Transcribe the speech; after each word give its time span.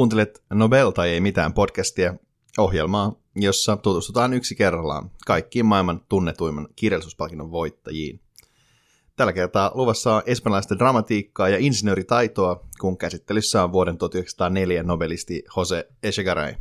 Kuuntelet 0.00 0.42
Nobel 0.50 0.90
tai 0.90 1.10
ei 1.10 1.20
mitään 1.20 1.52
podcastia, 1.52 2.14
ohjelmaa, 2.58 3.12
jossa 3.36 3.76
tutustutaan 3.76 4.32
yksi 4.32 4.54
kerrallaan 4.54 5.10
kaikkiin 5.26 5.66
maailman 5.66 6.00
tunnetuimman 6.08 6.68
kirjallisuuspalkinnon 6.76 7.50
voittajiin. 7.50 8.20
Tällä 9.16 9.32
kertaa 9.32 9.70
luvassa 9.74 10.14
on 10.14 10.22
espanjalaista 10.26 10.78
dramatiikkaa 10.78 11.48
ja 11.48 11.58
insinööritaitoa, 11.58 12.66
kun 12.80 12.98
käsittelyssä 12.98 13.64
on 13.64 13.72
vuoden 13.72 13.98
1904 13.98 14.82
nobelisti 14.82 15.42
Jose 15.56 15.88
Echegaray. 16.02 16.54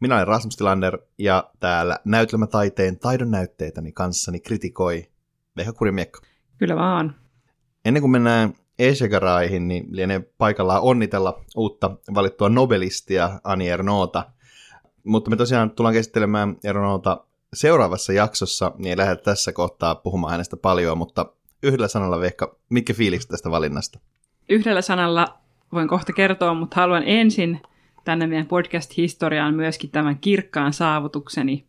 Minä 0.00 0.14
olen 0.14 0.26
Rasmus 0.26 0.56
Tilander 0.56 0.98
ja 1.18 1.50
täällä 1.60 1.98
näytelmätaiteen 2.04 2.98
taidon 2.98 3.30
näytteitäni 3.30 3.92
kanssani 3.92 4.40
kritikoi 4.40 5.10
Veha 5.56 5.72
Kurimiekko. 5.72 6.18
Kyllä 6.58 6.76
vaan. 6.76 7.16
Ennen 7.84 8.00
kuin 8.00 8.10
mennään 8.10 8.54
Echegaraihin, 8.78 9.68
niin 9.68 9.86
lienee 9.90 10.20
paikallaan 10.38 10.82
onnitella 10.82 11.44
uutta 11.56 11.90
valittua 12.14 12.48
nobelistia 12.48 13.40
Ani 13.44 13.68
Ernoota. 13.68 14.24
Mutta 15.04 15.30
me 15.30 15.36
tosiaan 15.36 15.70
tullaan 15.70 15.94
käsittelemään 15.94 16.56
Ernoota 16.64 17.24
seuraavassa 17.54 18.12
jaksossa, 18.12 18.72
niin 18.78 19.00
ei 19.00 19.16
tässä 19.16 19.52
kohtaa 19.52 19.94
puhumaan 19.94 20.30
hänestä 20.30 20.56
paljon, 20.56 20.98
mutta 20.98 21.26
yhdellä 21.62 21.88
sanalla 21.88 22.20
Vehka, 22.20 22.56
mitkä 22.68 22.94
fiilikset 22.94 23.30
tästä 23.30 23.50
valinnasta? 23.50 23.98
Yhdellä 24.48 24.82
sanalla 24.82 25.38
voin 25.72 25.88
kohta 25.88 26.12
kertoa, 26.12 26.54
mutta 26.54 26.80
haluan 26.80 27.02
ensin 27.06 27.60
tänne 28.04 28.26
meidän 28.26 28.46
podcast-historiaan 28.46 29.54
myöskin 29.54 29.90
tämän 29.90 30.18
kirkkaan 30.18 30.72
saavutukseni 30.72 31.66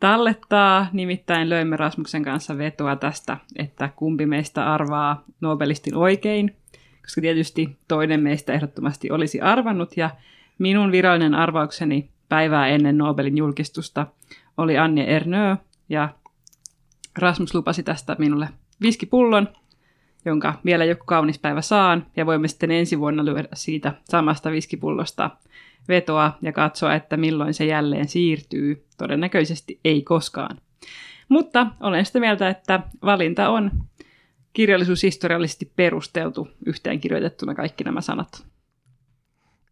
tallettaa. 0.00 0.86
Nimittäin 0.92 1.48
löimme 1.48 1.76
Rasmuksen 1.76 2.22
kanssa 2.22 2.58
vetoa 2.58 2.96
tästä, 2.96 3.36
että 3.56 3.90
kumpi 3.96 4.26
meistä 4.26 4.72
arvaa 4.72 5.24
Nobelistin 5.40 5.96
oikein, 5.96 6.56
koska 7.02 7.20
tietysti 7.20 7.78
toinen 7.88 8.20
meistä 8.20 8.52
ehdottomasti 8.52 9.10
olisi 9.10 9.40
arvannut, 9.40 9.96
ja 9.96 10.10
minun 10.58 10.92
virallinen 10.92 11.34
arvaukseni 11.34 12.10
päivää 12.28 12.66
ennen 12.66 12.98
Nobelin 12.98 13.38
julkistusta 13.38 14.06
oli 14.56 14.78
Anja 14.78 15.04
Ernö, 15.04 15.56
ja 15.88 16.08
Rasmus 17.18 17.54
lupasi 17.54 17.82
tästä 17.82 18.16
minulle 18.18 18.48
viskipullon, 18.82 19.48
jonka 20.24 20.54
vielä 20.64 20.84
joku 20.84 21.04
kaunis 21.04 21.38
päivä 21.38 21.62
saan, 21.62 22.06
ja 22.16 22.26
voimme 22.26 22.48
sitten 22.48 22.70
ensi 22.70 22.98
vuonna 22.98 23.24
lyödä 23.24 23.48
siitä 23.54 23.94
samasta 24.04 24.50
viskipullosta 24.50 25.30
vetoa 25.88 26.38
ja 26.42 26.52
katsoa, 26.52 26.94
että 26.94 27.16
milloin 27.16 27.54
se 27.54 27.64
jälleen 27.64 28.08
siirtyy. 28.08 28.86
Todennäköisesti 28.98 29.80
ei 29.84 30.02
koskaan. 30.02 30.58
Mutta 31.28 31.66
olen 31.80 32.06
sitä 32.06 32.20
mieltä, 32.20 32.48
että 32.48 32.80
valinta 33.02 33.48
on 33.48 33.70
kirjallisuushistoriallisesti 34.52 35.72
perusteltu 35.76 36.48
yhteen 36.66 37.00
kirjoitettuna 37.00 37.54
kaikki 37.54 37.84
nämä 37.84 38.00
sanat. 38.00 38.46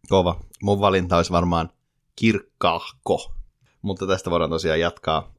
Kova. 0.09 0.39
Mun 0.63 0.79
valinta 0.79 1.17
olisi 1.17 1.31
varmaan 1.31 1.69
kirkkaahko. 2.15 3.35
Mutta 3.81 4.07
tästä 4.07 4.31
voidaan 4.31 4.49
tosiaan 4.49 4.79
jatkaa. 4.79 5.33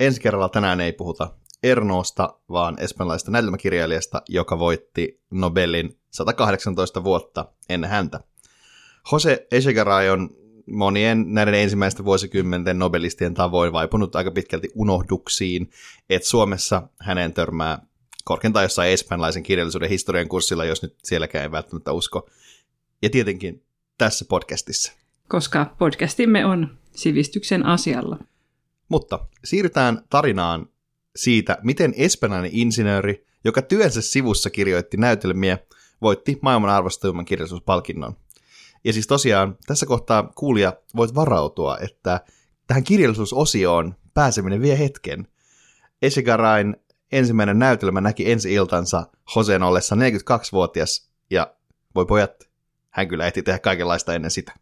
Ensi 0.00 0.20
kerralla 0.20 0.48
tänään 0.48 0.80
ei 0.80 0.92
puhuta 0.92 1.30
Ernoosta, 1.62 2.38
vaan 2.50 2.76
espanjalaista 2.80 3.30
näytelmäkirjailijasta, 3.30 4.22
joka 4.28 4.58
voitti 4.58 5.22
Nobelin 5.30 5.98
118 6.10 7.04
vuotta 7.04 7.52
ennen 7.68 7.90
häntä. 7.90 8.20
Jose 9.12 9.46
Echegaray 9.50 10.08
on 10.08 10.30
monien 10.66 11.24
näiden 11.34 11.54
ensimmäisten 11.54 12.04
vuosikymmenten 12.04 12.78
nobelistien 12.78 13.34
tavoin 13.34 13.72
vaipunut 13.72 14.16
aika 14.16 14.30
pitkälti 14.30 14.68
unohduksiin, 14.74 15.70
että 16.10 16.28
Suomessa 16.28 16.88
hänen 17.00 17.32
törmää 17.32 17.86
korkeintaan 18.24 18.64
jossain 18.64 18.90
espanjalaisen 18.90 19.42
kirjallisuuden 19.42 19.88
historian 19.88 20.28
kurssilla, 20.28 20.64
jos 20.64 20.82
nyt 20.82 20.96
sielläkään 21.04 21.42
ei 21.42 21.50
välttämättä 21.50 21.92
usko. 21.92 22.28
Ja 23.02 23.10
tietenkin 23.10 23.62
tässä 23.98 24.24
podcastissa. 24.28 24.92
Koska 25.28 25.74
podcastimme 25.78 26.46
on 26.46 26.78
sivistyksen 26.94 27.66
asialla. 27.66 28.18
Mutta 28.88 29.26
siirrytään 29.44 30.02
tarinaan 30.10 30.66
siitä, 31.16 31.58
miten 31.62 31.94
espanjalainen 31.96 32.50
insinööri, 32.54 33.26
joka 33.44 33.62
työnsä 33.62 34.02
sivussa 34.02 34.50
kirjoitti 34.50 34.96
näytelmiä, 34.96 35.58
voitti 36.02 36.38
maailman 36.42 36.70
arvostetumman 36.70 37.24
kirjallisuuspalkinnon. 37.24 38.16
Ja 38.84 38.92
siis 38.92 39.06
tosiaan 39.06 39.58
tässä 39.66 39.86
kohtaa 39.86 40.32
kuulija 40.34 40.72
voit 40.96 41.14
varautua, 41.14 41.78
että 41.78 42.20
tähän 42.66 42.84
kirjallisuusosioon 42.84 43.94
pääseminen 44.14 44.62
vie 44.62 44.78
hetken. 44.78 45.28
Esigarain 46.02 46.76
ensimmäinen 47.12 47.58
näytelmä 47.58 48.00
näki 48.00 48.32
ensi 48.32 48.54
iltansa 48.54 49.06
Joseen 49.36 49.62
ollessa 49.62 49.96
42-vuotias, 49.96 51.10
ja 51.30 51.54
voi 51.94 52.06
pojat, 52.06 52.48
hän 52.90 53.08
kyllä 53.08 53.26
ehti 53.26 53.42
tehdä 53.42 53.58
kaikenlaista 53.58 54.14
ennen 54.14 54.30
sitä. 54.30 54.52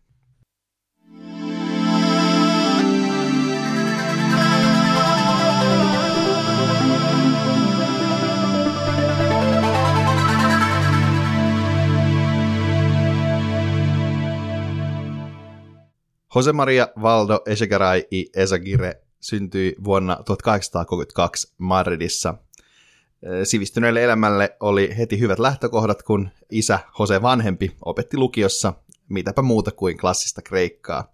Jose 16.34 16.52
Maria 16.52 16.88
Valdo 17.02 17.40
Echegaray 17.46 18.02
y 18.10 18.24
Ezagire 18.36 19.02
syntyi 19.20 19.74
vuonna 19.84 20.16
1832 20.24 21.54
Madridissa. 21.58 22.34
Sivistyneelle 23.44 24.04
elämälle 24.04 24.56
oli 24.60 24.94
heti 24.98 25.18
hyvät 25.18 25.38
lähtökohdat, 25.38 26.02
kun 26.02 26.28
isä 26.50 26.78
Jose 26.98 27.22
vanhempi 27.22 27.76
opetti 27.84 28.16
lukiossa 28.16 28.72
mitäpä 29.08 29.42
muuta 29.42 29.70
kuin 29.70 29.98
klassista 29.98 30.42
kreikkaa. 30.42 31.12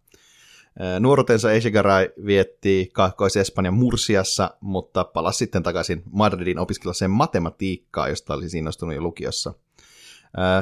Nuoruutensa 1.00 1.52
Echegaray 1.52 2.08
vietti 2.26 2.90
Kaakkois-Espanjan 2.92 3.74
Mursiassa, 3.74 4.50
mutta 4.60 5.04
palasi 5.04 5.38
sitten 5.38 5.62
takaisin 5.62 6.02
Madridin 6.12 6.58
opiskella 6.58 6.92
sen 6.94 7.10
matematiikkaa, 7.10 8.08
josta 8.08 8.34
oli 8.34 8.58
innostunut 8.58 8.94
jo 8.94 9.00
lukiossa– 9.02 9.54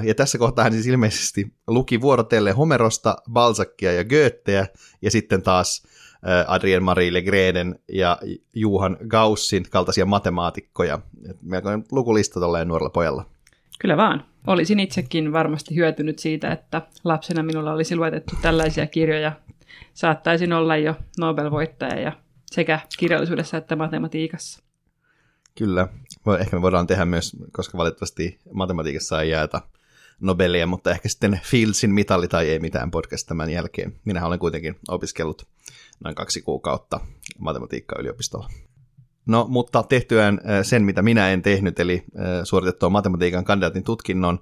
ja 0.02 0.14
tässä 0.14 0.38
kohtaa 0.38 0.64
hän 0.64 0.72
siis 0.72 0.86
ilmeisesti 0.86 1.52
luki 1.66 2.00
vuorotellen 2.00 2.56
Homerosta, 2.56 3.16
Balzackia 3.32 3.92
ja 3.92 4.04
Goetheä, 4.04 4.66
ja 5.02 5.10
sitten 5.10 5.42
taas 5.42 5.86
Adrien 6.46 6.82
Marie 6.82 7.12
Legrenen 7.12 7.78
ja 7.92 8.18
Juhan 8.54 8.96
Gaussin 9.08 9.66
kaltaisia 9.70 10.06
matemaatikkoja. 10.06 10.98
Melkoinen 11.42 11.84
lukulista 11.92 12.40
tolleen 12.40 12.68
nuorella 12.68 12.90
pojalla. 12.90 13.24
Kyllä 13.80 13.96
vaan. 13.96 14.24
Olisin 14.46 14.80
itsekin 14.80 15.32
varmasti 15.32 15.76
hyötynyt 15.76 16.18
siitä, 16.18 16.52
että 16.52 16.82
lapsena 17.04 17.42
minulla 17.42 17.72
olisi 17.72 17.96
luetettu 17.96 18.34
tällaisia 18.42 18.86
kirjoja. 18.86 19.32
Saattaisin 19.94 20.52
olla 20.52 20.76
jo 20.76 20.94
Nobel-voittaja 21.20 22.00
ja 22.00 22.12
sekä 22.46 22.80
kirjallisuudessa 22.98 23.56
että 23.56 23.76
matematiikassa. 23.76 24.62
Kyllä. 25.58 25.88
Ehkä 26.40 26.56
me 26.56 26.62
voidaan 26.62 26.86
tehdä 26.86 27.04
myös, 27.04 27.36
koska 27.52 27.78
valitettavasti 27.78 28.38
matematiikassa 28.52 29.22
ei 29.22 29.30
jaeta 29.30 29.60
Nobelia, 30.20 30.66
mutta 30.66 30.90
ehkä 30.90 31.08
sitten 31.08 31.40
Fieldsin 31.44 31.90
mitalli 31.90 32.28
tai 32.28 32.50
ei 32.50 32.58
mitään 32.58 32.90
podcast 32.90 33.26
tämän 33.26 33.50
jälkeen. 33.50 33.96
Minä 34.04 34.26
olen 34.26 34.38
kuitenkin 34.38 34.76
opiskellut 34.88 35.46
noin 36.04 36.14
kaksi 36.14 36.42
kuukautta 36.42 37.00
matematiikkaa 37.38 38.00
yliopistolla. 38.00 38.48
No, 39.26 39.46
mutta 39.48 39.82
tehtyään 39.82 40.40
sen, 40.62 40.84
mitä 40.84 41.02
minä 41.02 41.30
en 41.30 41.42
tehnyt, 41.42 41.80
eli 41.80 42.04
suoritettua 42.44 42.90
matematiikan 42.90 43.44
kandidaatin 43.44 43.84
tutkinnon, 43.84 44.38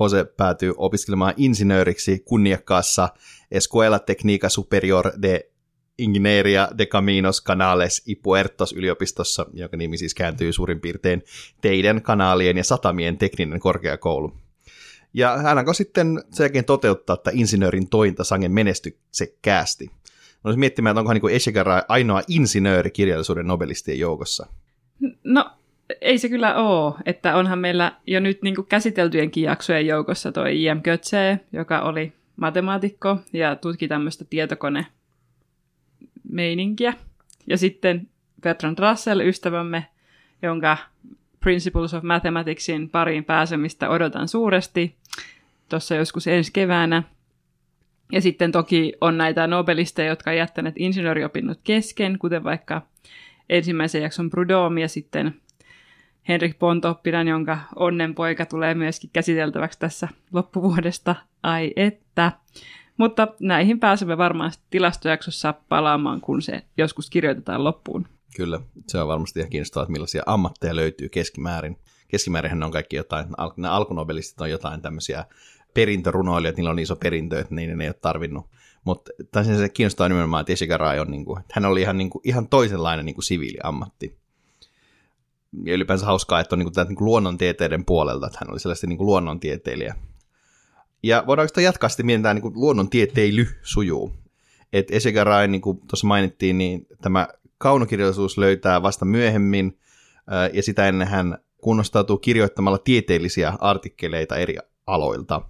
Jose 0.00 0.24
päätyy 0.24 0.74
opiskelemaan 0.76 1.34
insinööriksi 1.36 2.22
kunniakkaassa 2.24 3.08
Escuela 3.50 3.98
Técnica 3.98 4.48
Superior 4.48 5.12
de 5.22 5.50
Ingenieria 5.98 6.68
de 6.78 6.86
Caminos 6.86 7.44
Canales 7.44 8.02
y 8.08 8.14
Puertos 8.14 8.72
yliopistossa, 8.72 9.46
jonka 9.52 9.76
nimi 9.76 9.96
siis 9.96 10.14
kääntyy 10.14 10.52
suurin 10.52 10.80
piirtein 10.80 11.22
teidän 11.60 12.02
kanaalien 12.02 12.56
ja 12.56 12.64
satamien 12.64 13.18
tekninen 13.18 13.60
korkeakoulu. 13.60 14.32
Ja 15.14 15.38
hän 15.38 15.58
alkoi 15.58 15.74
sitten 15.74 16.24
sen 16.30 16.64
toteuttaa 16.64 17.16
tätä 17.16 17.30
insinöörin 17.34 17.88
tointa 17.88 18.24
sangen 18.24 18.52
menestyksekkäästi. 18.52 19.86
Mä 19.86 20.40
olisin 20.44 20.60
miettimään, 20.60 20.92
että 20.92 21.00
onko 21.00 21.12
niin 21.12 21.36
Echegaray 21.36 21.82
ainoa 21.88 22.22
insinööri 22.28 22.90
kirjallisuuden 22.90 23.46
nobelistien 23.46 23.98
joukossa. 23.98 24.46
No, 25.24 25.50
ei 26.00 26.18
se 26.18 26.28
kyllä 26.28 26.54
ole, 26.56 26.94
että 27.06 27.36
onhan 27.36 27.58
meillä 27.58 27.92
jo 28.06 28.20
nyt 28.20 28.42
niin 28.42 28.66
käsiteltyjenkin 28.68 29.42
jaksojen 29.42 29.86
joukossa 29.86 30.32
toi 30.32 30.62
I.M. 30.62 30.82
Götze, 30.82 31.40
joka 31.52 31.80
oli 31.80 32.12
matemaatikko 32.36 33.16
ja 33.32 33.56
tutki 33.56 33.88
tämmöistä 33.88 34.24
tietokone 34.30 34.86
meininkiä. 36.28 36.94
Ja 37.46 37.58
sitten 37.58 38.08
Bertrand 38.42 38.78
Russell, 38.78 39.20
ystävämme, 39.20 39.86
jonka 40.42 40.76
Principles 41.40 41.94
of 41.94 42.04
Mathematicsin 42.04 42.90
pariin 42.90 43.24
pääsemistä 43.24 43.88
odotan 43.88 44.28
suuresti 44.28 44.96
tuossa 45.68 45.94
joskus 45.94 46.26
ensi 46.26 46.52
keväänä. 46.52 47.02
Ja 48.12 48.20
sitten 48.20 48.52
toki 48.52 48.92
on 49.00 49.18
näitä 49.18 49.46
nobelisteja, 49.46 50.08
jotka 50.08 50.30
on 50.30 50.36
jättäneet 50.36 50.74
insinööriopinnot 50.78 51.60
kesken, 51.64 52.18
kuten 52.18 52.44
vaikka 52.44 52.82
ensimmäisen 53.48 54.02
jakson 54.02 54.30
Prudhomme 54.30 54.80
ja 54.80 54.88
sitten 54.88 55.34
Henrik 56.28 56.58
Pontoppidan, 56.58 57.28
jonka 57.28 57.58
onnenpoika 57.76 58.46
tulee 58.46 58.74
myöskin 58.74 59.10
käsiteltäväksi 59.12 59.78
tässä 59.78 60.08
loppuvuodesta. 60.32 61.14
Ai 61.42 61.72
että. 61.76 62.32
Mutta 62.98 63.28
näihin 63.40 63.80
pääsemme 63.80 64.18
varmaan 64.18 64.52
tilastojaksossa 64.70 65.54
palaamaan, 65.68 66.20
kun 66.20 66.42
se 66.42 66.62
joskus 66.76 67.10
kirjoitetaan 67.10 67.64
loppuun. 67.64 68.06
Kyllä, 68.36 68.60
se 68.86 69.00
on 69.00 69.08
varmasti 69.08 69.40
ihan 69.40 69.50
kiinnostavaa, 69.50 69.82
että 69.82 69.92
millaisia 69.92 70.22
ammatteja 70.26 70.76
löytyy 70.76 71.08
keskimäärin. 71.08 71.76
Keskimäärin 72.08 72.62
on 72.62 72.70
kaikki 72.70 72.96
jotain, 72.96 73.26
nämä 73.56 73.72
alkunobelistit 73.72 74.40
on 74.40 74.50
jotain 74.50 74.82
tämmöisiä 74.82 75.24
perintörunoilijoita, 75.74 76.56
niillä 76.56 76.70
on 76.70 76.78
iso 76.78 76.96
perintö, 76.96 77.40
että 77.40 77.54
niin 77.54 77.78
ne 77.78 77.84
ei 77.84 77.88
ole 77.88 77.94
tarvinnut. 77.94 78.46
Mutta 78.84 79.10
se 79.44 79.68
kiinnostaa 79.68 80.08
nimenomaan, 80.08 80.40
että 80.40 80.52
Eshigarai 80.52 81.00
on, 81.00 81.10
niin 81.10 81.24
kuin, 81.24 81.42
hän 81.52 81.64
oli 81.64 81.80
ihan, 81.80 81.98
niin 81.98 82.10
kuin, 82.10 82.22
ihan 82.24 82.48
toisenlainen 82.48 83.06
niin 83.06 83.14
kuin 83.14 83.24
siviiliammatti. 83.24 84.18
Ja 85.64 85.74
ylipäänsä 85.74 86.06
hauskaa, 86.06 86.40
että 86.40 86.54
on 86.54 86.58
niin 86.58 86.72
kuin, 86.72 86.86
niin 86.88 86.96
kuin 86.96 87.06
luonnontieteiden 87.06 87.84
puolelta, 87.84 88.26
että 88.26 88.38
hän 88.40 88.50
oli 88.50 88.60
sellaisesti 88.60 88.86
niin 88.86 88.98
kuin 88.98 89.06
luonnontieteilijä. 89.06 89.94
Ja 91.02 91.24
voidaan 91.26 91.42
oikeastaan 91.42 91.64
jatkaa 91.64 91.88
sitten 91.88 92.06
mietintää 92.06 92.34
niin 92.34 92.42
kuin 92.42 92.54
luonnontieteily 92.54 93.46
sujuu. 93.62 94.12
Että 94.72 94.94
Eshigarai, 94.94 95.48
niin 95.48 95.60
kuin 95.60 95.78
tuossa 95.78 96.06
mainittiin, 96.06 96.58
niin 96.58 96.86
tämä 97.02 97.28
kaunokirjallisuus 97.58 98.38
löytää 98.38 98.82
vasta 98.82 99.04
myöhemmin, 99.04 99.78
ja 100.52 100.62
sitä 100.62 100.88
ennen 100.88 101.08
hän 101.08 101.38
kunnostautuu 101.56 102.18
kirjoittamalla 102.18 102.78
tieteellisiä 102.78 103.52
artikkeleita 103.60 104.36
eri 104.36 104.56
aloilta. 104.86 105.42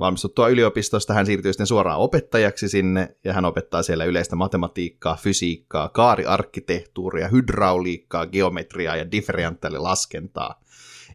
Valmistuttua 0.00 0.48
yliopistosta 0.48 1.14
hän 1.14 1.26
siirtyy 1.26 1.52
sitten 1.52 1.66
suoraan 1.66 1.98
opettajaksi 1.98 2.68
sinne, 2.68 3.16
ja 3.24 3.32
hän 3.32 3.44
opettaa 3.44 3.82
siellä 3.82 4.04
yleistä 4.04 4.36
matematiikkaa, 4.36 5.16
fysiikkaa, 5.16 5.88
kaariarkkitehtuuria, 5.88 7.28
hydrauliikkaa, 7.28 8.26
geometriaa 8.26 8.96
ja 8.96 9.10
differentiaalilaskentaa. 9.10 10.62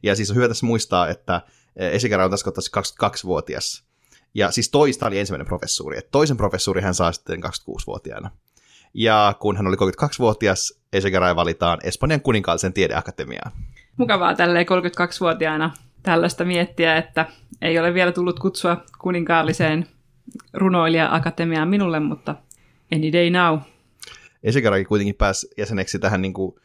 Ja 0.03 0.15
siis 0.15 0.29
on 0.29 0.35
hyvä 0.35 0.47
tässä 0.47 0.65
muistaa, 0.65 1.09
että 1.09 1.41
Esikara 1.75 2.25
on 2.25 2.31
tässä 2.31 2.43
kohtaa 2.43 3.09
22-vuotias. 3.09 3.83
Ja 4.33 4.51
siis 4.51 4.69
toista 4.69 5.07
oli 5.07 5.19
ensimmäinen 5.19 5.47
professuuri. 5.47 5.97
Että 5.97 6.11
toisen 6.11 6.37
professuuri 6.37 6.81
hän 6.81 6.93
saa 6.93 7.11
sitten 7.11 7.43
26-vuotiaana. 7.43 8.31
Ja 8.93 9.35
kun 9.39 9.57
hän 9.57 9.67
oli 9.67 9.75
32-vuotias, 9.75 10.79
Echegaray 10.93 11.35
valitaan 11.35 11.79
Espanjan 11.83 12.21
kuninkaallisen 12.21 12.73
tiedeakatemiaan. 12.73 13.51
Mukavaa 13.97 14.35
tälleen 14.35 14.65
32-vuotiaana 14.65 15.73
tällaista 16.03 16.45
miettiä, 16.45 16.97
että 16.97 17.25
ei 17.61 17.79
ole 17.79 17.93
vielä 17.93 18.11
tullut 18.11 18.39
kutsua 18.39 18.83
kuninkaalliseen 18.99 19.87
runoilija-akatemiaan 20.53 21.67
minulle, 21.67 21.99
mutta 21.99 22.35
any 22.95 23.13
day 23.13 23.29
now. 23.29 23.59
Echegaray 24.43 24.85
kuitenkin 24.85 25.15
pääsi 25.15 25.47
jäseneksi 25.57 25.99
tähän 25.99 26.21
niin 26.21 26.33
kuin, 26.33 26.55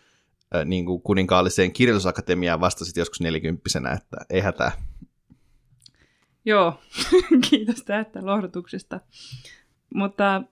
niin 0.65 0.87
kuin 0.87 1.03
kuninkaalliseen 1.03 1.73
kirjallisuusakatemiaan 1.73 2.61
vasta 2.61 2.85
sitten 2.85 3.01
joskus 3.01 3.21
nelikymppisenä, 3.21 3.91
että 3.91 4.17
ei 4.31 4.41
hätää. 4.41 4.73
Joo, 6.45 6.81
kiitos 7.51 7.83
tästä 7.83 8.27
lohdutuksesta. 8.27 9.01
Mutta 9.95 10.43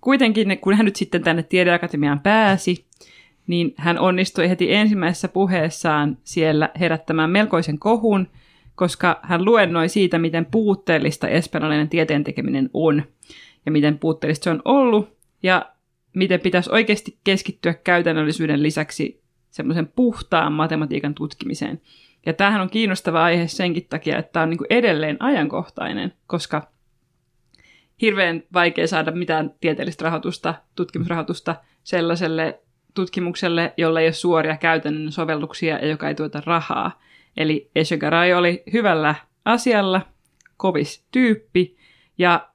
kuitenkin, 0.00 0.58
kun 0.58 0.74
hän 0.74 0.84
nyt 0.84 0.96
sitten 0.96 1.22
tänne 1.22 1.42
tiedeakatemiaan 1.42 2.20
pääsi, 2.20 2.86
niin 3.46 3.74
hän 3.76 3.98
onnistui 3.98 4.48
heti 4.48 4.74
ensimmäisessä 4.74 5.28
puheessaan 5.28 6.18
siellä 6.24 6.70
herättämään 6.80 7.30
melkoisen 7.30 7.78
kohun, 7.78 8.28
koska 8.74 9.20
hän 9.22 9.44
luennoi 9.44 9.88
siitä, 9.88 10.18
miten 10.18 10.46
puutteellista 10.46 11.28
espanjalainen 11.28 11.88
tieteen 11.88 12.24
tekeminen 12.24 12.70
on, 12.74 13.02
ja 13.66 13.72
miten 13.72 13.98
puutteellista 13.98 14.44
se 14.44 14.50
on 14.50 14.62
ollut, 14.64 15.16
ja 15.42 15.71
miten 16.14 16.40
pitäisi 16.40 16.70
oikeasti 16.72 17.18
keskittyä 17.24 17.74
käytännöllisyyden 17.74 18.62
lisäksi 18.62 19.22
semmoisen 19.50 19.86
puhtaan 19.86 20.52
matematiikan 20.52 21.14
tutkimiseen. 21.14 21.80
Ja 22.26 22.32
tämähän 22.32 22.60
on 22.60 22.70
kiinnostava 22.70 23.24
aihe 23.24 23.48
senkin 23.48 23.86
takia, 23.90 24.18
että 24.18 24.32
tämä 24.32 24.42
on 24.42 24.50
niin 24.50 24.58
edelleen 24.70 25.16
ajankohtainen, 25.20 26.12
koska 26.26 26.72
hirveän 28.00 28.42
vaikea 28.52 28.86
saada 28.86 29.10
mitään 29.10 29.54
tieteellistä 29.60 30.04
rahoitusta, 30.04 30.54
tutkimusrahoitusta 30.76 31.56
sellaiselle 31.82 32.60
tutkimukselle, 32.94 33.74
jolla 33.76 34.00
ei 34.00 34.06
ole 34.06 34.12
suoria 34.12 34.56
käytännön 34.56 35.12
sovelluksia 35.12 35.78
ja 35.78 35.88
joka 35.88 36.08
ei 36.08 36.14
tuota 36.14 36.42
rahaa. 36.46 37.00
Eli 37.36 37.70
Eshegaray 37.76 38.32
oli 38.32 38.62
hyvällä 38.72 39.14
asialla, 39.44 40.00
kovis 40.56 41.06
tyyppi, 41.12 41.76
ja 42.18 42.48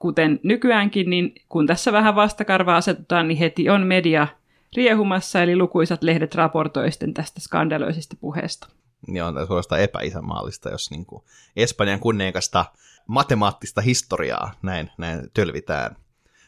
kuten 0.00 0.40
nykyäänkin, 0.42 1.10
niin 1.10 1.34
kun 1.48 1.66
tässä 1.66 1.92
vähän 1.92 2.14
vastakarvaa 2.14 2.76
asetutaan, 2.76 3.28
niin 3.28 3.38
heti 3.38 3.70
on 3.70 3.86
media 3.86 4.28
riehumassa, 4.76 5.42
eli 5.42 5.56
lukuisat 5.56 6.02
lehdet 6.02 6.34
raportoisten 6.34 7.14
tästä 7.14 7.40
skandaloisesta 7.40 8.16
puheesta. 8.20 8.68
Niin 9.06 9.24
on 9.24 9.46
suorastaan 9.46 9.80
epäisämaallista, 9.80 10.70
jos 10.70 10.90
niin 10.90 11.06
kuin 11.06 11.22
Espanjan 11.56 12.00
kunniakasta 12.00 12.64
matemaattista 13.06 13.80
historiaa 13.80 14.52
näin, 14.62 14.90
näin 14.98 15.30
tölvitään. 15.34 15.96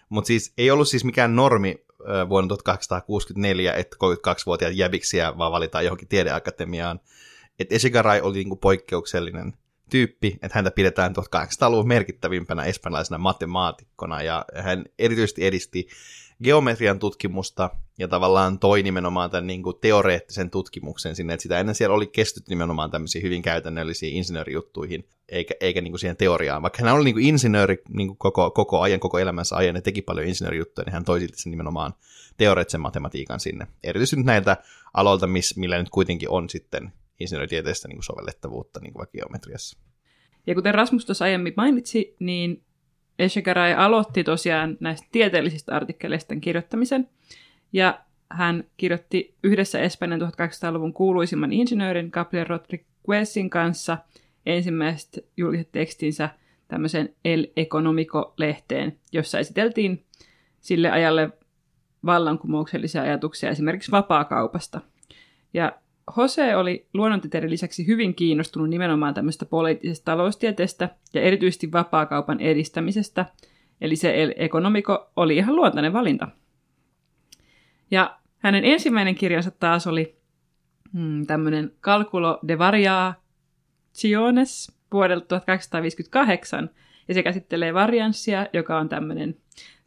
Mutta 0.09 0.27
siis 0.27 0.53
ei 0.59 0.71
ollut 0.71 0.89
siis 0.89 1.05
mikään 1.05 1.37
normi 1.37 1.85
vuonna 2.29 2.49
1864, 2.49 3.75
että 3.75 3.97
32-vuotiaat 3.97 4.75
jäbiksiä 4.75 5.39
vaan 5.39 5.53
valitaan 5.53 5.85
johonkin 5.85 6.09
tiedeakatemiaan. 6.09 7.01
Että 7.59 7.75
Eshigarai 7.75 8.21
oli 8.21 8.39
niinku 8.39 8.57
poikkeuksellinen 8.57 9.53
tyyppi, 9.93 10.39
että 10.43 10.59
häntä 10.59 10.71
pidetään 10.71 11.15
1800-luvun 11.17 11.89
merkittävimpänä 11.89 12.65
espanjalaisena 12.65 13.19
matemaatikkona, 13.19 14.23
ja 14.23 14.45
hän 14.63 14.85
erityisesti 14.99 15.47
edisti 15.47 15.89
geometrian 16.45 16.99
tutkimusta 16.99 17.71
ja 17.99 18.09
tavallaan 18.09 18.59
toi 18.59 18.83
nimenomaan 18.83 19.31
tämän 19.31 19.47
niin 19.47 19.63
kuin 19.63 19.77
teoreettisen 19.81 20.51
tutkimuksen 20.51 21.17
sinne, 21.17 21.35
että 21.35 21.43
sitä 21.43 21.61
ennen 21.61 21.75
siellä 21.75 21.97
oli 21.97 22.07
kestyt 22.07 22.49
nimenomaan 22.49 22.91
tämmöisiin 22.91 23.23
hyvin 23.23 23.43
käytännöllisiin 23.43 24.17
insinöörijuttuihin, 24.17 25.09
eikä, 25.29 25.55
eikä 25.61 25.81
niin 25.81 25.93
kuin 25.93 26.01
siihen 26.01 26.17
teoriaan. 26.17 26.63
Vaikka 26.63 26.85
hän 26.85 26.95
oli 26.95 27.05
niin 27.05 27.15
kuin 27.15 27.27
insinööri 27.27 27.83
niin 27.89 28.09
kuin 28.09 28.19
koko, 28.19 28.51
koko 28.51 28.81
ajan, 28.81 29.01
koko 29.01 29.19
elämänsä 29.19 29.57
ajan 29.57 29.77
ja 29.77 29.83
teki 29.83 30.03
paljon 30.03 30.27
insinöörijuttuja, 30.27 30.85
niin 30.85 30.93
hän 30.93 31.05
toi 31.05 31.21
silti 31.21 31.39
sen 31.39 31.51
nimenomaan 31.51 31.95
teoreettisen 32.37 32.81
matematiikan 32.81 33.41
sinne. 33.41 33.67
Erityisesti 33.85 34.17
nyt 34.17 34.27
näiltä 34.27 34.57
aloilta, 34.95 35.29
millä 35.57 35.79
nyt 35.79 35.91
kuitenkin 35.91 36.29
on 36.31 36.51
sitten 36.51 36.93
insinööritieteestä 37.23 37.89
niin 37.89 38.03
sovellettavuutta 38.03 38.81
niin 38.81 38.93
kuin 38.93 39.01
vaikka 39.01 39.19
geometriassa. 39.19 39.79
Ja 40.47 40.55
kuten 40.55 40.75
Rasmus 40.75 41.07
tuossa 41.07 41.25
aiemmin 41.25 41.55
mainitsi, 41.57 42.17
niin 42.19 42.63
Eshegaray 43.19 43.73
aloitti 43.73 44.25
tosiaan 44.25 44.77
näistä 44.81 45.09
tieteellisistä 45.13 45.77
artikkeleista 45.77 46.37
kirjoittamisen, 46.37 47.09
ja 47.73 48.01
hän 48.31 48.65
kirjoitti 48.77 49.35
yhdessä 49.43 49.81
Espanjan 49.81 50.21
1800-luvun 50.21 50.93
kuuluisimman 50.93 51.53
insinöörin 51.53 52.09
Gabriel 52.13 52.47
Rodriguezin 52.47 53.51
kanssa 53.51 53.99
ensimmäiset 54.47 55.27
julkiset 55.37 55.73
tekstinsä 55.73 56.31
tämmöiseen 56.69 57.15
El 57.25 57.47
Economico-lehteen, 57.57 58.99
jossa 59.13 59.39
esiteltiin 59.39 60.05
sille 60.61 60.91
ajalle 60.91 61.31
vallankumouksellisia 62.07 63.03
ajatuksia 63.03 63.51
esimerkiksi 63.51 63.91
vapaakaupasta. 63.91 64.81
Ja 65.55 65.73
Jose 66.17 66.57
oli 66.57 66.87
luonnontieteiden 66.95 67.51
lisäksi 67.51 67.87
hyvin 67.87 68.15
kiinnostunut 68.15 68.71
nimenomaan 68.71 69.15
tämmöistä 69.15 69.47
poliittisesta 69.47 70.05
taloustieteestä 70.05 70.89
ja 71.15 71.21
erityisesti 71.21 71.73
vapaakaupan 71.73 72.41
edistämisestä, 72.41 73.27
eli 73.81 73.97
se 73.97 74.23
El 74.23 74.35
Economico 74.37 75.11
oli 75.17 75.37
ihan 75.37 75.57
luontainen 75.57 75.93
valinta. 75.93 76.29
Ja 77.91 78.19
hänen 78.39 78.65
ensimmäinen 78.65 79.15
kirjansa 79.15 79.51
taas 79.51 79.87
oli 79.87 80.17
hmm, 80.93 81.27
tämmöinen 81.27 81.73
Calculo 81.81 82.39
de 82.49 82.59
Variaciones 82.59 83.23
vuodelta 84.93 85.27
1858, 85.27 86.71
ja 87.09 87.15
se 87.15 87.23
käsittelee 87.23 87.75
varianssia, 87.75 88.47
joka 88.53 88.79
on 88.79 88.89
tämmöinen 88.89 89.37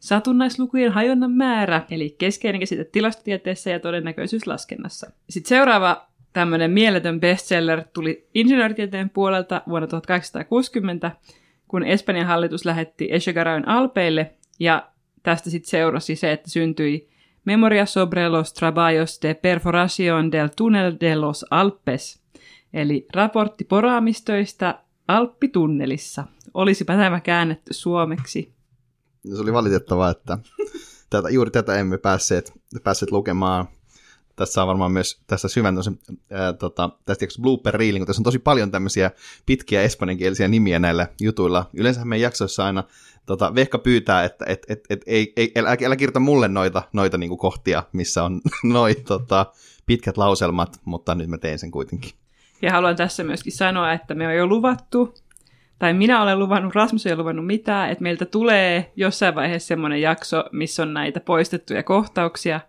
satunnaislukujen 0.06 0.92
hajonnan 0.92 1.30
määrä, 1.30 1.82
eli 1.90 2.14
keskeinen 2.18 2.60
käsite 2.60 2.84
tilastotieteessä 2.84 3.70
ja 3.70 3.80
todennäköisyyslaskennassa. 3.80 5.10
Sitten 5.30 5.48
seuraava 5.48 6.06
tämmöinen 6.32 6.70
mieletön 6.70 7.20
bestseller 7.20 7.84
tuli 7.92 8.28
insinööritieteen 8.34 9.10
puolelta 9.10 9.62
vuonna 9.68 9.86
1860, 9.86 11.10
kun 11.68 11.84
Espanjan 11.84 12.26
hallitus 12.26 12.64
lähetti 12.64 13.08
Echegarayn 13.12 13.68
Alpeille, 13.68 14.34
ja 14.60 14.88
tästä 15.22 15.50
sitten 15.50 15.70
seurasi 15.70 16.16
se, 16.16 16.32
että 16.32 16.50
syntyi 16.50 17.08
Memoria 17.44 17.86
sobre 17.86 18.28
los 18.28 18.52
trabajos 18.52 19.18
de 19.22 19.34
perforación 19.34 20.32
del 20.32 20.48
túnel 20.56 20.96
de 21.00 21.16
los 21.16 21.46
Alpes, 21.50 22.22
eli 22.72 23.06
raportti 23.14 23.64
poraamistöistä 23.64 24.78
Alppitunnelissa. 25.08 26.24
Olisipa 26.54 26.92
tämä 26.96 27.20
käännetty 27.20 27.74
suomeksi. 27.74 28.55
Se 29.34 29.42
oli 29.42 29.52
valitettavaa, 29.52 30.10
että 30.10 30.38
tätä, 31.10 31.28
juuri 31.28 31.50
tätä 31.50 31.74
emme 31.74 31.98
päässeet, 31.98 32.52
päässeet 32.84 33.10
lukemaan 33.10 33.68
tässä 34.36 34.62
on 34.62 34.68
varmaan 34.68 34.92
myös 34.92 35.20
tässä 35.26 35.48
syvän 35.48 35.76
ää, 36.30 36.52
tota, 36.52 36.90
tästä 37.04 37.26
blooper 37.40 37.74
reelin, 37.74 38.00
kun 38.00 38.06
tässä 38.06 38.20
on 38.20 38.24
tosi 38.24 38.38
paljon 38.38 38.70
tämmöisiä 38.70 39.10
pitkiä 39.46 39.82
espanjankielisiä 39.82 40.48
nimiä 40.48 40.78
näillä 40.78 41.06
jutuilla. 41.20 41.70
Yleensä 41.74 42.04
meidän 42.04 42.22
jaksoissa 42.22 42.64
aina 42.64 42.84
tota, 43.26 43.54
Vehka 43.54 43.78
pyytää, 43.78 44.24
että 44.24 44.44
et, 44.48 44.66
et, 44.68 44.80
et, 44.90 45.02
ei, 45.06 45.32
ei, 45.36 45.52
älä, 45.56 45.76
älä 45.84 45.96
kirjoita 45.96 46.20
mulle 46.20 46.48
noita, 46.48 46.82
noita 46.92 47.18
niin 47.18 47.38
kohtia, 47.38 47.82
missä 47.92 48.24
on 48.24 48.40
noin 48.64 49.04
tota, 49.04 49.46
pitkät 49.86 50.16
lauselmat, 50.16 50.80
mutta 50.84 51.14
nyt 51.14 51.28
mä 51.28 51.38
teen 51.38 51.58
sen 51.58 51.70
kuitenkin. 51.70 52.10
Ja 52.62 52.72
haluan 52.72 52.96
tässä 52.96 53.24
myöskin 53.24 53.52
sanoa, 53.52 53.92
että 53.92 54.14
me 54.14 54.26
on 54.26 54.36
jo 54.36 54.46
luvattu, 54.46 55.14
tai 55.78 55.94
minä 55.94 56.22
olen 56.22 56.38
luvannut, 56.38 56.74
Rasmus 56.74 57.06
ei 57.06 57.12
ole 57.12 57.20
luvannut 57.20 57.46
mitään, 57.46 57.90
että 57.90 58.02
meiltä 58.02 58.24
tulee 58.24 58.92
jossain 58.96 59.34
vaiheessa 59.34 59.66
semmoinen 59.66 60.00
jakso, 60.00 60.44
missä 60.52 60.82
on 60.82 60.94
näitä 60.94 61.20
poistettuja 61.20 61.82
kohtauksia. 61.82 62.60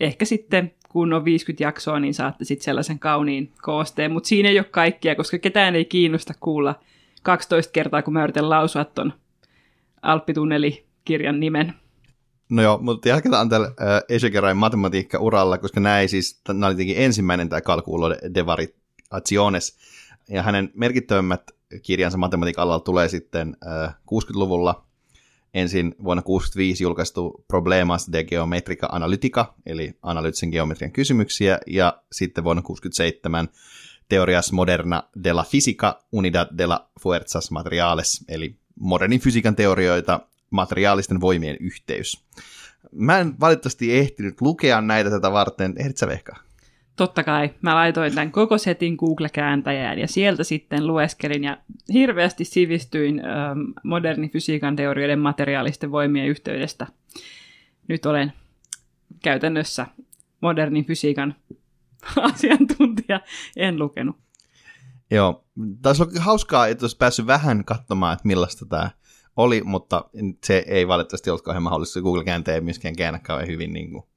Ehkä 0.00 0.24
sitten, 0.24 0.72
kun 0.88 1.12
on 1.12 1.24
50 1.24 1.64
jaksoa, 1.64 2.00
niin 2.00 2.14
saatte 2.14 2.44
sitten 2.44 2.64
sellaisen 2.64 2.98
kauniin 2.98 3.52
koosteen, 3.62 4.12
mutta 4.12 4.28
siinä 4.28 4.48
ei 4.48 4.58
ole 4.58 4.66
kaikkia, 4.70 5.14
koska 5.14 5.38
ketään 5.38 5.74
ei 5.74 5.84
kiinnosta 5.84 6.34
kuulla 6.40 6.74
12 7.22 7.72
kertaa, 7.72 8.02
kun 8.02 8.12
mä 8.12 8.24
yritän 8.24 8.50
lausua 8.50 8.84
ton 8.84 9.12
Alppitunneli-kirjan 10.02 11.40
nimen. 11.40 11.74
No 12.50 12.62
joo, 12.62 12.78
mutta 12.78 13.08
jatketaan 13.08 13.48
tällä 13.48 13.66
äh, 13.66 14.02
Esegerain 14.08 14.56
matematiikka-uralla, 14.56 15.58
koska 15.58 15.80
näin 15.80 16.08
siis, 16.08 16.40
nämä 16.48 16.66
oli 16.66 16.94
ensimmäinen 16.96 17.48
tämä 17.48 17.60
Calculo 17.60 18.10
de 18.34 18.46
Variaciones, 18.46 19.78
ja 20.28 20.42
hänen 20.42 20.70
merkittävimmät 20.74 21.42
kirjansa 21.82 22.18
matematiikan 22.18 22.62
alalla 22.62 22.80
tulee 22.80 23.08
sitten 23.08 23.56
äh, 23.66 23.94
60-luvulla, 23.94 24.84
ensin 25.54 25.94
vuonna 26.04 26.22
65 26.22 26.84
julkaistu 26.84 27.44
Problemas 27.48 28.08
de 28.12 28.24
Geometrica 28.24 28.88
Analytica, 28.92 29.54
eli 29.66 29.98
analyyttisen 30.02 30.48
geometrian 30.48 30.92
kysymyksiä, 30.92 31.58
ja 31.66 32.02
sitten 32.12 32.44
vuonna 32.44 32.62
67 32.62 33.48
Teorias 34.08 34.52
Moderna 34.52 35.02
de 35.24 35.32
la 35.32 35.44
Fisica 35.44 36.02
Unidad 36.12 36.58
de 36.58 36.66
la 36.66 36.90
Fuerzas 37.00 37.50
Materiales, 37.50 38.24
eli 38.28 38.56
modernin 38.80 39.20
fysiikan 39.20 39.56
teorioita, 39.56 40.20
materiaalisten 40.50 41.20
voimien 41.20 41.56
yhteys. 41.60 42.24
Mä 42.92 43.18
en 43.18 43.40
valitettavasti 43.40 43.98
ehtinyt 43.98 44.40
lukea 44.40 44.80
näitä 44.80 45.10
tätä 45.10 45.32
varten. 45.32 45.74
Ehdit 45.76 45.96
sä 45.96 46.06
vehkaa? 46.06 46.49
Totta 47.00 47.24
kai. 47.24 47.50
Mä 47.62 47.74
laitoin 47.74 48.14
tämän 48.14 48.32
koko 48.32 48.58
setin 48.58 48.94
Google-kääntäjään 48.94 49.98
ja 49.98 50.08
sieltä 50.08 50.44
sitten 50.44 50.86
lueskelin 50.86 51.44
ja 51.44 51.58
hirveästi 51.92 52.44
sivistyin 52.44 53.22
ähm, 53.24 53.58
modernin 53.84 54.30
fysiikan 54.30 54.76
teorioiden 54.76 55.18
materiaalisten 55.18 55.92
voimien 55.92 56.26
yhteydestä. 56.26 56.86
Nyt 57.88 58.06
olen 58.06 58.32
käytännössä 59.22 59.86
modernin 60.40 60.84
fysiikan 60.84 61.34
asiantuntija. 62.32 63.20
En 63.56 63.78
lukenut. 63.78 64.16
Joo, 65.10 65.44
taisi 65.82 66.02
olla 66.02 66.12
hauskaa, 66.20 66.66
että 66.66 66.84
olisi 66.84 66.96
päässyt 66.96 67.26
vähän 67.26 67.64
katsomaan, 67.64 68.12
että 68.12 68.28
millaista 68.28 68.66
tämä 68.66 68.90
oli, 69.36 69.62
mutta 69.64 70.04
se 70.44 70.64
ei 70.66 70.88
valitettavasti 70.88 71.30
ollut 71.30 71.44
kauhean 71.44 71.62
mahdollista. 71.62 72.00
Google-kääntäjä 72.00 72.54
ei 72.54 72.60
myöskään 72.60 72.96
käännä 72.96 73.18
kauhean 73.18 73.48
hyvin 73.48 73.72
niin 73.72 73.90
kuin, 73.90 74.09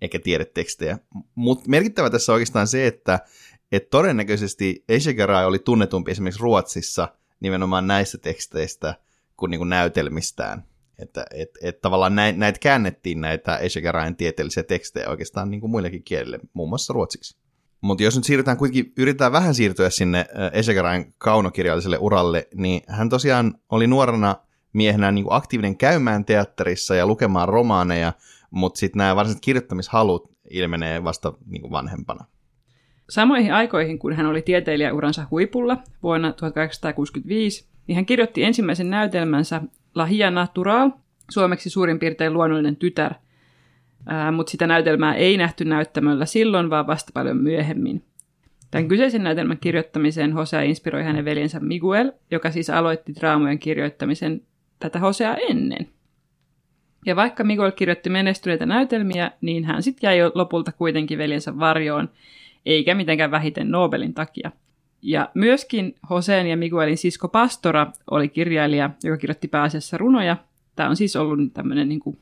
eikä 0.00 0.18
tekstejä. 0.54 0.98
Mutta 1.34 1.64
merkittävä 1.68 2.10
tässä 2.10 2.32
on 2.32 2.34
oikeastaan 2.34 2.66
se, 2.66 2.86
että, 2.86 3.18
että 3.72 3.90
todennäköisesti 3.90 4.84
Echegaray 4.88 5.44
oli 5.44 5.58
tunnetumpi 5.58 6.10
esimerkiksi 6.10 6.42
Ruotsissa 6.42 7.08
nimenomaan 7.40 7.86
näistä 7.86 8.18
teksteistä 8.18 8.94
kuin, 9.36 9.50
niin 9.50 9.58
kuin 9.58 9.68
näytelmistään. 9.68 10.64
Että 10.98 11.26
et, 11.34 11.50
et 11.62 11.80
tavallaan 11.80 12.14
näitä, 12.14 12.38
näitä 12.38 12.58
käännettiin 12.58 13.20
näitä 13.20 13.56
Echegarayn 13.56 14.16
tieteellisiä 14.16 14.62
tekstejä 14.62 15.08
oikeastaan 15.08 15.50
niin 15.50 15.60
kuin 15.60 15.70
muillekin 15.70 16.02
kielille, 16.02 16.38
muun 16.52 16.68
muassa 16.68 16.92
ruotsiksi. 16.92 17.36
Mutta 17.80 18.02
jos 18.04 18.16
nyt 18.16 18.24
siirrytään 18.24 18.56
kuitenkin, 18.56 18.92
yritetään 18.96 19.32
vähän 19.32 19.54
siirtyä 19.54 19.90
sinne 19.90 20.26
Esegarain 20.52 21.14
kaunokirjalliselle 21.18 21.98
uralle, 21.98 22.48
niin 22.54 22.82
hän 22.88 23.08
tosiaan 23.08 23.54
oli 23.68 23.86
nuorena 23.86 24.36
miehenä 24.72 25.12
niin 25.12 25.26
aktiivinen 25.30 25.76
käymään 25.76 26.24
teatterissa 26.24 26.94
ja 26.94 27.06
lukemaan 27.06 27.48
romaaneja, 27.48 28.12
mutta 28.50 28.78
sitten 28.78 28.98
nämä 28.98 29.16
varsinaiset 29.16 29.44
kirjoittamishalut 29.44 30.30
ilmenee 30.50 31.04
vasta 31.04 31.32
niin 31.46 31.62
kuin 31.62 31.72
vanhempana. 31.72 32.24
Samoihin 33.08 33.54
aikoihin, 33.54 33.98
kun 33.98 34.12
hän 34.12 34.26
oli 34.26 34.42
tieteilijäuransa 34.42 35.26
huipulla 35.30 35.76
vuonna 36.02 36.32
1865, 36.32 37.68
niin 37.86 37.96
hän 37.96 38.06
kirjoitti 38.06 38.44
ensimmäisen 38.44 38.90
näytelmänsä 38.90 39.62
La 39.94 40.06
Hia 40.06 40.30
Natural, 40.30 40.90
suomeksi 41.30 41.70
suurin 41.70 41.98
piirtein 41.98 42.32
luonnollinen 42.32 42.76
tytär– 42.76 43.14
mutta 44.32 44.50
sitä 44.50 44.66
näytelmää 44.66 45.14
ei 45.14 45.36
nähty 45.36 45.64
näyttämöllä 45.64 46.26
silloin, 46.26 46.70
vaan 46.70 46.86
vasta 46.86 47.10
paljon 47.14 47.36
myöhemmin. 47.36 48.04
Tämän 48.70 48.88
kyseisen 48.88 49.22
näytelmän 49.22 49.58
kirjoittamiseen 49.58 50.32
Hosea 50.32 50.62
inspiroi 50.62 51.02
hänen 51.02 51.24
veljensä 51.24 51.60
Miguel, 51.60 52.12
joka 52.30 52.50
siis 52.50 52.70
aloitti 52.70 53.14
draamojen 53.14 53.58
kirjoittamisen 53.58 54.42
tätä 54.78 54.98
Hosea 54.98 55.36
ennen. 55.48 55.88
Ja 57.06 57.16
vaikka 57.16 57.44
Miguel 57.44 57.70
kirjoitti 57.70 58.10
menestyneitä 58.10 58.66
näytelmiä, 58.66 59.30
niin 59.40 59.64
hän 59.64 59.82
sitten 59.82 60.08
jäi 60.08 60.30
lopulta 60.34 60.72
kuitenkin 60.72 61.18
veljensä 61.18 61.58
varjoon, 61.58 62.08
eikä 62.66 62.94
mitenkään 62.94 63.30
vähiten 63.30 63.70
Nobelin 63.70 64.14
takia. 64.14 64.52
Ja 65.02 65.28
myöskin 65.34 65.94
Hoseen 66.10 66.46
ja 66.46 66.56
Miguelin 66.56 66.98
sisko 66.98 67.28
Pastora 67.28 67.92
oli 68.10 68.28
kirjailija, 68.28 68.90
joka 69.04 69.16
kirjoitti 69.16 69.48
pääasiassa 69.48 69.98
runoja. 69.98 70.36
Tämä 70.76 70.88
on 70.88 70.96
siis 70.96 71.16
ollut 71.16 71.52
tämmöinen 71.54 71.88
niin 71.88 72.18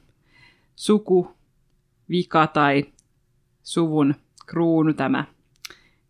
suku 0.76 1.36
vika 2.10 2.46
tai 2.46 2.84
suvun 3.62 4.14
kruunu 4.46 4.92
tämä 4.92 5.24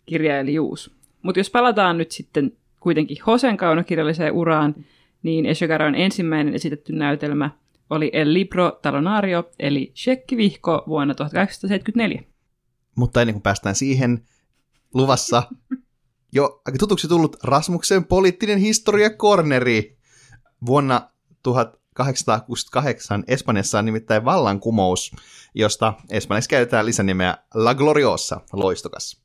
kirjailijuus. 0.07 0.97
Mutta 1.23 1.41
jos 1.41 1.51
palataan 1.51 1.99
nyt 1.99 2.11
sitten 2.11 2.53
kuitenkin 2.81 3.17
Hosen 3.27 3.57
kaunokirjalliseen 3.57 4.33
uraan, 4.33 4.75
niin 5.23 5.47
Eshogaron 5.47 5.95
ensimmäinen 5.95 6.55
esitetty 6.55 6.93
näytelmä 6.93 7.51
oli 7.91 8.11
El 8.13 8.35
Libro 8.35 8.79
Talonario, 8.83 9.51
eli 9.59 9.93
Shekkivihko 9.97 10.85
vuonna 10.89 11.15
1874. 11.15 12.23
Mutta 12.97 13.21
ennen 13.21 13.35
kuin 13.35 13.43
päästään 13.43 13.75
siihen, 13.75 14.27
luvassa 14.95 15.43
jo 16.33 16.63
aika 16.67 16.79
tutuksi 16.79 17.09
tullut 17.09 17.37
Rasmuksen 17.43 18.05
poliittinen 18.05 18.59
historia 18.59 19.11
corneri. 19.11 19.97
Vuonna 20.67 21.11
1868 21.43 23.25
Espanjassa 23.29 23.79
on 23.79 23.85
nimittäin 23.85 24.25
vallankumous, 24.25 25.13
josta 25.55 25.95
Espanjassa 26.11 26.49
käytetään 26.49 26.87
lisänimeä 26.87 27.39
La 27.55 27.75
Gloriosa, 27.75 28.41
loistokas. 28.53 29.23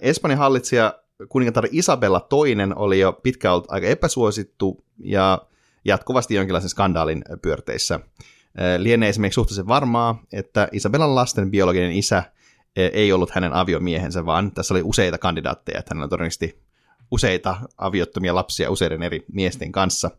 Espanjan 0.00 0.38
hallitsija 0.38 0.98
kuningatar 1.28 1.68
Isabella 1.70 2.28
II 2.32 2.56
oli 2.76 3.00
jo 3.00 3.12
pitkään 3.12 3.54
ollut 3.54 3.70
aika 3.70 3.86
epäsuosittu 3.86 4.84
ja 4.98 5.38
jatkuvasti 5.84 6.34
jonkinlaisen 6.34 6.70
skandaalin 6.70 7.24
pyörteissä. 7.42 8.00
Lienee 8.78 9.08
esimerkiksi 9.08 9.34
suhteellisen 9.34 9.68
varmaa, 9.68 10.22
että 10.32 10.68
Isabellan 10.72 11.14
lasten 11.14 11.50
biologinen 11.50 11.92
isä 11.92 12.22
ei 12.76 13.12
ollut 13.12 13.30
hänen 13.30 13.52
aviomiehensä, 13.52 14.26
vaan 14.26 14.52
tässä 14.52 14.74
oli 14.74 14.82
useita 14.84 15.18
kandidaatteja, 15.18 15.78
että 15.78 15.94
hänellä 15.94 16.08
todennäköisesti 16.08 16.62
useita 17.10 17.56
aviottomia 17.78 18.34
lapsia 18.34 18.70
useiden 18.70 19.02
eri 19.02 19.24
miesten 19.32 19.72
kanssa. 19.72 20.10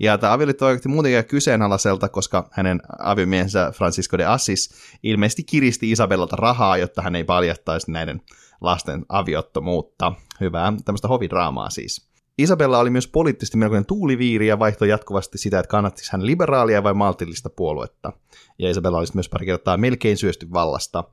Ja 0.00 0.18
tämä 0.18 0.32
avioliitto 0.32 0.64
vaikutti 0.64 0.88
muutenkin 0.88 1.24
kyseenalaiselta, 1.24 2.08
koska 2.08 2.48
hänen 2.52 2.80
aviomiehensä 2.98 3.72
Francisco 3.74 4.18
de 4.18 4.24
Assis 4.24 4.74
ilmeisesti 5.02 5.42
kiristi 5.42 5.90
Isabellalta 5.90 6.36
rahaa, 6.36 6.76
jotta 6.76 7.02
hän 7.02 7.16
ei 7.16 7.24
paljastaisi 7.24 7.90
näiden 7.90 8.22
lasten 8.60 9.06
aviottomuutta. 9.08 10.12
Hyvää 10.40 10.72
tämmöistä 10.84 11.08
hovidraamaa 11.08 11.70
siis. 11.70 12.09
Isabella 12.42 12.78
oli 12.78 12.90
myös 12.90 13.08
poliittisesti 13.08 13.56
melkoinen 13.56 13.86
tuuliviiri 13.86 14.46
ja 14.46 14.58
vaihtoi 14.58 14.88
jatkuvasti 14.88 15.38
sitä, 15.38 15.58
että 15.58 15.70
kannattiko 15.70 16.08
hän 16.12 16.26
liberaalia 16.26 16.82
vai 16.82 16.94
maltillista 16.94 17.50
puoluetta. 17.50 18.12
Ja 18.58 18.70
Isabella 18.70 18.98
olisi 18.98 19.16
myös 19.16 19.28
pari 19.28 19.46
kertaa 19.46 19.76
melkein 19.76 20.16
syösty 20.16 20.52
vallasta. 20.52 21.04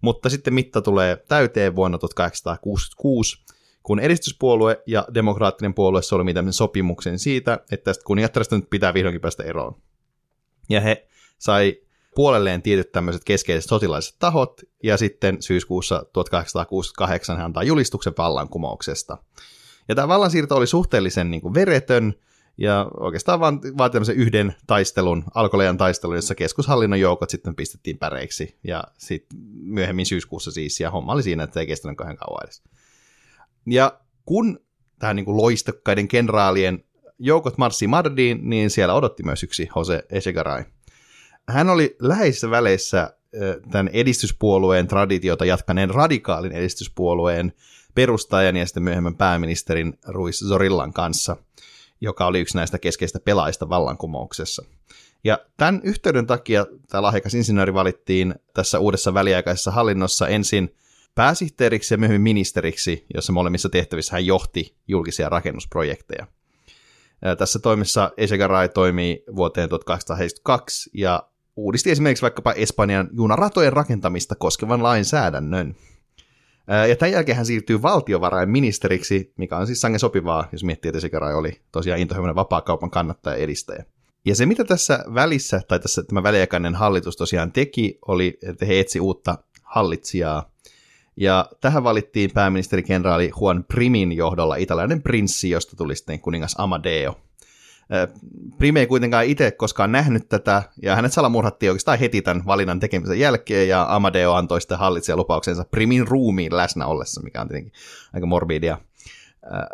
Mutta 0.00 0.28
sitten 0.28 0.54
mitta 0.54 0.82
tulee 0.82 1.16
täyteen 1.28 1.76
vuonna 1.76 1.98
1866, 1.98 3.44
kun 3.82 4.00
edistyspuolue 4.00 4.82
ja 4.86 5.06
demokraattinen 5.14 5.74
puolue 5.74 6.02
solmii 6.02 6.34
tämmöisen 6.34 6.56
sopimuksen 6.58 7.18
siitä, 7.18 7.58
että 7.70 7.84
tästä 7.84 8.04
kuningattaresta 8.04 8.56
nyt 8.56 8.70
pitää 8.70 8.94
vihdoinkin 8.94 9.20
päästä 9.20 9.42
eroon. 9.42 9.82
Ja 10.68 10.80
he 10.80 11.08
sai 11.38 11.80
puolelleen 12.14 12.62
tietyt 12.62 12.92
tämmöiset 12.92 13.24
keskeiset 13.24 13.68
sotilaiset 13.68 14.16
tahot, 14.18 14.60
ja 14.82 14.96
sitten 14.96 15.42
syyskuussa 15.42 16.06
1868 16.12 17.36
hän 17.36 17.44
antaa 17.44 17.62
julistuksen 17.62 18.12
vallankumouksesta. 18.18 19.18
Ja 19.88 19.94
tämä 19.94 20.08
vallansiirto 20.08 20.56
oli 20.56 20.66
suhteellisen 20.66 21.30
niin 21.30 21.40
kuin 21.40 21.54
veretön, 21.54 22.14
ja 22.58 22.86
oikeastaan 23.00 23.40
vaan 23.40 23.60
vaati 23.78 23.92
tämmöisen 23.92 24.16
yhden 24.16 24.54
taistelun, 24.66 25.24
alkolejan 25.34 25.76
taistelun, 25.76 26.16
jossa 26.16 26.34
keskushallinnon 26.34 27.00
joukot 27.00 27.30
sitten 27.30 27.54
pistettiin 27.54 27.98
päreiksi, 27.98 28.58
ja 28.64 28.84
sitten 28.98 29.38
myöhemmin 29.62 30.06
syyskuussa 30.06 30.50
siis, 30.50 30.80
ja 30.80 30.90
homma 30.90 31.12
oli 31.12 31.22
siinä, 31.22 31.42
että 31.42 31.60
ei 31.60 31.66
kestänyt 31.66 31.96
kahden 31.96 32.16
kauan 32.16 32.44
edes. 32.44 32.62
Ja 33.66 34.00
kun 34.24 34.60
tähän 34.98 35.16
niin 35.16 35.24
kuin 35.24 35.36
loistakkaiden 35.36 36.08
kenraalien 36.08 36.84
joukot 37.18 37.58
marssi 37.58 37.86
Mardiin, 37.86 38.40
niin 38.42 38.70
siellä 38.70 38.94
odotti 38.94 39.22
myös 39.22 39.42
yksi 39.42 39.68
Jose 39.76 40.04
Echegaray. 40.10 40.64
Hän 41.48 41.68
oli 41.68 41.96
läheisissä 42.00 42.50
väleissä 42.50 43.14
tämän 43.70 43.88
edistyspuolueen 43.88 44.88
traditiota 44.88 45.44
jatkaneen 45.44 45.90
radikaalin 45.90 46.52
edistyspuolueen 46.52 47.52
perustajan 47.94 48.56
ja 48.56 48.66
sitten 48.66 48.82
myöhemmin 48.82 49.16
pääministerin 49.16 49.98
Ruiz 50.06 50.44
Zorillan 50.48 50.92
kanssa. 50.92 51.36
joka 52.00 52.26
oli 52.26 52.40
yksi 52.40 52.56
näistä 52.56 52.78
keskeistä 52.78 53.20
pelaajista 53.20 53.68
vallankumouksessa. 53.68 54.64
Ja 55.24 55.38
tämän 55.56 55.80
yhteyden 55.84 56.26
takia 56.26 56.66
tämä 56.88 57.02
lahjakas 57.02 57.34
insinööri 57.34 57.74
valittiin 57.74 58.34
tässä 58.54 58.78
uudessa 58.78 59.14
väliaikaisessa 59.14 59.70
hallinnossa 59.70 60.28
ensin 60.28 60.74
pääsihteeriksi 61.14 61.94
ja 61.94 61.98
myöhemmin 61.98 62.22
ministeriksi, 62.22 63.06
jossa 63.14 63.32
molemmissa 63.32 63.68
tehtävissä 63.68 64.12
hän 64.12 64.26
johti 64.26 64.76
julkisia 64.88 65.28
rakennusprojekteja. 65.28 66.26
Tässä 67.38 67.58
toimissa 67.58 68.10
Echegaray 68.16 68.68
toimii 68.68 69.24
vuoteen 69.36 69.68
1872 69.68 70.90
ja 70.94 71.22
uudisti 71.56 71.90
esimerkiksi 71.90 72.22
vaikkapa 72.22 72.52
Espanjan 72.52 73.08
junaratojen 73.12 73.72
rakentamista 73.72 74.34
koskevan 74.34 74.82
lainsäädännön. 74.82 75.76
Ja 76.88 76.96
tämän 76.96 77.12
jälkeen 77.12 77.36
hän 77.36 77.46
siirtyy 77.46 77.82
valtiovarainministeriksi, 77.82 79.32
mikä 79.36 79.56
on 79.56 79.66
siis 79.66 79.80
sangen 79.80 80.00
sopivaa, 80.00 80.48
jos 80.52 80.64
miettii, 80.64 80.88
että 80.88 80.98
Echegaray 80.98 81.34
oli 81.34 81.60
tosiaan 81.72 82.00
intohimoinen 82.00 82.34
vapaa-kaupan 82.34 82.90
kannattaja 82.90 83.36
ja 83.36 83.42
edistäjä. 83.42 83.84
Ja 84.24 84.36
se, 84.36 84.46
mitä 84.46 84.64
tässä 84.64 85.04
välissä, 85.14 85.60
tai 85.68 85.80
tässä 85.80 86.02
tämä 86.02 86.22
väliaikainen 86.22 86.74
hallitus 86.74 87.16
tosiaan 87.16 87.52
teki, 87.52 87.98
oli, 88.08 88.38
että 88.42 88.66
he 88.66 88.80
etsi 88.80 89.00
uutta 89.00 89.38
hallitsijaa. 89.62 90.50
Ja 91.16 91.48
tähän 91.60 91.84
valittiin 91.84 92.30
pääministeri-kenraali 92.34 93.30
Juan 93.40 93.64
Primin 93.64 94.12
johdolla 94.12 94.56
italialainen 94.56 95.02
prinssi, 95.02 95.50
josta 95.50 95.76
tuli 95.76 95.96
sitten 95.96 96.20
kuningas 96.20 96.54
Amadeo. 96.58 97.16
Prime 98.58 98.80
ei 98.80 98.86
kuitenkaan 98.86 99.24
itse 99.24 99.50
koskaan 99.50 99.92
nähnyt 99.92 100.28
tätä, 100.28 100.62
ja 100.82 100.96
hänet 100.96 101.12
salamurhattiin 101.12 101.70
oikeastaan 101.70 101.98
heti 101.98 102.22
tämän 102.22 102.46
valinnan 102.46 102.80
tekemisen 102.80 103.18
jälkeen, 103.18 103.68
ja 103.68 103.86
Amadeo 103.88 104.32
antoi 104.32 104.60
sitten 104.60 104.78
hallitsijalupauksensa 104.78 105.64
Primin 105.70 106.08
ruumiin 106.08 106.56
läsnä 106.56 106.86
ollessa, 106.86 107.22
mikä 107.22 107.40
on 107.40 107.48
tietenkin 107.48 107.72
aika 108.14 108.26
morbidia. 108.26 108.78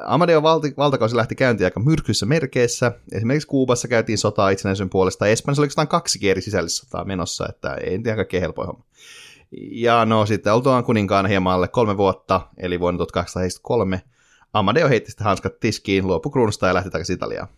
Amadeo 0.07 0.43
valti, 0.43 0.75
valtakausi 0.77 1.17
lähti 1.17 1.35
käyntiin 1.35 1.67
aika 1.67 1.81
myrkyissä 1.81 2.27
merkeissä. 2.27 2.93
Esimerkiksi 3.13 3.49
Kuubassa 3.49 3.89
käytiin 3.89 4.19
sotaa 4.19 4.51
itsenäisyyden 4.51 4.91
puolesta. 4.91 5.27
Espanjassa 5.27 5.61
oli 5.61 5.65
oikeastaan 5.65 5.89
kaksi 5.89 6.19
kieri 6.19 6.43
sisällissotaa 6.43 7.05
menossa, 7.05 7.47
että 7.49 7.75
ei 7.75 7.99
nyt 7.99 8.07
ihan 8.07 8.17
kaikkein 8.17 8.41
helpoin 8.41 8.67
homma. 8.67 8.85
Ja 9.71 10.05
no 10.05 10.27
sitten 10.27 10.53
oltuaan 10.53 10.85
kuninkaana 10.85 11.29
hieman 11.29 11.53
alle 11.53 11.69
kolme 11.69 11.97
vuotta, 11.97 12.41
eli 12.59 12.81
vuonna 12.81 12.99
1873, 12.99 14.03
Amadeo 14.53 14.89
heitti 14.89 15.11
sitten 15.11 15.25
hanskat 15.25 15.61
tiskiin, 15.61 16.07
luopui 16.07 16.33
kruunusta 16.33 16.67
ja 16.67 16.75
lähti 16.75 16.91
takaisin 16.91 17.17
Italiaan. 17.17 17.49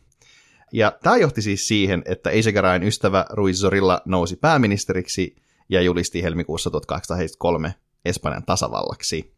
Ja 0.72 0.92
tämä 1.02 1.16
johti 1.16 1.42
siis 1.42 1.68
siihen, 1.68 2.02
että 2.06 2.30
Eisegarain 2.30 2.82
ystävä 2.82 3.26
Ruiz 3.30 3.56
Zorilla 3.56 4.02
nousi 4.04 4.36
pääministeriksi 4.36 5.36
ja 5.68 5.82
julisti 5.82 6.22
helmikuussa 6.22 6.70
1873 6.70 7.74
Espanjan 8.04 8.44
tasavallaksi. 8.44 9.34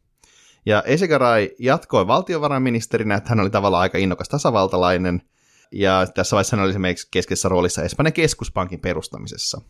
Ja 0.67 0.83
Esegaray 0.87 1.49
jatkoi 1.59 2.07
valtiovarainministerinä, 2.07 3.15
että 3.15 3.29
hän 3.29 3.41
oli 3.41 3.51
tavallaan 3.51 3.83
aika 3.83 3.99
innokas 3.99 4.29
tasavaltalainen, 4.29 5.23
ja 5.73 6.07
tässä 6.15 6.35
vaiheessa 6.35 6.57
hän 6.57 6.65
oli 6.65 6.71
esimerkiksi 6.71 7.09
keskeisessä 7.11 7.49
roolissa 7.49 7.83
Espanjan 7.83 8.13
keskuspankin 8.13 8.81
perustamisessa. 8.81 9.61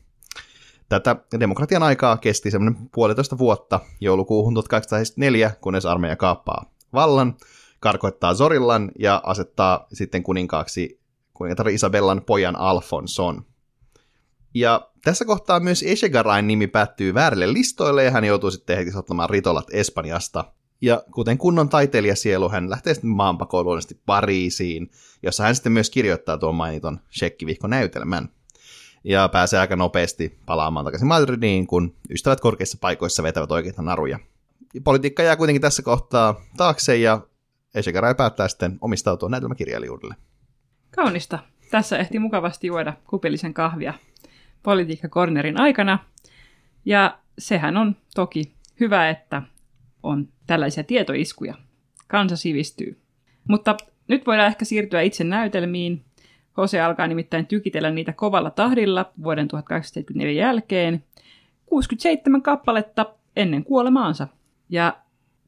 Tätä 0.88 1.17
demokratian 1.41 1.83
aikaa 1.83 2.17
kesti 2.17 2.50
semmoinen 2.50 2.88
puolitoista 2.95 3.38
vuotta 3.38 3.81
joulukuuhun 4.00 4.55
1804, 4.55 5.50
kunnes 5.61 5.87
armeija 5.87 6.17
kaappaa 6.17 6.71
vallan, 6.93 7.37
karkoittaa 7.81 8.35
Zorillan 8.35 8.91
ja 8.99 9.21
asettaa 9.25 9.87
sitten 9.93 10.23
kuninkaaksi 10.23 10.98
kuningatar 11.38 11.68
Isabellan 11.68 12.23
pojan 12.26 12.57
Alfonson. 12.57 13.45
Ja 14.54 14.90
tässä 15.04 15.25
kohtaa 15.25 15.61
myös 15.61 15.83
Esegarain 15.83 16.47
nimi 16.47 16.66
päättyy 16.66 17.14
väärille 17.14 17.52
listoille 17.52 18.04
ja 18.04 18.11
hän 18.11 18.25
joutuu 18.25 18.50
sitten 18.50 18.76
heti 18.76 18.90
ottamaan 18.97 19.30
ritolat 19.30 19.66
Espanjasta. 19.73 20.45
Ja 20.80 21.02
kuten 21.14 21.38
kunnon 21.38 21.68
taiteilijasielu, 21.68 22.49
hän 22.49 22.71
lähtee 22.71 22.95
sitten 22.95 23.11
maanpakoon 23.11 23.83
Pariisiin, 24.07 24.90
jossa 25.23 25.42
hän 25.42 25.54
sitten 25.54 25.73
myös 25.73 25.90
kirjoittaa 25.90 26.38
tuon 26.38 26.54
mainiton 26.54 27.00
shekkivihkonäytelmän. 27.18 28.28
Ja 29.04 29.28
pääsee 29.28 29.61
aika 29.61 29.76
nopeasti 29.76 30.38
palaamaan 30.47 30.84
takaisin 30.84 31.08
Madridiin, 31.08 31.67
kun 31.67 31.95
ystävät 32.10 32.41
korkeissa 32.41 32.78
paikoissa 32.80 33.23
vetävät 33.23 33.52
oikeita 33.52 33.82
naruja. 33.82 34.19
Politiikka 34.84 35.23
jää 35.23 35.36
kuitenkin 35.36 35.63
tässä 35.63 35.82
kohtaa 35.82 36.41
taakse 36.56 36.97
ja 36.97 37.21
Echegaray 37.75 38.15
päättää 38.15 38.49
sitten 38.49 38.78
omistautua 38.80 39.28
näytelmäkirjailijuudelle. 39.28 40.15
Kaunista. 41.04 41.39
Tässä 41.71 41.99
ehti 41.99 42.19
mukavasti 42.19 42.67
juoda 42.67 42.93
kupillisen 43.06 43.54
kahvia 43.54 43.95
politiikkakornerin 44.63 45.61
aikana. 45.61 45.99
Ja 46.84 47.19
sehän 47.39 47.76
on 47.76 47.97
toki 48.15 48.52
hyvä, 48.80 49.08
että 49.08 49.43
on 50.02 50.28
tällaisia 50.47 50.84
tietoiskuja. 50.84 51.54
Kansa 52.08 52.37
sivistyy. 52.37 53.00
Mutta 53.49 53.76
nyt 54.08 54.26
voidaan 54.26 54.49
ehkä 54.49 54.65
siirtyä 54.65 55.00
itse 55.00 55.25
näytelmiin. 55.25 56.04
Hose 56.56 56.80
alkaa 56.80 57.06
nimittäin 57.06 57.47
tykitellä 57.47 57.91
niitä 57.91 58.13
kovalla 58.13 58.50
tahdilla 58.50 59.13
vuoden 59.23 59.49
1874 59.49 60.47
jälkeen. 60.47 61.04
67 61.67 62.43
kappaletta 62.43 63.06
ennen 63.37 63.65
kuolemaansa. 63.65 64.28
Ja 64.69 64.97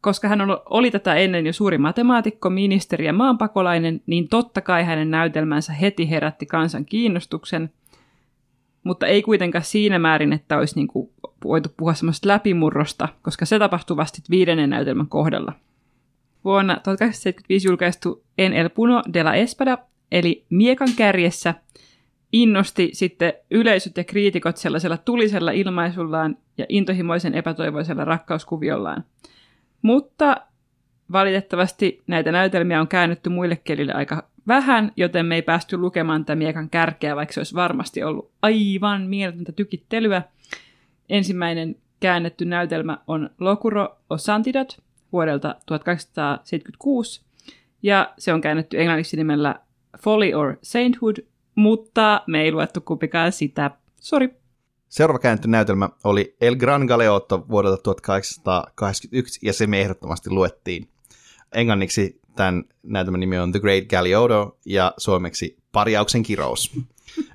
koska 0.01 0.29
hän 0.29 0.41
oli 0.71 0.91
tätä 0.91 1.15
ennen 1.15 1.47
jo 1.47 1.53
suuri 1.53 1.79
matemaatikko, 1.79 2.51
ministeri 2.51 3.07
ja 3.07 3.13
maanpakolainen, 3.13 4.01
niin 4.07 4.29
totta 4.29 4.61
kai 4.61 4.85
hänen 4.85 5.11
näytelmänsä 5.11 5.73
heti 5.73 6.11
herätti 6.11 6.47
kansan 6.47 6.85
kiinnostuksen, 6.85 7.71
mutta 8.85 9.07
ei 9.07 9.23
kuitenkaan 9.23 9.65
siinä 9.65 9.99
määrin, 9.99 10.33
että 10.33 10.59
olisi 10.59 10.77
niin 10.77 10.89
kuin 10.89 11.11
voitu 11.45 11.69
puhua 11.77 11.95
semmoista 11.95 12.29
läpimurrosta, 12.29 13.09
koska 13.23 13.45
se 13.45 13.59
tapahtui 13.59 13.97
vasta 13.97 14.19
viidennen 14.31 14.71
näytelmän 14.71 15.09
kohdalla. 15.09 15.53
Vuonna 16.45 16.75
1875 16.75 17.69
julkaistu 17.69 18.23
En 18.39 18.53
el 18.53 18.71
Puno 18.71 19.03
de 19.13 19.23
la 19.23 19.35
Espada, 19.35 19.79
eli 20.13 20.45
Miekan 20.51 20.89
kärjessä, 20.97 21.55
innosti 22.33 22.91
sitten 22.93 23.33
yleisöt 23.51 23.97
ja 23.97 24.05
kriitikot 24.05 24.57
sellaisella 24.57 24.97
tulisella 24.97 25.51
ilmaisullaan 25.51 26.37
ja 26.59 26.67
intohimoisen 26.69 27.35
epätoivoisella 27.35 28.05
rakkauskuviollaan. 28.05 29.05
Mutta 29.83 30.37
valitettavasti 31.13 32.03
näitä 32.07 32.33
näytelmiä 32.33 32.81
on 32.81 32.89
käännetty 32.89 33.31
muille 33.31 33.57
kelille 33.57 33.93
aika 33.93 34.31
vähän, 34.49 34.93
joten 34.97 35.27
me 35.27 35.35
ei 35.35 35.43
päästy 35.43 35.77
lukemaan 35.77 36.25
tätä 36.25 36.37
miekan 36.37 36.71
kärkeä, 36.71 37.17
vaikka 37.17 37.33
se 37.33 37.41
olisi 37.41 37.55
varmasti 37.55 38.03
ollut 38.03 38.31
aivan 38.43 39.03
mieletöntä 39.03 39.53
tykittelyä. 39.53 40.23
Ensimmäinen 41.09 41.77
käännetty 42.01 42.45
näytelmä 42.45 42.99
on 43.07 43.31
Locuro 43.41 43.99
o 44.11 44.19
Santidot 44.19 44.79
vuodelta 45.13 45.55
1876, 45.67 47.23
ja 47.83 48.15
se 48.19 48.33
on 48.33 48.41
käännetty 48.41 48.81
englanniksi 48.81 49.17
nimellä 49.17 49.61
Folly 49.99 50.33
or 50.33 50.57
Sainthood, 50.63 51.17
mutta 51.55 52.23
me 52.27 52.43
ei 52.43 52.53
luettu 52.53 52.81
kumpikaan 52.81 53.33
sitä. 53.33 53.71
Sori. 54.01 54.40
Seuraava 54.91 55.19
käännetty 55.19 55.49
näytelmä 55.49 55.89
oli 56.05 56.37
El 56.41 56.57
Gran 56.57 56.85
Galeotto 56.85 57.47
vuodelta 57.49 57.83
1881, 57.83 59.41
ja 59.43 59.53
se 59.53 59.67
me 59.67 59.81
ehdottomasti 59.81 60.31
luettiin. 60.31 60.89
Englanniksi 61.55 62.21
tämän 62.37 62.65
näytelmän 62.83 63.21
nimi 63.21 63.39
on 63.39 63.53
The 63.53 63.61
Great 63.61 63.85
Galeotto, 63.85 64.59
ja 64.67 64.95
suomeksi 64.97 65.57
Parjauksen 65.73 66.23
kirous. 66.23 66.73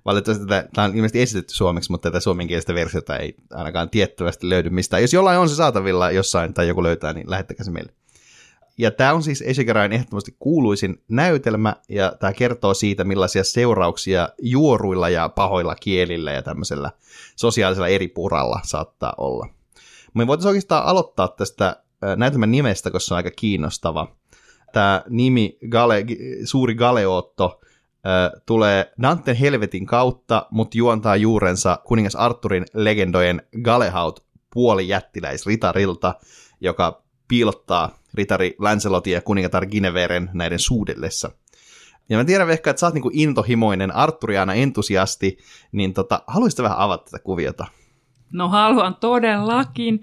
Valitettavasti 0.06 0.46
tätä, 0.46 0.70
tämä 0.74 0.86
on 0.86 0.96
ilmeisesti 0.96 1.22
esitetty 1.22 1.54
suomeksi, 1.54 1.92
mutta 1.92 2.12
tätä 2.12 2.20
suomenkielistä 2.20 2.74
versiota 2.74 3.18
ei 3.18 3.36
ainakaan 3.52 3.90
tiettävästi 3.90 4.50
löydy 4.50 4.70
mistään. 4.70 5.04
Jos 5.04 5.14
jollain 5.14 5.40
on 5.40 5.50
se 5.50 5.56
saatavilla 5.56 6.12
jossain 6.12 6.54
tai 6.54 6.68
joku 6.68 6.84
löytää, 6.84 7.14
niin 7.14 7.30
lähettäkää 7.30 7.64
se 7.64 7.72
meille. 7.72 7.94
Ja 8.78 8.92
tämä 8.92 9.14
on 9.14 9.24
siis 9.24 9.42
Esigarain 9.42 9.94
ehdottomasti 9.94 10.36
kuuluisin 10.40 11.04
näytelmä, 11.08 11.76
ja 11.90 12.14
tämä 12.20 12.34
kertoo 12.34 12.74
siitä, 12.74 13.04
millaisia 13.04 13.44
seurauksia 13.44 14.30
juoruilla 14.42 15.10
ja 15.10 15.30
pahoilla 15.30 15.76
kielillä 15.76 16.32
ja 16.32 16.42
tämmöisellä 16.42 16.92
sosiaalisella 17.36 17.88
eri 17.88 18.08
puralla 18.08 18.60
saattaa 18.64 19.14
olla. 19.18 19.48
Me 20.14 20.28
voitaisiin 20.28 20.50
oikeastaan 20.50 20.86
aloittaa 20.86 21.28
tästä 21.28 21.84
näytelmän 22.18 22.52
nimestä, 22.52 22.92
koska 22.92 23.08
se 23.08 23.14
on 23.14 23.18
aika 23.18 23.32
kiinnostava. 23.32 24.08
Tämä 24.74 25.04
nimi, 25.10 25.58
Gale, 25.70 26.06
suuri 26.44 26.76
Galeotto, 26.76 27.62
tulee 28.46 28.94
Danten 29.02 29.36
helvetin 29.36 29.86
kautta, 29.86 30.48
mutta 30.52 30.78
juontaa 30.78 31.16
juurensa 31.16 31.80
kuningas 31.84 32.16
Arturin 32.16 32.66
legendojen 32.74 33.42
Galehaut 33.62 34.26
puolijättiläisritarilta, 34.54 36.16
joka 36.62 37.04
piilottaa 37.28 38.00
ritari 38.18 38.56
Lancelotin 38.60 39.14
ja 39.14 39.22
kuningatar 39.22 39.66
Gineveren 39.66 40.30
näiden 40.34 40.60
suudellessa. 40.60 41.32
Ja 42.10 42.18
mä 42.18 42.26
tiedän 42.26 42.50
ehkä, 42.50 42.70
että 42.70 42.80
sä 42.80 42.86
oot 42.86 42.94
niinku 42.94 43.12
intohimoinen 43.14 43.96
Arturiana 43.96 44.54
entusiasti, 44.54 45.38
niin 45.72 45.94
tota, 45.94 46.24
haluaisit 46.28 46.64
vähän 46.64 46.78
avata 46.78 47.04
tätä 47.04 47.24
kuviota? 47.24 47.66
No 48.32 48.50
haluan 48.50 48.96
todellakin. 48.96 50.02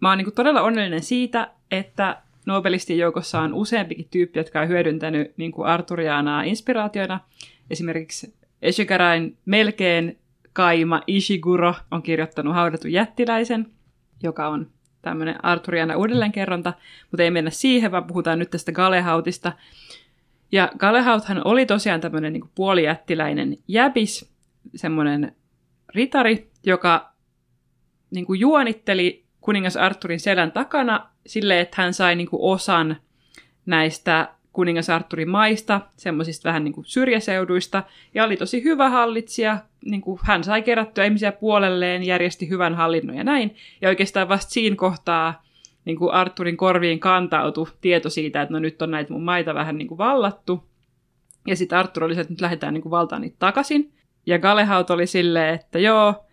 Mä 0.00 0.08
oon 0.08 0.18
niinku 0.18 0.30
todella 0.30 0.62
onnellinen 0.62 1.02
siitä, 1.02 1.50
että 1.70 2.22
Nobelistien 2.46 2.98
joukossa 2.98 3.40
on 3.40 3.54
useampikin 3.54 4.08
tyyppi, 4.10 4.38
jotka 4.38 4.60
on 4.60 4.68
hyödyntänyt 4.68 5.36
niin 5.36 5.52
kuin 5.52 5.68
Arturianaa 5.68 6.42
inspiraationa. 6.42 7.20
Esimerkiksi 7.70 8.34
Eshigarain 8.62 9.38
melkein 9.44 10.18
kaima 10.52 11.02
Ishiguro 11.06 11.74
on 11.90 12.02
kirjoittanut 12.02 12.54
haudatun 12.54 12.92
jättiläisen, 12.92 13.66
joka 14.22 14.48
on 14.48 14.70
tämmöinen 15.10 15.44
Arturiana 15.44 15.96
uudelleenkerronta, 15.96 16.72
mutta 17.10 17.22
ei 17.22 17.30
mennä 17.30 17.50
siihen, 17.50 17.92
vaan 17.92 18.04
puhutaan 18.04 18.38
nyt 18.38 18.50
tästä 18.50 18.72
Galehautista. 18.72 19.52
Ja 20.52 20.70
Galehauthan 20.78 21.42
oli 21.44 21.66
tosiaan 21.66 22.00
tämmöinen 22.00 22.32
niin 22.32 22.50
puolijättiläinen 22.54 23.56
jäbis, 23.68 24.32
semmoinen 24.74 25.36
ritari, 25.94 26.50
joka 26.64 27.12
niin 28.10 28.26
kuin 28.26 28.40
juonitteli 28.40 29.24
kuningas 29.40 29.76
Arturin 29.76 30.20
selän 30.20 30.52
takana 30.52 31.08
silleen, 31.26 31.60
että 31.60 31.82
hän 31.82 31.94
sai 31.94 32.16
niin 32.16 32.28
kuin 32.28 32.42
osan 32.42 32.96
näistä 33.66 34.28
kuningas 34.52 34.90
Arturin 34.90 35.30
maista, 35.30 35.80
semmoisista 35.96 36.48
vähän 36.48 36.64
niin 36.64 36.74
kuin 36.74 36.84
syrjäseuduista, 36.84 37.82
ja 38.14 38.24
oli 38.24 38.36
tosi 38.36 38.64
hyvä 38.64 38.90
hallitsija, 38.90 39.58
niin 39.90 40.00
kuin 40.00 40.20
hän 40.22 40.44
sai 40.44 40.62
kerättyä 40.62 41.04
ihmisiä 41.04 41.32
puolelleen, 41.32 42.02
järjesti 42.02 42.48
hyvän 42.48 42.74
hallinnon 42.74 43.16
ja 43.16 43.24
näin, 43.24 43.56
ja 43.80 43.88
oikeastaan 43.88 44.28
vasta 44.28 44.50
siinä 44.50 44.76
kohtaa 44.76 45.42
niin 45.84 45.98
kuin 45.98 46.12
Arturin 46.12 46.56
korviin 46.56 47.00
kantautui 47.00 47.66
tieto 47.80 48.10
siitä, 48.10 48.42
että 48.42 48.52
no 48.52 48.58
nyt 48.58 48.82
on 48.82 48.90
näitä 48.90 49.12
mun 49.12 49.24
maita 49.24 49.54
vähän 49.54 49.78
niin 49.78 49.88
kuin 49.88 49.98
vallattu, 49.98 50.68
ja 51.46 51.56
sitten 51.56 51.78
Artur 51.78 52.04
oli 52.04 52.14
se, 52.14 52.20
että 52.20 52.32
nyt 52.32 52.40
lähdetään 52.40 52.74
niin 52.74 52.82
kuin 52.82 52.90
valtaan 52.90 53.22
niitä 53.22 53.36
takaisin, 53.38 53.92
ja 54.26 54.38
Galehaut 54.38 54.90
oli 54.90 55.06
silleen, 55.06 55.54
että 55.54 55.78
joo, 55.78 56.26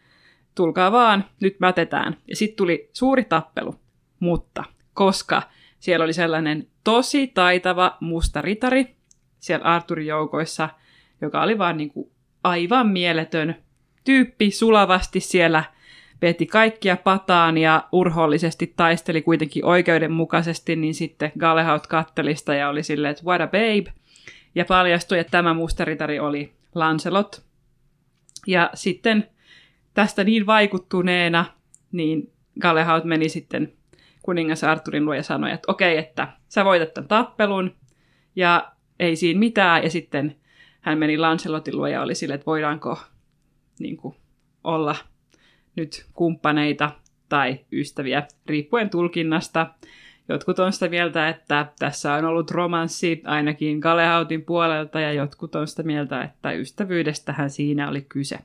tulkaa 0.55 0.91
vaan, 0.91 1.25
nyt 1.39 1.59
mätetään. 1.59 2.17
Ja 2.27 2.35
sitten 2.35 2.57
tuli 2.57 2.89
suuri 2.93 3.23
tappelu, 3.23 3.75
mutta 4.19 4.63
koska 4.93 5.41
siellä 5.79 6.03
oli 6.03 6.13
sellainen 6.13 6.67
tosi 6.83 7.27
taitava 7.27 7.97
musta 7.99 8.41
ritari 8.41 8.95
siellä 9.39 9.65
Arturin 9.65 10.07
joukoissa, 10.07 10.69
joka 11.21 11.41
oli 11.41 11.57
vaan 11.57 11.77
niin 11.77 11.89
kuin 11.89 12.11
aivan 12.43 12.87
mieletön 12.87 13.55
tyyppi 14.03 14.51
sulavasti 14.51 15.19
siellä 15.19 15.63
peti 16.19 16.45
kaikkia 16.45 16.97
pataan 16.97 17.57
ja 17.57 17.87
urhoollisesti 17.91 18.73
taisteli 18.75 19.21
kuitenkin 19.21 19.65
oikeudenmukaisesti, 19.65 20.75
niin 20.75 20.93
sitten 20.93 21.31
Galehaut 21.39 21.87
kattelista 21.87 22.53
ja 22.53 22.69
oli 22.69 22.83
silleen, 22.83 23.11
että 23.11 23.23
what 23.23 23.41
a 23.41 23.47
babe. 23.47 23.93
Ja 24.55 24.65
paljastui, 24.65 25.19
että 25.19 25.31
tämä 25.31 25.53
mustaritari 25.53 26.19
oli 26.19 26.53
Lancelot. 26.75 27.43
Ja 28.47 28.69
sitten 28.73 29.29
tästä 29.93 30.23
niin 30.23 30.45
vaikuttuneena, 30.45 31.45
niin 31.91 32.31
Galehaut 32.61 33.03
meni 33.03 33.29
sitten 33.29 33.73
kuningas 34.21 34.63
Arturin 34.63 35.05
luo 35.05 35.13
ja 35.13 35.23
sanoi, 35.23 35.51
että 35.51 35.71
okei, 35.71 35.97
että 35.97 36.27
sä 36.47 36.65
voitat 36.65 36.93
tämän 36.93 37.07
tappelun, 37.07 37.75
ja 38.35 38.71
ei 38.99 39.15
siinä 39.15 39.39
mitään, 39.39 39.83
ja 39.83 39.89
sitten 39.89 40.35
hän 40.83 40.97
meni 40.97 41.17
Lancelotin 41.17 41.77
luo 41.77 41.87
ja 41.87 42.01
oli 42.01 42.15
sille, 42.15 42.33
että 42.33 42.45
voidaanko 42.45 42.99
niin 43.79 43.97
kuin, 43.97 44.15
olla 44.63 44.95
nyt 45.75 46.05
kumppaneita 46.13 46.91
tai 47.29 47.59
ystäviä, 47.71 48.27
riippuen 48.45 48.89
tulkinnasta. 48.89 49.67
Jotkut 50.29 50.59
on 50.59 50.73
sitä 50.73 50.89
mieltä, 50.89 51.29
että 51.29 51.67
tässä 51.79 52.13
on 52.13 52.25
ollut 52.25 52.51
romanssi 52.51 53.21
ainakin 53.25 53.79
Galehautin 53.79 54.41
puolelta, 54.41 54.99
ja 54.99 55.13
jotkut 55.13 55.55
on 55.55 55.67
sitä 55.67 55.83
mieltä, 55.83 56.23
että 56.23 56.51
ystävyydestähän 56.51 57.49
siinä 57.49 57.89
oli 57.89 58.01
kyse. 58.01 58.39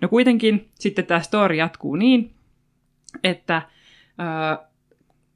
No 0.00 0.08
kuitenkin 0.08 0.68
sitten 0.74 1.06
tämä 1.06 1.20
story 1.20 1.54
jatkuu 1.54 1.96
niin, 1.96 2.34
että 3.24 3.56
äh, 3.56 4.58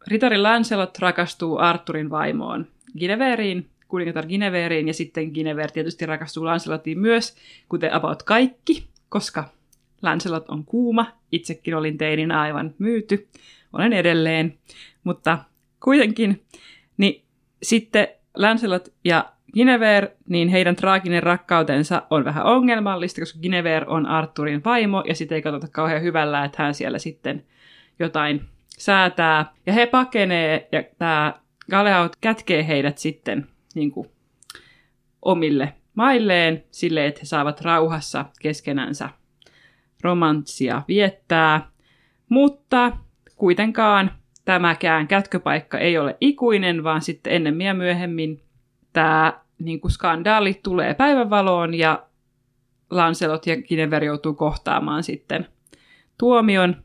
ritari 0.06 0.38
Lancelot 0.38 0.98
rakastuu 0.98 1.58
Arturin 1.58 2.10
vaimoon 2.10 2.66
Gineveriin, 2.98 3.70
kuningatar 3.94 4.26
Gineveriin, 4.26 4.88
ja 4.88 4.94
sitten 4.94 5.30
Ginever 5.30 5.70
tietysti 5.70 6.06
rakastuu 6.06 6.44
Lancelotiin 6.44 6.98
myös, 6.98 7.36
kuten 7.68 7.94
about 7.94 8.22
kaikki, 8.22 8.86
koska 9.08 9.44
Lancelot 10.02 10.48
on 10.48 10.64
kuuma. 10.64 11.06
Itsekin 11.32 11.74
olin 11.74 11.98
teinin 11.98 12.32
aivan 12.32 12.74
myyty. 12.78 13.28
Olen 13.72 13.92
edelleen. 13.92 14.58
Mutta 15.04 15.38
kuitenkin, 15.80 16.42
niin 16.96 17.22
sitten 17.62 18.08
Lancelot 18.36 18.88
ja 19.04 19.32
Ginever, 19.54 20.08
niin 20.28 20.48
heidän 20.48 20.76
traaginen 20.76 21.22
rakkautensa 21.22 22.02
on 22.10 22.24
vähän 22.24 22.44
ongelmallista, 22.44 23.20
koska 23.20 23.38
Ginever 23.38 23.84
on 23.86 24.06
Arturin 24.06 24.64
vaimo, 24.64 25.04
ja 25.08 25.14
sitten 25.14 25.36
ei 25.36 25.42
katsota 25.42 25.68
kauhean 25.72 26.02
hyvällä, 26.02 26.44
että 26.44 26.62
hän 26.62 26.74
siellä 26.74 26.98
sitten 26.98 27.44
jotain 27.98 28.40
säätää. 28.78 29.52
Ja 29.66 29.72
he 29.72 29.86
pakenee, 29.86 30.68
ja 30.72 30.82
tämä 30.98 31.34
Galeaut 31.70 32.16
kätkee 32.20 32.66
heidät 32.66 32.98
sitten 32.98 33.53
niin 33.74 33.90
kuin, 33.90 34.10
omille 35.22 35.72
mailleen 35.94 36.64
sille, 36.70 37.06
että 37.06 37.20
he 37.20 37.24
saavat 37.24 37.60
rauhassa 37.60 38.24
keskenänsä 38.40 39.08
romanssia 40.02 40.82
viettää. 40.88 41.70
Mutta 42.28 42.92
kuitenkaan 43.36 44.10
tämäkään 44.44 45.08
kätköpaikka 45.08 45.78
ei 45.78 45.98
ole 45.98 46.16
ikuinen, 46.20 46.84
vaan 46.84 47.02
sitten 47.02 47.32
ennemmin 47.32 47.66
ja 47.66 47.74
myöhemmin 47.74 48.42
tämä 48.92 49.40
niin 49.58 49.80
kuin 49.80 49.92
skandaali 49.92 50.60
tulee 50.62 50.94
päivänvaloon 50.94 51.74
ja 51.74 52.06
Lancelot 52.90 53.46
ja 53.46 53.62
Ginever 53.62 54.04
joutuu 54.04 54.34
kohtaamaan 54.34 55.02
sitten 55.02 55.46
tuomion. 56.18 56.76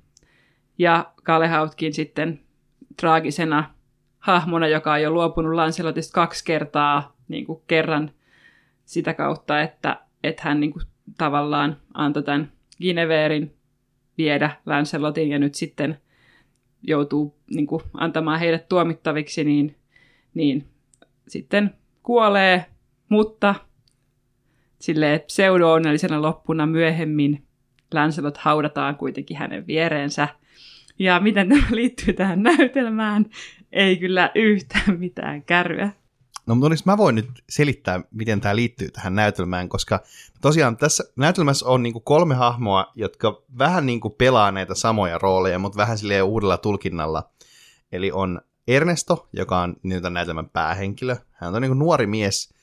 Ja 0.77 1.11
Kalehautkin 1.23 1.93
sitten 1.93 2.39
traagisena 2.99 3.73
hahmona, 4.19 4.67
joka 4.67 4.93
on 4.93 5.01
jo 5.01 5.11
luopunut 5.11 5.53
Lancelotista 5.53 6.13
kaksi 6.13 6.45
kertaa, 6.45 7.15
niin 7.27 7.45
kuin 7.45 7.61
kerran 7.67 8.11
sitä 8.85 9.13
kautta, 9.13 9.61
että, 9.61 9.99
että 10.23 10.41
hän 10.45 10.59
niin 10.59 10.71
kuin 10.71 10.83
tavallaan 11.17 11.77
antoi 11.93 12.23
tämän 12.23 12.51
Gineverin 12.81 13.55
viedä 14.17 14.51
Lancelotin 14.65 15.29
ja 15.29 15.39
nyt 15.39 15.55
sitten 15.55 15.97
joutuu 16.83 17.35
niin 17.49 17.67
kuin, 17.67 17.83
antamaan 17.93 18.39
heidät 18.39 18.69
tuomittaviksi, 18.69 19.43
niin, 19.43 19.75
niin 20.33 20.65
sitten 21.27 21.75
kuolee, 22.03 22.65
mutta 23.09 23.55
silleen 24.79 25.21
pseudo-onnellisena 25.21 26.21
loppuna 26.21 26.65
myöhemmin 26.65 27.43
Lancelot 27.93 28.37
haudataan 28.37 28.95
kuitenkin 28.95 29.37
hänen 29.37 29.67
viereensä. 29.67 30.27
Ja 30.99 31.19
miten 31.19 31.49
tämä 31.49 31.67
liittyy 31.71 32.13
tähän 32.13 32.43
näytelmään? 32.43 33.25
Ei 33.71 33.97
kyllä 33.97 34.31
yhtään 34.35 34.99
mitään 34.99 35.43
kärryä. 35.43 35.91
No 36.45 36.55
mutta 36.55 36.65
onneksi 36.65 36.85
mä 36.85 36.97
voin 36.97 37.15
nyt 37.15 37.29
selittää, 37.49 38.01
miten 38.11 38.41
tämä 38.41 38.55
liittyy 38.55 38.91
tähän 38.91 39.15
näytelmään, 39.15 39.69
koska 39.69 39.99
tosiaan 40.41 40.77
tässä 40.77 41.03
näytelmässä 41.15 41.65
on 41.65 41.83
niinku 41.83 41.99
kolme 41.99 42.35
hahmoa, 42.35 42.91
jotka 42.95 43.43
vähän 43.57 43.85
niinku 43.85 44.09
pelaa 44.09 44.51
näitä 44.51 44.75
samoja 44.75 45.17
rooleja, 45.17 45.59
mutta 45.59 45.77
vähän 45.77 45.97
silleen 45.97 46.23
uudella 46.23 46.57
tulkinnalla. 46.57 47.29
Eli 47.91 48.11
on 48.11 48.41
Ernesto, 48.67 49.27
joka 49.33 49.59
on 49.59 49.75
nyt 49.83 50.03
näytelmän 50.03 50.49
päähenkilö. 50.49 51.15
Hän 51.31 51.55
on 51.55 51.61
niinku 51.61 51.73
nuori 51.73 52.07
mies, 52.07 52.53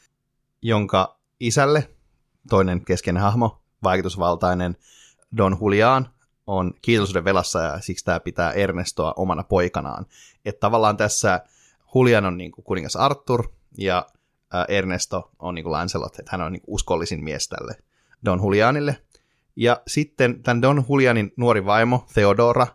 jonka 0.62 1.18
isälle, 1.40 1.90
toinen 2.48 2.84
keskeinen 2.84 3.22
hahmo, 3.22 3.62
vaikutusvaltainen 3.82 4.76
Don 5.36 5.56
Julian, 5.60 6.08
on 6.46 6.74
kiitollisuuden 6.82 7.24
velassa 7.24 7.60
ja 7.60 7.80
siksi 7.80 8.04
tämä 8.04 8.20
pitää 8.20 8.52
Ernestoa 8.52 9.14
omana 9.16 9.42
poikanaan. 9.42 10.06
Että 10.44 10.60
tavallaan 10.60 10.96
tässä 10.96 11.40
Julian 11.94 12.24
on 12.24 12.36
niin 12.36 12.52
kuin 12.52 12.64
kuningas 12.64 12.96
Arthur 12.96 13.48
ja 13.78 14.06
Ernesto 14.68 15.30
on 15.38 15.54
niin 15.54 15.62
kuin 15.62 15.72
Lancelot, 15.72 16.18
että 16.18 16.30
hän 16.32 16.40
on 16.40 16.52
niin 16.52 16.62
kuin 16.62 16.74
uskollisin 16.74 17.24
mies 17.24 17.48
tälle 17.48 17.74
Don 18.24 18.40
Julianille. 18.42 18.98
Ja 19.56 19.82
sitten 19.86 20.42
tämän 20.42 20.62
Don 20.62 20.84
Julianin 20.88 21.32
nuori 21.36 21.64
vaimo 21.64 22.06
Theodora 22.14 22.66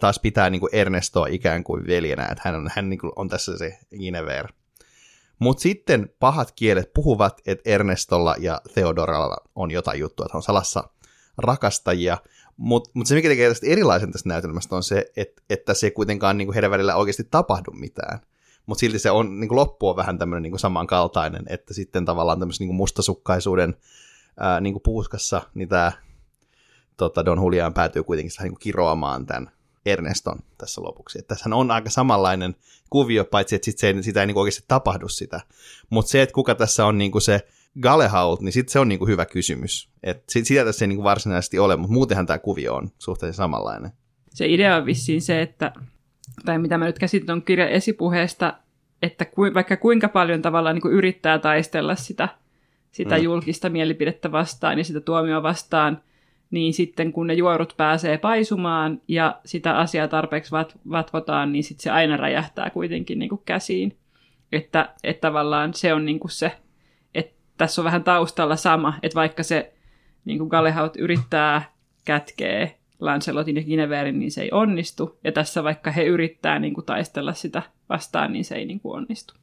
taas 0.00 0.18
pitää 0.18 0.50
niin 0.50 0.60
kuin 0.60 0.74
Ernestoa 0.74 1.26
ikään 1.26 1.64
kuin 1.64 1.86
veljenä, 1.86 2.22
että 2.22 2.42
hän 2.44 2.54
on, 2.54 2.70
hän 2.76 2.90
niin 2.90 2.98
kuin 2.98 3.12
on 3.16 3.28
tässä 3.28 3.58
se 3.58 3.78
Guinevere. 3.96 4.48
Mutta 5.38 5.62
sitten 5.62 6.10
pahat 6.18 6.52
kielet 6.52 6.90
puhuvat, 6.94 7.40
että 7.46 7.70
Ernestolla 7.70 8.34
ja 8.38 8.60
Theodoralla 8.74 9.36
on 9.54 9.70
jotain 9.70 10.00
juttua, 10.00 10.26
että 10.26 10.36
on 10.36 10.42
salassa 10.42 10.84
rakastajia, 11.38 12.18
mutta 12.56 12.90
mut 12.94 13.06
se, 13.06 13.14
mikä 13.14 13.28
tekee 13.28 13.48
tästä 13.48 13.66
erilaisen 13.66 14.12
tästä 14.12 14.28
näytelmästä, 14.28 14.76
on 14.76 14.82
se, 14.82 15.12
että, 15.16 15.42
että 15.50 15.74
se 15.74 15.86
ei 15.86 15.90
kuitenkaan 15.90 16.38
niin 16.38 16.46
kuin 16.46 16.54
heidän 16.54 16.70
välillä 16.70 16.96
oikeasti 16.96 17.24
tapahdu 17.30 17.70
mitään. 17.70 18.20
Mutta 18.66 18.80
silti 18.80 18.98
se 18.98 19.10
on, 19.10 19.40
niin 19.40 19.48
kuin 19.48 19.56
loppu 19.56 19.88
on 19.88 19.96
vähän 19.96 20.18
tämmöinen 20.18 20.42
niin 20.42 20.58
samankaltainen, 20.58 21.44
että 21.48 21.74
sitten 21.74 22.04
tavallaan 22.04 22.38
tämmöisen 22.38 22.64
niin 22.64 22.68
kuin 22.68 22.76
mustasukkaisuuden 22.76 23.76
ää, 24.40 24.60
niin 24.60 24.74
kuin 24.74 24.82
puuskassa, 24.82 25.42
niin 25.54 25.68
tämä 25.68 25.92
tota, 26.96 27.24
Don 27.24 27.38
Julian 27.38 27.74
päätyy 27.74 28.02
kuitenkin 28.02 28.32
niin 28.42 28.58
kiroamaan 28.58 29.26
tämän 29.26 29.50
Erneston 29.86 30.38
tässä 30.58 30.82
lopuksi. 30.82 31.18
Että 31.18 31.34
tässä 31.34 31.50
on 31.54 31.70
aika 31.70 31.90
samanlainen 31.90 32.56
kuvio, 32.90 33.24
paitsi 33.24 33.54
että 33.54 33.64
sit 33.64 33.78
se 33.78 33.86
ei, 33.86 34.02
sitä 34.02 34.20
ei 34.20 34.26
niin 34.26 34.38
oikeasti 34.38 34.64
tapahdu 34.68 35.08
sitä. 35.08 35.40
Mutta 35.90 36.10
se, 36.10 36.22
että 36.22 36.32
kuka 36.32 36.54
tässä 36.54 36.86
on 36.86 36.98
niin 36.98 37.12
kuin 37.12 37.22
se 37.22 37.46
Galehaut, 37.80 38.40
niin 38.40 38.52
sitten 38.52 38.72
se 38.72 38.78
on 38.78 38.88
niinku 38.88 39.06
hyvä 39.06 39.26
kysymys. 39.26 39.90
Et 40.02 40.24
sit, 40.28 40.46
sitä 40.46 40.64
tässä 40.64 40.84
ei 40.84 40.88
niinku 40.88 41.04
varsinaisesti 41.04 41.58
ole, 41.58 41.76
mutta 41.76 41.92
muutenhan 41.92 42.26
tämä 42.26 42.38
kuvio 42.38 42.74
on 42.74 42.88
suhteellisen 42.98 43.36
samanlainen. 43.36 43.90
Se 44.30 44.46
idea 44.46 44.76
on 44.76 44.86
vissiin 44.86 45.22
se, 45.22 45.42
että, 45.42 45.72
tai 46.44 46.58
mitä 46.58 46.78
mä 46.78 46.84
nyt 46.84 46.98
käsitän 46.98 47.36
on 47.36 47.42
kirjan 47.42 47.68
esipuheesta, 47.68 48.54
että 49.02 49.24
ku, 49.24 49.42
vaikka 49.54 49.76
kuinka 49.76 50.08
paljon 50.08 50.42
tavallaan 50.42 50.74
niinku 50.74 50.88
yrittää 50.88 51.38
taistella 51.38 51.94
sitä, 51.94 52.28
sitä 52.90 53.16
mm. 53.16 53.22
julkista 53.22 53.70
mielipidettä 53.70 54.32
vastaan 54.32 54.78
ja 54.78 54.84
sitä 54.84 55.00
tuomioa 55.00 55.42
vastaan, 55.42 56.02
niin 56.50 56.74
sitten 56.74 57.12
kun 57.12 57.26
ne 57.26 57.34
juorut 57.34 57.74
pääsee 57.76 58.18
paisumaan 58.18 59.00
ja 59.08 59.40
sitä 59.44 59.78
asiaa 59.78 60.08
tarpeeksi 60.08 60.52
vat, 60.52 60.78
vatvotaan, 60.90 61.52
niin 61.52 61.64
sitten 61.64 61.82
se 61.82 61.90
aina 61.90 62.16
räjähtää 62.16 62.70
kuitenkin 62.70 63.18
niinku 63.18 63.36
käsiin. 63.36 63.96
Että, 64.52 64.94
että 65.04 65.20
tavallaan 65.20 65.74
se 65.74 65.94
on 65.94 66.04
niinku 66.04 66.28
se 66.28 66.52
tässä 67.56 67.80
on 67.80 67.84
vähän 67.84 68.04
taustalla 68.04 68.56
sama, 68.56 68.94
että 69.02 69.16
vaikka 69.16 69.42
se 69.42 69.72
niin 70.24 70.38
kuin 70.38 70.48
Galehaut 70.48 70.96
yrittää 70.96 71.72
kätkeä 72.04 72.68
Lancelotin 73.00 73.56
ja 73.56 73.62
Gineverin, 73.62 74.18
niin 74.18 74.30
se 74.32 74.42
ei 74.42 74.50
onnistu. 74.52 75.18
Ja 75.24 75.32
tässä 75.32 75.64
vaikka 75.64 75.90
he 75.90 76.04
yrittää 76.04 76.58
niin 76.58 76.74
kuin 76.74 76.84
taistella 76.84 77.32
sitä 77.32 77.62
vastaan, 77.88 78.32
niin 78.32 78.44
se 78.44 78.54
ei 78.54 78.66
niin 78.66 78.80
kuin 78.80 78.96
onnistu. 78.96 79.34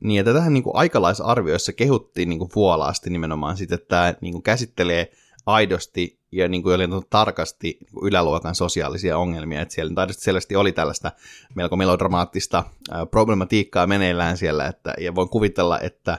Niin, 0.00 0.20
että 0.20 0.32
tähän 0.32 0.54
niin 0.54 0.64
kuin 0.64 0.76
aikalaisarvioissa 0.76 1.72
kehuttiin 1.72 2.28
niin 2.28 2.38
kuin 2.38 2.50
vuolaasti 2.54 3.10
nimenomaan 3.10 3.56
sitä, 3.56 3.74
että 3.74 3.88
tämä 3.88 4.14
niin 4.20 4.32
kuin 4.32 4.42
käsittelee 4.42 5.12
aidosti 5.46 6.18
ja 6.32 6.48
niin 6.48 6.62
kuin 6.62 6.80
tarkasti 7.10 7.78
niin 7.80 7.92
kuin 7.92 8.08
yläluokan 8.08 8.54
sosiaalisia 8.54 9.18
ongelmia, 9.18 9.60
että 9.60 9.74
siellä 9.74 10.00
aidosti 10.00 10.22
selvästi 10.22 10.56
oli 10.56 10.72
tällaista 10.72 11.12
melko 11.54 11.76
melodramaattista 11.76 12.64
problematiikkaa 13.10 13.86
meneillään 13.86 14.36
siellä, 14.36 14.66
että, 14.66 14.94
ja 15.00 15.14
voin 15.14 15.28
kuvitella, 15.28 15.80
että 15.80 16.18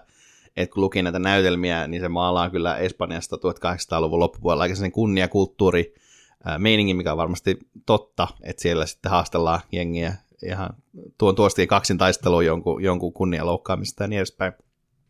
että 0.57 0.73
kun 0.73 0.83
luki 0.83 1.01
näitä 1.01 1.19
näytelmiä, 1.19 1.87
niin 1.87 2.01
se 2.01 2.09
maalaa 2.09 2.49
kyllä 2.49 2.77
Espanjasta 2.77 3.35
1800-luvun 3.35 4.19
loppupuolella 4.19 4.63
aika 4.63 4.75
sen 4.75 4.91
kunniakulttuuri 4.91 5.93
meiningin, 6.57 6.97
mikä 6.97 7.11
on 7.11 7.17
varmasti 7.17 7.57
totta, 7.85 8.27
että 8.43 8.61
siellä 8.61 8.85
sitten 8.85 9.11
haastellaan 9.11 9.61
jengiä 9.71 10.13
ihan 10.45 10.69
tuon 11.17 11.35
tuostiin 11.35 11.67
kaksin 11.67 11.97
taisteluun 11.97 12.45
jonkun, 12.45 12.83
jonkun 12.83 13.13
kunnialoukkaamista 13.13 14.03
ja 14.03 14.07
niin 14.07 14.17
edespäin. 14.17 14.53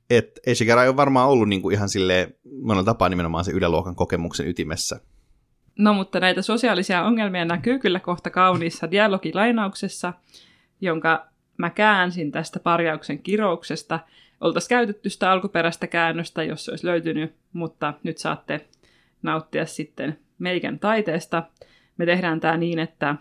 Et 0.10 0.40
Eshigara 0.46 0.84
ei 0.84 0.90
ole 0.90 0.98
varmaan 0.98 1.30
ollut 1.30 1.50
niinku 1.50 1.70
ihan 1.70 1.90
silleen 1.90 2.36
monella 2.62 2.86
tapaa 2.86 3.10
nimenomaan 3.10 3.46
se 3.46 3.52
yläluokan 3.52 3.96
kokemuksen 3.96 4.48
ytimessä. 4.48 5.00
No 5.80 5.94
mutta 5.94 6.20
näitä 6.20 6.42
sosiaalisia 6.42 7.04
ongelmia 7.04 7.46
näkyy 7.46 7.80
kyllä 7.80 8.00
kohta 8.00 8.30
kauniissa 8.30 8.92
dialogilainauksessa, 8.92 10.14
jonka 10.82 11.28
mä 11.58 11.70
käänsin 11.70 12.32
tästä 12.32 12.60
parjauksen 12.60 13.20
kirouksesta. 13.20 14.00
Oltaisiin 14.42 14.70
käytetty 14.70 15.10
sitä 15.10 15.32
alkuperäistä 15.32 15.88
käännöstä, 15.88 16.44
jos 16.44 16.66
se 16.66 16.72
olisi 16.72 16.86
löytynyt, 16.86 17.36
mutta 17.54 17.94
nyt 18.04 18.18
saatte 18.18 18.68
nauttia 19.22 19.66
sitten 19.66 20.20
meikän 20.40 20.80
taiteesta. 20.80 21.44
Me 21.98 22.06
tehdään 22.06 22.40
tämä 22.40 22.58
niin, 22.58 22.80
että 22.80 23.16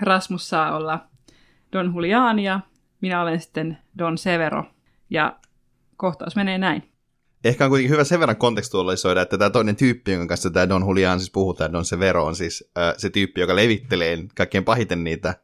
Rasmus 0.00 0.48
saa 0.48 0.76
olla 0.76 1.06
Don 1.72 1.92
Juliania, 1.94 2.60
minä 3.00 3.22
olen 3.22 3.40
sitten 3.40 3.78
Don 3.98 4.18
Severo, 4.18 4.64
ja 5.10 5.36
kohtaus 5.96 6.36
menee 6.36 6.58
näin. 6.58 6.82
Ehkä 7.44 7.64
on 7.64 7.70
kuitenkin 7.70 7.90
hyvä 7.90 8.04
sen 8.04 8.20
verran 8.20 8.36
kontekstualisoida, 8.36 9.22
että 9.22 9.38
tämä 9.38 9.50
toinen 9.50 9.76
tyyppi, 9.76 10.12
jonka 10.12 10.26
kanssa 10.26 10.50
tämä 10.50 10.68
Don 10.68 10.82
Julian 10.82 11.18
siis 11.20 11.30
puhutaan, 11.30 11.72
Don 11.72 11.84
Severo, 11.84 12.24
on 12.24 12.36
siis 12.36 12.70
äh, 12.78 12.94
se 12.96 13.10
tyyppi, 13.10 13.40
joka 13.40 13.56
levittelee 13.56 14.18
kaikkein 14.34 14.64
pahiten 14.64 15.04
niitä 15.04 15.34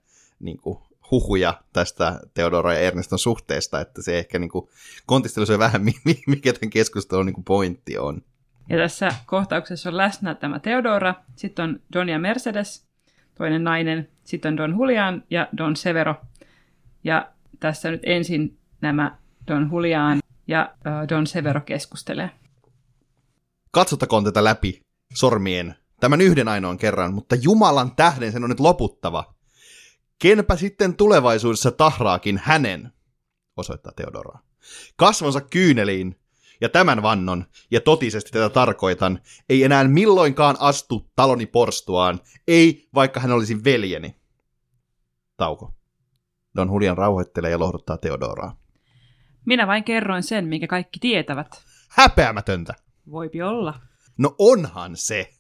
niin 0.41 0.59
kuin, 0.59 0.79
huhuja 1.11 1.55
tästä 1.73 2.21
Teodora 2.35 2.75
ja 2.75 2.81
Erneston 2.81 3.19
suhteesta, 3.19 3.81
että 3.81 4.03
se 4.03 4.19
ehkä 4.19 4.39
niin 4.39 4.51
kuin, 4.51 4.69
kontekstualisoi 5.07 5.59
vähän, 5.59 5.83
mikä 6.27 6.53
tämän 6.53 6.71
keskustelun 6.71 7.27
niin 7.27 7.45
pointti 7.45 7.99
on. 7.99 8.23
Ja 8.69 8.77
tässä 8.79 9.15
kohtauksessa 9.27 9.89
on 9.89 9.97
läsnä 9.97 10.35
tämä 10.35 10.59
Teodora, 10.59 11.15
sitten 11.37 11.65
on 11.65 11.81
Don 11.93 12.09
ja 12.09 12.19
Mercedes, 12.19 12.87
toinen 13.35 13.65
nainen, 13.65 14.09
sitten 14.25 14.49
on 14.53 14.57
Don 14.57 14.71
Julian 14.71 15.23
ja 15.31 15.49
Don 15.57 15.77
Severo. 15.77 16.15
Ja 17.05 17.33
tässä 17.61 17.91
nyt 17.91 18.03
ensin 18.07 18.59
nämä 18.81 19.19
Don 19.49 19.69
Julian 19.73 20.19
ja 20.49 20.75
Don 21.09 21.27
Severo 21.27 21.61
keskustelee. 21.61 22.31
Katsottakoon 23.71 24.25
tätä 24.25 24.45
läpi 24.45 24.81
sormien 25.15 25.75
tämän 26.01 26.21
yhden 26.21 26.49
ainoan 26.49 26.79
kerran, 26.79 27.15
mutta 27.15 27.37
Jumalan 27.37 27.97
tähden 27.97 28.33
sen 28.33 28.45
on 28.45 28.51
nyt 28.51 28.61
loputtava. 28.61 29.36
Kenpä 30.19 30.57
sitten 30.57 30.97
tulevaisuudessa 30.97 31.71
tahraakin 31.71 32.41
hänen, 32.45 32.93
osoittaa 33.57 33.93
Teodora. 33.93 34.39
Kasvonsa 34.97 35.41
kyyneliin, 35.41 36.21
ja 36.61 36.69
tämän 36.69 37.03
vannon, 37.03 37.45
ja 37.71 37.81
totisesti 37.81 38.31
tätä 38.31 38.49
tarkoitan, 38.49 39.21
ei 39.49 39.65
enää 39.65 39.85
milloinkaan 39.85 40.57
astu 40.59 41.11
taloni 41.17 41.47
porstuaan, 41.47 42.21
ei 42.49 42.89
vaikka 42.95 43.21
hän 43.21 43.33
olisi 43.33 43.65
veljeni. 43.65 44.17
Tauko. 45.37 45.75
Don 46.57 46.69
Julian 46.69 46.99
rauhoittelee 46.99 47.51
ja 47.51 47.59
lohduttaa 47.59 47.99
Teodoraa. 47.99 48.57
Minä 49.47 49.67
vain 49.67 49.85
kerroin 49.85 50.23
sen, 50.23 50.45
minkä 50.47 50.67
kaikki 50.67 50.99
tietävät. 50.99 51.63
Häpeämätöntä. 51.89 52.75
Voipi 53.11 53.43
olla. 53.43 53.81
No 54.19 54.35
onhan 54.39 54.97
se. 54.97 55.31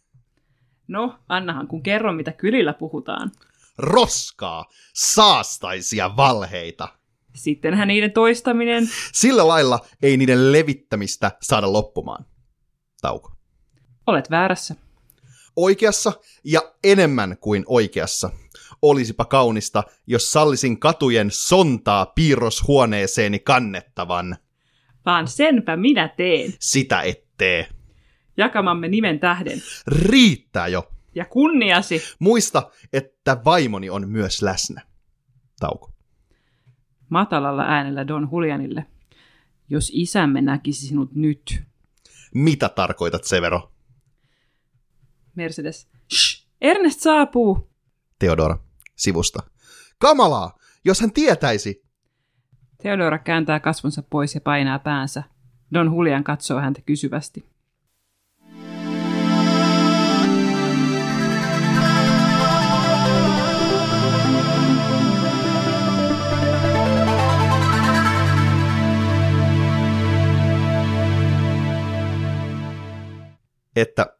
No, 0.88 1.18
annahan 1.28 1.68
kun 1.68 1.82
kerron, 1.82 2.16
mitä 2.16 2.32
kylillä 2.32 2.72
puhutaan. 2.72 3.32
Roskaa, 3.78 4.64
saastaisia 4.94 6.16
valheita. 6.16 6.88
Sittenhän 7.34 7.88
niiden 7.88 8.12
toistaminen... 8.12 8.88
Sillä 9.12 9.48
lailla 9.48 9.80
ei 10.02 10.16
niiden 10.16 10.52
levittämistä 10.52 11.30
saada 11.42 11.72
loppumaan. 11.72 12.26
Tauko. 13.00 13.32
Olet 14.06 14.30
väärässä. 14.30 14.74
Oikeassa 15.56 16.12
ja 16.44 16.60
enemmän 16.84 17.36
kuin 17.40 17.64
oikeassa. 17.66 18.30
Olisipa 18.82 19.24
kaunista, 19.24 19.82
jos 20.06 20.32
sallisin 20.32 20.80
katujen 20.80 21.30
sontaa 21.30 22.06
piirroshuoneeseeni 22.06 23.38
kannettavan. 23.38 24.36
Vaan 25.06 25.28
senpä 25.28 25.76
minä 25.76 26.08
teen. 26.08 26.54
Sitä 26.60 27.02
ettee. 27.02 27.68
Jakamamme 28.36 28.88
nimen 28.88 29.20
tähden. 29.20 29.62
Riittää 29.86 30.68
jo. 30.68 30.92
Ja 31.16 31.24
kunniasi. 31.24 32.02
Muista, 32.18 32.70
että 32.92 33.36
vaimoni 33.44 33.90
on 33.90 34.08
myös 34.08 34.42
läsnä. 34.42 34.82
Tauko. 35.60 35.92
Matalalla 37.08 37.62
äänellä 37.62 38.06
Don 38.06 38.28
Julianille. 38.32 38.86
Jos 39.68 39.90
isämme 39.94 40.42
näkisi 40.42 40.86
sinut 40.86 41.14
nyt. 41.14 41.62
Mitä 42.34 42.68
tarkoitat, 42.68 43.24
Severo? 43.24 43.72
Mercedes. 45.34 45.88
Shh! 46.14 46.46
Ernest 46.60 47.00
saapuu! 47.00 47.70
Theodora, 48.18 48.58
sivusta. 48.96 49.42
Kamalaa! 49.98 50.58
Jos 50.84 51.00
hän 51.00 51.12
tietäisi! 51.12 51.84
Theodora 52.82 53.18
kääntää 53.18 53.60
kasvonsa 53.60 54.02
pois 54.02 54.34
ja 54.34 54.40
painaa 54.40 54.78
päänsä. 54.78 55.22
Don 55.74 55.86
Julian 55.86 56.24
katsoo 56.24 56.60
häntä 56.60 56.80
kysyvästi. 56.86 57.55
Että 73.76 74.16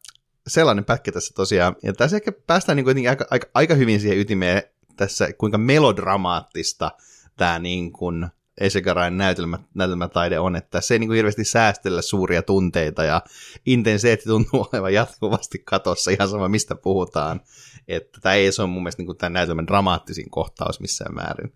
sellainen 0.47 0.85
pätkä 0.85 1.11
tässä 1.11 1.33
tosiaan, 1.33 1.75
ja 1.83 1.93
tässä 1.93 2.17
ehkä 2.17 2.31
päästään 2.31 2.75
niin 2.75 2.85
kuin 2.85 3.09
aika, 3.09 3.25
aika, 3.29 3.47
aika 3.53 3.75
hyvin 3.75 3.99
siihen 3.99 4.19
ytimeen 4.19 4.63
tässä, 4.95 5.33
kuinka 5.37 5.57
melodramaattista 5.57 6.91
tämä 7.37 7.59
niin 7.59 7.93
kuin 7.93 8.27
Esegarain 8.57 9.17
näytelmä, 9.17 9.59
näytelmätaide 9.73 10.39
on, 10.39 10.55
että 10.55 10.81
se 10.81 10.93
ei 10.95 10.99
niin 10.99 11.07
kuin 11.07 11.15
hirveästi 11.15 11.43
säästellä 11.43 12.01
suuria 12.01 12.41
tunteita 12.41 13.03
ja 13.03 13.21
intensiteetti 13.65 14.25
tuntuu 14.29 14.67
olevan 14.73 14.93
jatkuvasti 14.93 15.59
katossa 15.59 16.11
ihan 16.11 16.29
sama 16.29 16.47
mistä 16.47 16.75
puhutaan. 16.75 17.41
Että 17.87 18.19
tämä 18.21 18.35
ei 18.35 18.51
se 18.51 18.61
on 18.61 18.69
mun 18.69 18.83
mielestä 18.83 18.99
niin 18.99 19.05
kuin 19.05 19.17
tämän 19.17 19.33
näytelmän 19.33 19.67
dramaattisin 19.67 20.29
kohtaus 20.29 20.79
missään 20.79 21.15
määrin. 21.15 21.53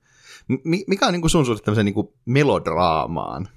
M- 0.48 0.88
mikä 0.88 1.06
on 1.06 1.14
niin 1.14 1.22
kuin 1.22 1.32
sun 1.32 1.46
suhde 1.46 1.62
tämmöiseen 1.62 1.86
niin 1.86 1.94
kuin 1.94 2.14
melodraamaan? 2.26 3.48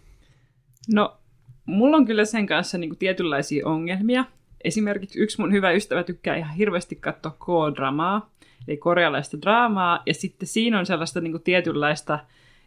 No, 0.94 1.20
mulla 1.66 1.96
on 1.96 2.04
kyllä 2.04 2.24
sen 2.24 2.46
kanssa 2.46 2.78
niin 2.78 2.90
kuin 2.90 2.98
tietynlaisia 2.98 3.68
ongelmia. 3.68 4.24
Esimerkiksi 4.64 5.20
yksi 5.20 5.40
mun 5.40 5.52
hyvä 5.52 5.70
ystävä 5.70 6.02
tykkää 6.02 6.36
ihan 6.36 6.54
hirveästi 6.56 6.96
katsoa 6.96 7.32
K-dramaa, 7.32 8.30
eli 8.68 8.76
korealaista 8.76 9.40
draamaa, 9.42 10.02
ja 10.06 10.14
sitten 10.14 10.48
siinä 10.48 10.78
on 10.78 10.86
sellaista 10.86 11.20
niin 11.20 11.32
kuin 11.32 11.42
tietynlaista, 11.42 12.18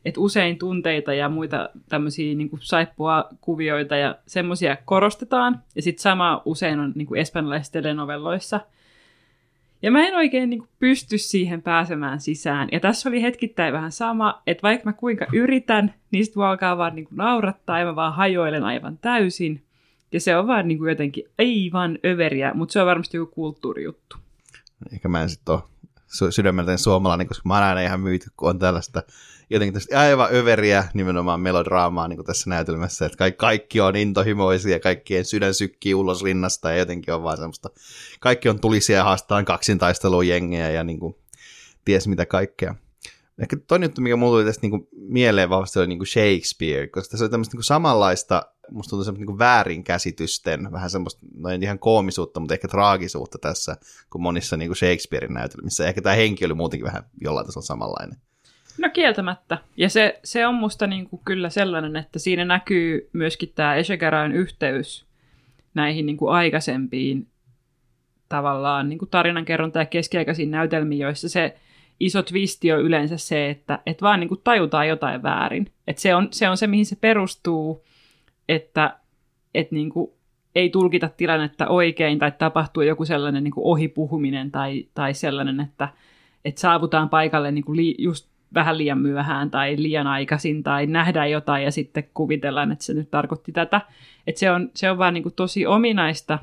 että 0.05 0.19
usein 0.21 0.57
tunteita 0.57 1.13
ja 1.13 1.29
muita 1.29 1.69
tämmöisiä 1.89 2.35
niin 2.35 2.49
kuin 2.49 2.59
saippua 2.63 3.29
kuvioita 3.41 3.95
ja 3.95 4.15
semmoisia 4.25 4.77
korostetaan, 4.85 5.63
ja 5.75 5.81
sitten 5.81 6.01
sama 6.01 6.41
usein 6.45 6.79
on 6.79 6.91
niin 6.95 7.07
kuin 7.07 7.21
espanjalaisissa 7.21 7.73
telenovelloissa. 7.73 8.59
Ja 9.81 9.91
mä 9.91 10.07
en 10.07 10.15
oikein 10.15 10.49
niin 10.49 10.59
kuin, 10.59 10.69
pysty 10.79 11.17
siihen 11.17 11.61
pääsemään 11.61 12.19
sisään. 12.19 12.69
Ja 12.71 12.79
tässä 12.79 13.09
oli 13.09 13.21
hetkittäin 13.21 13.73
vähän 13.73 13.91
sama, 13.91 14.41
että 14.47 14.63
vaikka 14.63 14.89
mä 14.89 14.93
kuinka 14.93 15.25
yritän, 15.33 15.93
niin 16.11 16.25
sitten 16.25 16.43
alkaa 16.43 16.77
vaan 16.77 16.95
niin 16.95 17.05
kuin, 17.05 17.17
naurattaa 17.17 17.79
ja 17.79 17.85
mä 17.85 17.95
vaan 17.95 18.13
hajoilen 18.13 18.63
aivan 18.63 18.97
täysin. 18.97 19.63
Ja 20.11 20.19
se 20.19 20.37
on 20.37 20.47
vaan 20.47 20.67
niin 20.67 20.77
kuin 20.77 20.89
jotenkin 20.89 21.23
aivan 21.39 21.99
överiä, 22.05 22.53
mutta 22.53 22.73
se 22.73 22.81
on 22.81 22.87
varmasti 22.87 23.17
joku 23.17 23.31
kulttuurijuttu. 23.35 24.17
Ehkä 24.93 25.07
mä 25.07 25.21
en 25.21 25.29
sitten 25.29 25.55
ole 25.55 26.31
sydämeltäni 26.31 26.77
suomalainen, 26.77 27.27
koska 27.27 27.49
mä 27.49 27.53
oon 27.53 27.63
aina 27.63 27.81
ihan 27.81 27.99
myyty, 27.99 28.29
kun 28.37 28.49
on 28.49 28.59
tällaista 28.59 29.03
jotenkin 29.49 29.81
aivan 29.95 30.29
överiä 30.31 30.83
nimenomaan 30.93 31.39
melodraamaa 31.39 32.07
niin 32.07 32.17
kuin 32.17 32.25
tässä 32.25 32.49
näytelmässä, 32.49 33.05
että 33.05 33.31
kaikki, 33.31 33.81
on 33.81 33.95
intohimoisia, 33.95 34.79
kaikkien 34.79 35.25
sydän 35.25 35.53
sykkii 35.53 35.93
ulos 35.93 36.23
rinnasta 36.23 36.71
ja 36.71 36.77
jotenkin 36.77 37.13
on 37.13 37.23
vaan 37.23 37.37
semmoista, 37.37 37.69
kaikki 38.19 38.49
on 38.49 38.59
tulisia 38.59 38.97
ja 38.97 39.03
haastaan 39.03 39.45
kaksin 39.45 39.79
jengiä 40.27 40.71
ja 40.71 40.83
niin 40.83 40.99
kuin, 40.99 41.15
ties 41.85 42.07
mitä 42.07 42.25
kaikkea. 42.25 42.75
Ehkä 43.41 43.57
toinen 43.67 43.87
juttu, 43.87 44.01
mikä 44.01 44.15
mulla 44.15 44.31
tuli 44.31 44.45
tästä 44.45 44.61
niinku 44.61 44.89
mieleen 44.91 45.49
vahvasti, 45.49 45.79
oli 45.79 45.87
niinku 45.87 46.05
Shakespeare, 46.05 46.87
koska 46.87 47.11
tässä 47.11 47.25
oli 47.25 47.29
tämmöistä 47.29 47.53
niinku 47.53 47.63
samanlaista, 47.63 48.43
musta 48.71 48.89
tuntuu 48.89 49.03
semmoista 49.03 49.21
niinku 49.21 49.39
väärinkäsitysten, 49.39 50.71
vähän 50.71 50.89
semmoista, 50.89 51.25
no 51.35 51.49
ei 51.49 51.59
ihan 51.61 51.79
koomisuutta, 51.79 52.39
mutta 52.39 52.53
ehkä 52.53 52.67
traagisuutta 52.67 53.37
tässä, 53.37 53.77
kuin 54.09 54.21
monissa 54.21 54.57
niinku 54.57 54.75
Shakespearein 54.75 55.33
näytelmissä. 55.33 55.87
Ehkä 55.87 56.01
tämä 56.01 56.15
henki 56.15 56.45
oli 56.45 56.53
muutenkin 56.53 56.85
vähän 56.85 57.09
jollain 57.21 57.45
tasolla 57.45 57.65
samanlainen. 57.65 58.21
No 58.77 58.89
kieltämättä. 58.89 59.57
Ja 59.77 59.89
se, 59.89 60.19
se 60.23 60.47
on 60.47 60.55
musta 60.55 60.87
niinku 60.87 61.21
kyllä 61.25 61.49
sellainen, 61.49 61.95
että 61.95 62.19
siinä 62.19 62.45
näkyy 62.45 63.09
myöskin 63.13 63.51
tämä 63.55 63.75
Esegarain 63.75 64.31
yhteys 64.31 65.05
näihin 65.73 66.05
niinku 66.05 66.27
aikaisempiin 66.27 67.27
tavallaan 68.29 68.89
niinku 68.89 69.05
tarinankerronta 69.05 69.79
ja 69.79 69.85
keskiaikaisiin 69.85 70.51
näytelmiin, 70.51 70.99
joissa 70.99 71.29
se 71.29 71.55
iso 71.99 72.23
twisti 72.23 72.71
on 72.71 72.81
yleensä 72.81 73.17
se, 73.17 73.49
että 73.49 73.79
et 73.85 74.01
vaan 74.01 74.19
niinku 74.19 74.35
tajutaan 74.35 74.87
jotain 74.87 75.23
väärin. 75.23 75.71
Et 75.87 75.97
se, 75.97 76.15
on, 76.15 76.27
se 76.31 76.49
on 76.49 76.57
se, 76.57 76.67
mihin 76.67 76.85
se 76.85 76.95
perustuu, 76.95 77.85
että 78.49 78.97
et 79.53 79.71
niinku 79.71 80.17
ei 80.55 80.69
tulkita 80.69 81.09
tilannetta 81.17 81.67
oikein 81.67 82.19
tai 82.19 82.31
tapahtuu 82.31 82.83
joku 82.83 83.05
sellainen 83.05 83.43
niinku 83.43 83.71
ohipuhuminen 83.71 84.51
tai, 84.51 84.87
tai 84.93 85.13
sellainen, 85.13 85.59
että 85.59 85.89
et 86.45 86.57
saavutaan 86.57 87.09
paikalle 87.09 87.51
niinku 87.51 87.75
li, 87.75 87.95
just 87.97 88.29
vähän 88.53 88.77
liian 88.77 88.97
myöhään 88.97 89.51
tai 89.51 89.75
liian 89.77 90.07
aikaisin 90.07 90.63
tai 90.63 90.87
nähdään 90.87 91.31
jotain 91.31 91.63
ja 91.63 91.71
sitten 91.71 92.09
kuvitellaan, 92.13 92.71
että 92.71 92.85
se 92.85 92.93
nyt 92.93 93.11
tarkoitti 93.11 93.51
tätä. 93.51 93.81
Että 94.27 94.39
se 94.39 94.51
on, 94.51 94.71
se 94.75 94.91
on 94.91 94.97
vaan 94.97 95.13
niin 95.13 95.33
tosi 95.35 95.65
ominaista 95.65 96.39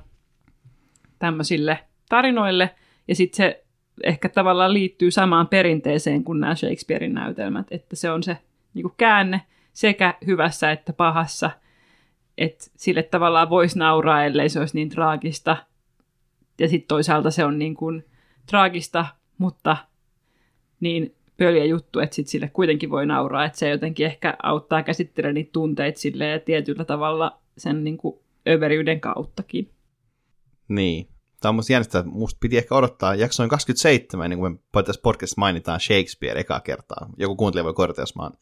tämmöisille 1.19 1.79
tarinoille 2.09 2.71
ja 3.09 3.14
sitten 3.14 3.37
se 3.37 3.64
ehkä 4.03 4.29
tavallaan 4.29 4.73
liittyy 4.73 5.11
samaan 5.11 5.49
perinteeseen 5.49 6.25
kuin 6.25 6.40
nämä 6.40 6.55
Shakespearein 6.55 7.14
näytelmät, 7.14 7.67
että 7.71 7.97
se 7.97 8.11
on 8.11 8.23
se 8.23 8.38
niin 8.75 8.87
käänne 8.97 9.40
sekä 9.73 10.14
hyvässä 10.27 10.73
että 10.73 10.93
pahassa, 10.93 11.51
että 12.38 12.64
sille 12.77 13.03
tavallaan 13.03 13.51
voisi 13.51 13.79
nauraa, 13.79 14.25
ellei 14.25 14.49
se 14.49 14.61
olisi 14.61 14.77
niin 14.77 14.88
traagista. 14.88 15.57
Ja 16.59 16.69
sitten 16.69 16.88
toisaalta 16.88 17.31
se 17.31 17.45
on 17.45 17.59
niin 17.59 17.75
kuin 17.75 18.05
traagista, 18.47 19.07
mutta 19.38 19.77
niin 20.81 21.14
pöliä 21.37 21.64
juttu, 21.64 22.01
että 22.01 22.16
sit 22.16 22.29
sille 22.29 22.49
kuitenkin 22.49 22.90
voi 22.90 23.07
nauraa, 23.07 23.44
että 23.44 23.59
se 23.59 23.70
jotenkin 23.70 24.07
ehkä 24.07 24.37
auttaa 24.42 24.83
käsittelemään 24.83 25.35
niitä 25.35 25.53
tunteita 25.53 26.01
silleen 26.01 26.40
tietyllä 26.40 26.85
tavalla 26.85 27.38
sen 27.59 27.85
niin 27.85 27.97
kuin 27.97 28.18
överiyden 28.49 29.01
kauttakin. 29.01 29.70
Niin. 30.68 31.09
Tämä 31.40 31.51
on 31.51 31.55
musta 31.55 31.73
jännistä, 31.73 31.99
että 31.99 32.11
musta 32.11 32.38
piti 32.40 32.59
ehkä 32.59 32.75
odottaa 32.75 33.14
jaksoin 33.14 33.49
27, 33.49 34.31
niin 34.31 34.38
kuin 34.38 34.61
me 34.77 34.83
tässä 34.83 35.01
podcastissa 35.03 35.40
mainitaan 35.40 35.81
Shakespeare 35.81 36.40
ekaa 36.40 36.61
kertaa. 36.61 37.11
Joku 37.16 37.37
kuuntelija 37.37 37.64
voi 37.64 37.75
korjata, 37.75 38.03
jos 38.03 38.16
mä 38.16 38.23
oon 38.23 38.33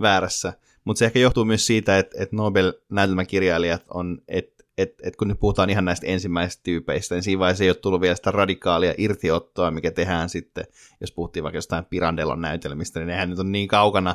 väärässä. 0.00 0.52
Mutta 0.84 0.98
se 0.98 1.04
ehkä 1.04 1.18
johtuu 1.18 1.44
myös 1.44 1.66
siitä, 1.66 1.98
että, 1.98 2.22
että 2.22 2.36
Nobel-näytelmäkirjailijat 2.36 3.84
on, 3.94 4.22
että 4.28 4.59
että 4.82 5.08
et 5.08 5.16
kun 5.16 5.28
nyt 5.28 5.40
puhutaan 5.40 5.70
ihan 5.70 5.84
näistä 5.84 6.06
ensimmäisistä 6.06 6.62
tyypeistä, 6.62 7.14
niin 7.14 7.22
siinä 7.22 7.38
vaiheessa 7.38 7.64
ei 7.64 7.70
ole 7.70 7.76
tullut 7.76 8.00
vielä 8.00 8.14
sitä 8.14 8.30
radikaalia 8.30 8.94
irtiottoa, 8.98 9.70
mikä 9.70 9.90
tehdään 9.90 10.28
sitten, 10.28 10.64
jos 11.00 11.12
puhuttiin 11.12 11.42
vaikka 11.42 11.56
jostain 11.56 11.84
Pirandelon 11.84 12.40
näytelmistä, 12.40 13.00
niin 13.00 13.06
nehän 13.06 13.30
nyt 13.30 13.38
on 13.38 13.52
niin 13.52 13.68
kaukana, 13.68 14.14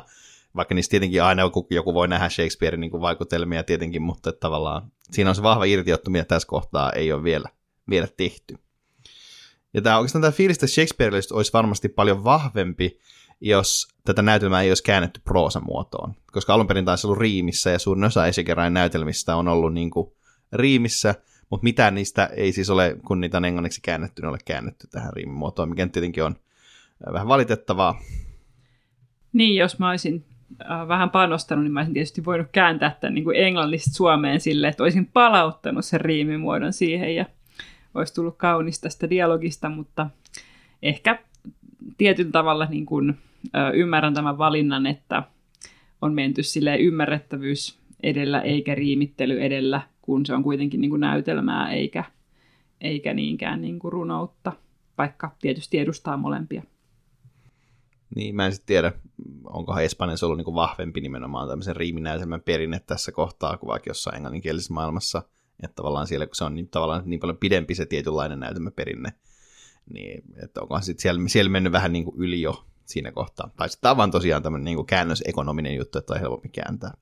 vaikka 0.56 0.74
niistä 0.74 0.90
tietenkin 0.90 1.22
aina 1.22 1.42
joku, 1.42 1.66
joku 1.70 1.94
voi 1.94 2.08
nähdä 2.08 2.28
Shakespearein 2.28 2.80
niin 2.80 3.00
vaikutelmia 3.00 3.62
tietenkin, 3.62 4.02
mutta 4.02 4.32
tavallaan 4.32 4.92
siinä 5.10 5.30
on 5.30 5.36
se 5.36 5.42
vahva 5.42 5.64
irtiotto, 5.64 6.10
mitä 6.10 6.24
tässä 6.24 6.48
kohtaa 6.48 6.92
ei 6.92 7.12
ole 7.12 7.22
vielä, 7.22 7.48
vielä 7.90 8.08
tehty. 8.16 8.58
Ja 9.74 9.82
tämä 9.82 9.98
oikeastaan 9.98 10.22
tämä 10.22 10.32
fiilis 10.32 10.58
Shakespeare 10.66 11.16
olisi 11.32 11.52
varmasti 11.52 11.88
paljon 11.88 12.24
vahvempi, 12.24 12.98
jos 13.40 13.88
tätä 14.04 14.22
näytelmää 14.22 14.62
ei 14.62 14.70
olisi 14.70 14.82
käännetty 14.82 15.20
proosamuotoon. 15.24 16.14
Koska 16.32 16.54
alun 16.54 16.66
perin 16.66 16.84
taisi 16.84 17.06
ollut 17.06 17.18
riimissä 17.18 17.70
ja 17.70 17.78
suurin 17.78 18.04
osa 18.04 18.26
esikerran 18.26 18.74
näytelmistä 18.74 19.36
on 19.36 19.48
ollut 19.48 19.74
niin 19.74 19.90
kuin 19.90 20.15
riimissä, 20.52 21.14
mutta 21.50 21.64
mitään 21.64 21.94
niistä 21.94 22.26
ei 22.26 22.52
siis 22.52 22.70
ole, 22.70 22.96
kun 23.06 23.20
niitä 23.20 23.36
on 23.36 23.44
englanniksi 23.44 23.80
käännetty, 23.82 24.22
ne 24.22 24.28
ole 24.28 24.38
käännetty 24.44 24.86
tähän 24.86 25.12
riimimuotoon, 25.12 25.68
mikä 25.68 25.86
tietenkin 25.86 26.24
on 26.24 26.36
äh, 27.06 27.12
vähän 27.12 27.28
valitettavaa. 27.28 28.00
Niin, 29.32 29.56
jos 29.56 29.78
mä 29.78 29.90
olisin 29.90 30.24
äh, 30.70 30.88
vähän 30.88 31.10
panostanut, 31.10 31.64
niin 31.64 31.72
mä 31.72 31.80
olisin 31.80 31.94
tietysti 31.94 32.24
voinut 32.24 32.48
kääntää 32.52 32.96
tämän 33.00 33.14
niin 33.14 33.24
kuin 33.24 33.36
englannista 33.36 33.90
suomeen 33.90 34.40
silleen, 34.40 34.70
että 34.70 34.82
olisin 34.82 35.06
palauttanut 35.06 35.84
sen 35.84 36.00
riimimuodon 36.00 36.72
siihen 36.72 37.14
ja 37.14 37.26
olisi 37.94 38.14
tullut 38.14 38.36
kaunis 38.36 38.80
tästä 38.80 39.10
dialogista, 39.10 39.68
mutta 39.68 40.10
ehkä 40.82 41.18
tietyllä 41.98 42.30
tavalla 42.30 42.66
niin 42.66 42.86
kuin, 42.86 43.18
äh, 43.56 43.74
ymmärrän 43.74 44.14
tämän 44.14 44.38
valinnan, 44.38 44.86
että 44.86 45.22
on 46.02 46.14
menty 46.14 46.42
sille 46.42 46.76
ymmärrettävyys 46.76 47.78
edellä 48.02 48.40
eikä 48.40 48.74
riimittely 48.74 49.42
edellä, 49.42 49.80
kun 50.06 50.26
se 50.26 50.34
on 50.34 50.42
kuitenkin 50.42 50.80
niin 50.80 50.90
kuin 50.90 51.00
näytelmää 51.00 51.72
eikä, 51.72 52.04
eikä 52.80 53.14
niinkään 53.14 53.60
niin 53.60 53.78
kuin 53.78 53.92
runoutta, 53.92 54.52
vaikka 54.98 55.36
tietysti 55.40 55.78
edustaa 55.78 56.16
molempia. 56.16 56.62
Niin, 58.14 58.36
mä 58.36 58.46
en 58.46 58.52
sitten 58.52 58.66
tiedä, 58.66 58.92
onkohan 59.44 59.84
Espanjassa 59.84 60.26
ollut 60.26 60.36
niin 60.36 60.44
kuin 60.44 60.54
vahvempi 60.54 61.00
nimenomaan 61.00 61.48
tämmöisen 61.48 61.76
riiminäytelmän 61.76 62.40
perinne 62.40 62.80
tässä 62.80 63.12
kohtaa 63.12 63.56
kuin 63.56 63.68
vaikka 63.68 63.90
jossain 63.90 64.16
englanninkielisessä 64.16 64.74
maailmassa. 64.74 65.22
Että 65.62 65.74
tavallaan 65.74 66.06
siellä, 66.06 66.26
kun 66.26 66.34
se 66.34 66.44
on 66.44 66.54
niin, 66.54 66.68
tavallaan 66.68 67.02
niin 67.06 67.20
paljon 67.20 67.38
pidempi 67.38 67.74
se 67.74 67.86
tietynlainen 67.86 68.40
näytelmäperinne, 68.40 69.12
niin 69.92 70.22
että 70.44 70.60
onkohan 70.62 70.82
sitten 70.82 71.02
siellä, 71.02 71.20
siellä 71.28 71.50
mennyt 71.50 71.72
vähän 71.72 71.92
niin 71.92 72.04
kuin 72.04 72.16
yli 72.18 72.42
jo 72.42 72.64
siinä 72.84 73.12
kohtaa. 73.12 73.50
Tai 73.56 73.68
sitten 73.68 73.90
tämä 73.90 74.02
on 74.02 74.10
tosiaan 74.10 74.42
tämmöinen 74.42 74.64
niin 74.64 74.76
kuin 74.76 74.86
käännösekonominen 74.86 75.76
juttu, 75.76 75.98
että 75.98 76.14
on 76.14 76.20
helpompi 76.20 76.48
kääntää. 76.48 76.96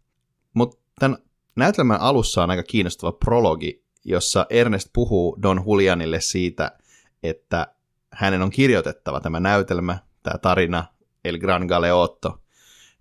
Mutta 0.55 0.77
tämän 0.99 1.19
näytelmän 1.57 2.01
alussa 2.01 2.43
on 2.43 2.51
aika 2.51 2.63
kiinnostava 2.63 3.13
prologi, 3.13 3.85
jossa 4.05 4.47
Ernest 4.51 4.89
puhuu 4.93 5.39
Don 5.43 5.63
Julianille 5.67 6.21
siitä, 6.21 6.79
että 7.23 7.67
hänen 8.13 8.43
on 8.43 8.51
kirjoitettava 8.51 9.21
tämä 9.21 9.41
näytelmä, 9.41 9.99
tämä 10.23 10.39
tarina, 10.39 10.85
El 11.25 11.39
Gran 11.39 11.67
Galeotto. 11.67 12.41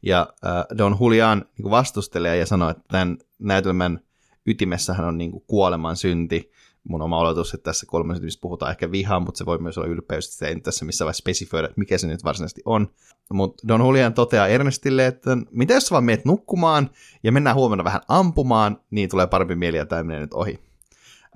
Ja 0.01 0.33
äh, 0.45 0.77
Don 0.77 0.97
Julian 0.99 1.45
niin 1.57 1.71
vastustelee 1.71 2.37
ja 2.37 2.45
sanoo, 2.45 2.69
että 2.69 2.83
tämän 2.87 3.17
näytelmän 3.39 3.99
ytimessähän 4.45 5.05
on 5.05 5.17
niin 5.17 5.31
kuoleman 5.47 5.95
synti, 5.95 6.51
mun 6.83 7.01
oma 7.01 7.19
oletus, 7.19 7.53
että 7.53 7.63
tässä 7.63 7.85
kolmannessa 7.85 8.39
puhutaan 8.41 8.71
ehkä 8.71 8.91
vihaa, 8.91 9.19
mutta 9.19 9.37
se 9.37 9.45
voi 9.45 9.57
myös 9.57 9.77
olla 9.77 9.87
ylpeys, 9.87 10.33
että 10.33 10.47
ei 10.47 10.59
tässä 10.59 10.85
missään 10.85 11.05
vaiheessa 11.05 11.21
spesifioida, 11.21 11.67
että 11.67 11.79
mikä 11.79 11.97
se 11.97 12.07
nyt 12.07 12.23
varsinaisesti 12.23 12.61
on. 12.65 12.87
Mutta 13.33 13.67
Don 13.67 13.81
Julian 13.81 14.13
toteaa 14.13 14.47
Ernestille, 14.47 15.07
että 15.07 15.37
mitä 15.51 15.73
jos 15.73 15.91
vaan 15.91 16.03
meet 16.03 16.25
nukkumaan 16.25 16.89
ja 17.23 17.31
mennään 17.31 17.55
huomenna 17.55 17.83
vähän 17.83 18.01
ampumaan, 18.07 18.81
niin 18.91 19.09
tulee 19.09 19.27
parempi 19.27 19.55
mieli 19.55 19.77
ja 19.77 19.85
tämä 19.85 20.03
menee 20.03 20.21
nyt 20.21 20.33
ohi. 20.33 20.59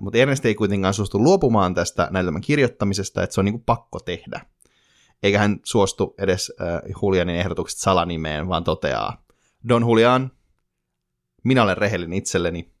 Mutta 0.00 0.18
Ernest 0.18 0.46
ei 0.46 0.54
kuitenkaan 0.54 0.94
suostu 0.94 1.22
luopumaan 1.22 1.74
tästä 1.74 2.08
näytelmän 2.10 2.40
kirjoittamisesta, 2.40 3.22
että 3.22 3.34
se 3.34 3.40
on 3.40 3.44
niinku 3.44 3.62
pakko 3.66 4.00
tehdä. 4.00 4.40
Eikä 5.22 5.38
hän 5.38 5.60
suostu 5.64 6.14
edes 6.18 6.52
äh, 6.60 6.80
Julianin 7.02 7.36
ehdotukset 7.36 7.80
salanimeen, 7.80 8.48
vaan 8.48 8.64
toteaa, 8.64 9.24
Don 9.68 9.82
Julian, 9.82 10.30
minä 11.44 11.62
olen 11.62 11.76
rehellinen 11.76 12.18
itselleni, 12.18 12.72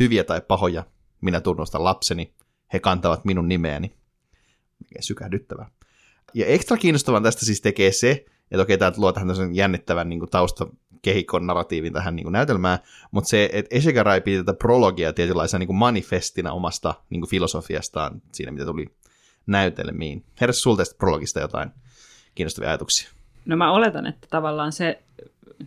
hyviä 0.00 0.24
tai 0.24 0.40
pahoja, 0.40 0.84
minä 1.20 1.40
tunnustan 1.40 1.84
lapseni, 1.84 2.34
he 2.72 2.78
kantavat 2.78 3.24
minun 3.24 3.48
nimeäni. 3.48 3.92
Mikä 4.78 5.02
sykähdyttävä. 5.02 5.66
Ja 6.34 6.46
ekstra 6.46 6.76
kiinnostavan 6.76 7.22
tästä 7.22 7.44
siis 7.44 7.60
tekee 7.60 7.92
se, 7.92 8.24
että 8.50 8.62
okei, 8.62 8.78
tämä 8.78 8.92
luo 8.96 9.12
tähän 9.12 9.54
jännittävän 9.54 10.08
niin 10.08 10.18
kuin 10.18 10.30
taustakehikon 10.30 11.46
narratiivin 11.46 11.92
tähän 11.92 12.16
niin 12.16 12.24
kuin 12.24 12.32
näytelmään, 12.32 12.78
mutta 13.10 13.28
se, 13.28 13.50
että 13.52 13.76
Eshegarai 13.76 14.20
piti 14.20 14.38
tätä 14.38 14.54
prologia 14.54 15.12
tietynlaisena 15.12 15.58
niin 15.58 15.66
kuin 15.66 15.76
manifestina 15.76 16.52
omasta 16.52 16.94
niin 17.10 17.20
kuin 17.20 17.30
filosofiastaan 17.30 18.22
siinä, 18.32 18.52
mitä 18.52 18.64
tuli 18.64 18.86
näytelmiin. 19.46 20.24
Heräsi 20.40 20.60
sulta 20.60 20.82
prologista 20.98 21.40
jotain 21.40 21.70
kiinnostavia 22.34 22.68
ajatuksia? 22.68 23.10
No 23.46 23.56
mä 23.56 23.72
oletan, 23.72 24.06
että 24.06 24.26
tavallaan 24.30 24.72
se 24.72 25.02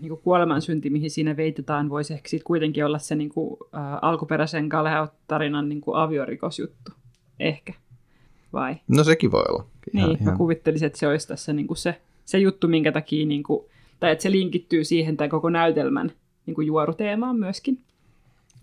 niin 0.01 0.17
kuoleman 0.23 0.61
synti, 0.61 0.89
mihin 0.89 1.11
siinä 1.11 1.37
veitetään, 1.37 1.89
voisi 1.89 2.13
ehkä 2.13 2.29
sit 2.29 2.43
kuitenkin 2.43 2.85
olla 2.85 2.99
se 2.99 3.15
niin 3.15 3.29
kuin, 3.29 3.57
ä, 3.73 3.97
alkuperäisen 4.01 4.67
Galeot-tarinan 4.67 5.69
niin 5.69 5.81
kuin 5.81 5.97
aviorikosjuttu. 5.97 6.91
Ehkä. 7.39 7.73
Vai? 8.53 8.75
No 8.87 9.03
sekin 9.03 9.31
voi 9.31 9.43
olla. 9.49 9.65
Ihan, 9.93 10.09
niin, 10.09 10.21
ihan. 10.21 10.33
mä 10.33 10.37
kuvittelisin, 10.37 10.85
että 10.85 10.99
se 10.99 11.07
olisi 11.07 11.27
tässä 11.27 11.53
niin 11.53 11.67
kuin 11.67 11.77
se, 11.77 12.01
se 12.25 12.37
juttu, 12.37 12.67
minkä 12.67 12.91
takia, 12.91 13.25
niin 13.25 13.43
kuin, 13.43 13.65
tai 13.99 14.11
että 14.11 14.21
se 14.21 14.31
linkittyy 14.31 14.83
siihen 14.83 15.17
tai 15.17 15.29
koko 15.29 15.49
näytelmän 15.49 16.11
niin 16.45 16.55
kuin 16.55 16.67
juoruteemaan 16.67 17.35
myöskin. 17.35 17.79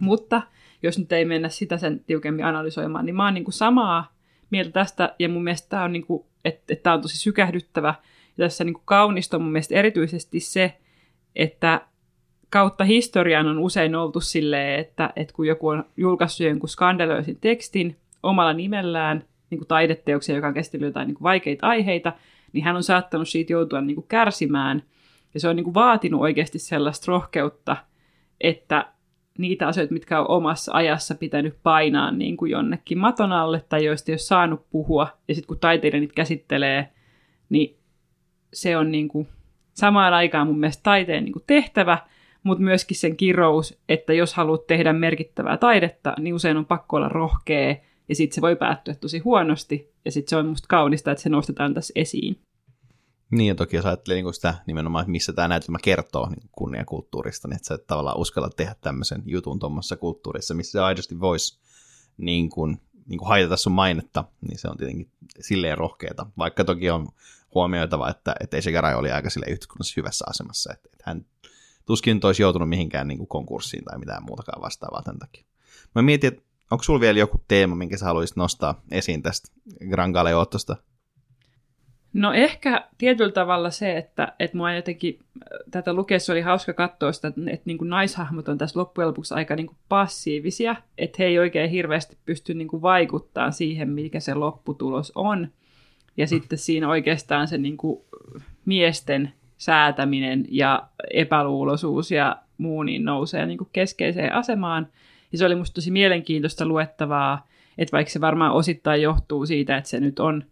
Mutta 0.00 0.42
jos 0.82 0.98
nyt 0.98 1.12
ei 1.12 1.24
mennä 1.24 1.48
sitä 1.48 1.78
sen 1.78 2.04
tiukemmin 2.06 2.44
analysoimaan, 2.44 3.06
niin 3.06 3.16
mä 3.16 3.24
oon 3.24 3.34
niin 3.34 3.44
kuin 3.44 3.54
samaa 3.54 4.12
mieltä 4.50 4.70
tästä, 4.70 5.14
ja 5.18 5.28
mun 5.28 5.44
mielestä 5.44 5.68
tämä 5.68 5.84
on, 5.84 5.92
niin 5.92 6.06
kuin, 6.06 6.24
että, 6.44 6.62
että 6.72 6.82
tämä 6.82 6.94
on 6.94 7.02
tosi 7.02 7.18
sykähdyttävä, 7.18 7.94
ja 8.38 8.44
tässä 8.44 8.64
niin 8.64 8.74
kuin 8.74 8.82
kaunista 8.84 9.36
on 9.36 9.42
mun 9.42 9.52
mielestä 9.52 9.74
erityisesti 9.74 10.40
se, 10.40 10.78
että 11.39 11.80
kautta 12.51 12.84
historian 12.84 13.47
on 13.47 13.59
usein 13.59 13.95
oltu 13.95 14.20
silleen, 14.20 14.80
että, 14.80 15.12
että 15.16 15.34
kun 15.34 15.47
joku 15.47 15.68
on 15.68 15.84
julkaissut 15.97 16.47
jonkun 16.47 16.68
skandalöisin 16.68 17.39
tekstin 17.41 17.97
omalla 18.22 18.53
nimellään, 18.53 19.24
niin 19.51 19.59
kuin 19.59 19.68
taideteoksia, 19.68 20.34
joka 20.34 20.49
on 20.49 20.55
käsitellyt 20.55 20.86
jotain 20.86 21.07
niin 21.07 21.14
kuin 21.14 21.22
vaikeita 21.22 21.66
aiheita, 21.66 22.12
niin 22.53 22.64
hän 22.64 22.76
on 22.76 22.82
saattanut 22.82 23.28
siitä 23.28 23.53
joutua 23.53 23.80
niin 23.80 23.95
kuin 23.95 24.09
kärsimään. 24.09 24.82
Ja 25.34 25.41
se 25.41 25.49
on 25.49 25.57
niin 25.57 25.64
kuin 25.64 25.74
vaatinut 25.74 26.20
oikeasti 26.20 26.59
sellaista 26.59 27.12
rohkeutta, 27.12 27.76
että 28.41 28.86
niitä 29.39 29.68
asioita, 29.68 29.93
mitkä 29.93 30.20
on 30.20 30.30
omassa 30.30 30.72
ajassa 30.72 31.14
pitänyt 31.14 31.55
painaa 31.62 32.11
niin 32.11 32.36
kuin 32.36 32.51
jonnekin 32.51 32.99
maton 32.99 33.32
alle 33.32 33.64
tai 33.68 33.84
joista 33.84 34.11
ei 34.11 34.12
ole 34.12 34.18
saanut 34.18 34.70
puhua. 34.70 35.09
Ja 35.28 35.34
sitten 35.34 35.49
kun 35.49 35.59
taiteilija 35.59 36.01
niitä 36.01 36.14
käsittelee, 36.14 36.89
niin 37.49 37.76
se 38.53 38.76
on 38.76 38.93
niin 38.93 39.09
kuin 39.09 39.28
samaan 39.78 40.14
aikaan 40.14 40.46
mun 40.46 40.60
mielestä 40.60 40.82
taiteen 40.82 41.24
niin 41.24 41.32
kuin 41.32 41.44
tehtävä, 41.46 41.98
mutta 42.42 42.64
myöskin 42.64 42.96
sen 42.96 43.16
kirous, 43.16 43.78
että 43.88 44.12
jos 44.12 44.34
haluat 44.34 44.66
tehdä 44.66 44.92
merkittävää 44.92 45.56
taidetta, 45.56 46.14
niin 46.18 46.34
usein 46.34 46.56
on 46.56 46.66
pakko 46.66 46.96
olla 46.96 47.08
rohkea, 47.08 47.76
ja 48.08 48.14
sitten 48.14 48.34
se 48.34 48.40
voi 48.40 48.56
päättyä 48.56 48.94
tosi 48.94 49.18
huonosti, 49.18 49.92
ja 50.04 50.12
sitten 50.12 50.30
se 50.30 50.36
on 50.36 50.46
musta 50.46 50.66
kaunista, 50.68 51.10
että 51.10 51.22
se 51.22 51.28
nostetaan 51.28 51.74
tässä 51.74 51.92
esiin. 51.96 52.40
Niin, 53.30 53.48
ja 53.48 53.54
toki 53.54 53.76
jos 53.76 53.86
ajattelee 53.86 54.22
niin 54.22 54.34
sitä 54.34 54.54
nimenomaan, 54.66 55.02
että 55.02 55.10
missä 55.10 55.32
tämä 55.32 55.48
näytelmä 55.48 55.78
kertoo 55.82 56.28
niin 56.28 56.50
kunniakulttuurista, 56.52 57.48
niin 57.48 57.56
että 57.56 57.68
sä 57.68 57.74
et 57.74 57.86
tavallaan 57.86 58.18
uskalla 58.18 58.50
tehdä 58.50 58.74
tämmöisen 58.80 59.22
jutun 59.26 59.58
tuommoisessa 59.58 59.96
kulttuurissa, 59.96 60.54
missä 60.54 60.72
se 60.72 60.80
aidosti 60.80 61.20
voisi 61.20 61.60
niin 62.16 62.50
kuin, 62.50 62.80
niin 63.09 63.18
kuin 63.18 63.28
haitata 63.28 63.56
sun 63.56 63.72
mainetta, 63.72 64.24
niin 64.40 64.59
se 64.59 64.68
on 64.68 64.76
tietenkin 64.76 65.11
silleen 65.40 65.78
rohkeeta. 65.78 66.26
Vaikka 66.38 66.64
toki 66.64 66.90
on 66.90 67.09
huomioitava, 67.54 68.11
että, 68.11 68.34
että 68.40 68.56
Esegarai 68.56 68.94
oli 68.94 69.11
aika 69.11 69.30
sille 69.30 69.46
yhteiskunnassa 69.46 69.94
hyvässä 69.96 70.24
asemassa, 70.28 70.72
että, 70.72 70.88
että 70.92 71.04
hän 71.06 71.26
tuskin 71.86 72.20
olisi 72.24 72.42
joutunut 72.42 72.68
mihinkään 72.68 73.09
niin 73.09 73.18
kuin 73.18 73.28
konkurssiin 73.28 73.84
tai 73.84 73.98
mitään 73.98 74.24
muutakaan 74.24 74.62
vastaavaa 74.62 75.02
tämän 75.02 75.18
takia. 75.18 75.44
Mä 75.94 76.02
mietin, 76.02 76.28
että 76.28 76.42
onko 76.70 76.84
sulla 76.84 77.00
vielä 77.00 77.18
joku 77.18 77.44
teema, 77.48 77.74
minkä 77.74 77.96
sä 77.96 78.04
haluaisit 78.04 78.36
nostaa 78.36 78.82
esiin 78.90 79.22
tästä 79.22 79.48
Gran 79.90 80.11
Galeottosta? 80.11 80.76
No 82.18 82.32
ehkä 82.32 82.84
tietyllä 82.98 83.32
tavalla 83.32 83.70
se, 83.70 83.96
että, 83.96 84.32
että 84.38 84.56
mua 84.56 84.72
jotenkin 84.72 85.18
tätä 85.70 85.92
lukeessa 85.92 86.32
oli 86.32 86.40
hauska 86.40 86.72
katsoa 86.72 87.12
sitä, 87.12 87.28
että, 87.28 87.40
että 87.46 87.62
niin 87.64 87.78
kuin 87.78 87.90
naishahmot 87.90 88.48
on 88.48 88.58
tässä 88.58 88.80
loppujen 88.80 89.08
lopuksi 89.08 89.34
aika 89.34 89.56
niin 89.56 89.66
kuin 89.66 89.76
passiivisia, 89.88 90.76
että 90.98 91.16
he 91.18 91.24
ei 91.24 91.38
oikein 91.38 91.70
hirveästi 91.70 92.16
pysty 92.26 92.54
niin 92.54 92.68
kuin 92.68 92.82
vaikuttamaan 92.82 93.52
siihen, 93.52 93.88
mikä 93.88 94.20
se 94.20 94.34
lopputulos 94.34 95.12
on. 95.14 95.48
Ja 96.16 96.26
sitten 96.26 96.58
siinä 96.58 96.88
oikeastaan 96.88 97.48
se 97.48 97.58
niin 97.58 97.76
kuin 97.76 98.00
miesten 98.64 99.32
säätäminen 99.58 100.44
ja 100.48 100.88
epäluuloisuus 101.10 102.10
ja 102.10 102.36
muu 102.58 102.82
niin 102.82 103.04
nousee 103.04 103.46
niin 103.46 103.58
kuin 103.58 103.70
keskeiseen 103.72 104.34
asemaan. 104.34 104.88
Ja 105.32 105.38
se 105.38 105.46
oli 105.46 105.54
musta 105.54 105.74
tosi 105.74 105.90
mielenkiintoista 105.90 106.66
luettavaa, 106.66 107.48
että 107.78 107.92
vaikka 107.92 108.12
se 108.12 108.20
varmaan 108.20 108.52
osittain 108.52 109.02
johtuu 109.02 109.46
siitä, 109.46 109.76
että 109.76 109.90
se 109.90 110.00
nyt 110.00 110.18
on 110.20 110.44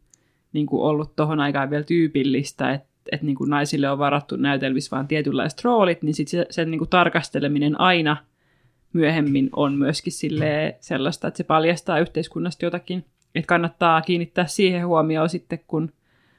niin 0.53 0.67
kuin 0.67 0.83
ollut 0.83 1.17
tohon 1.17 1.41
aikaan 1.41 1.71
vielä 1.71 1.85
tyypillistä, 1.85 2.73
että, 2.73 2.89
että 3.13 3.27
niin 3.27 3.37
kuin 3.37 3.51
naisille 3.51 3.91
on 3.91 3.99
varattu 3.99 4.37
näytelmissä 4.37 4.97
vain 4.97 5.09
tietynlaiset 5.09 5.65
roolit, 5.65 6.03
niin 6.03 6.15
sitten 6.15 6.31
se, 6.31 6.47
sen 6.51 6.71
niin 6.71 6.79
kuin 6.79 6.91
tarkasteleminen 6.91 7.81
aina 7.81 8.17
myöhemmin 8.93 9.51
on 9.57 9.75
myöskin 9.75 10.13
sellaista, 10.81 11.29
että 11.29 11.39
se 11.39 11.45
paljastaa 11.45 11.99
yhteiskunnasta 11.99 12.65
jotakin. 12.65 13.05
Että 13.35 13.47
kannattaa 13.47 14.03
kiinnittää 14.03 14.47
siihen 14.47 14.87
huomioon 14.87 15.29
sitten, 15.29 15.59
kun 15.67 15.93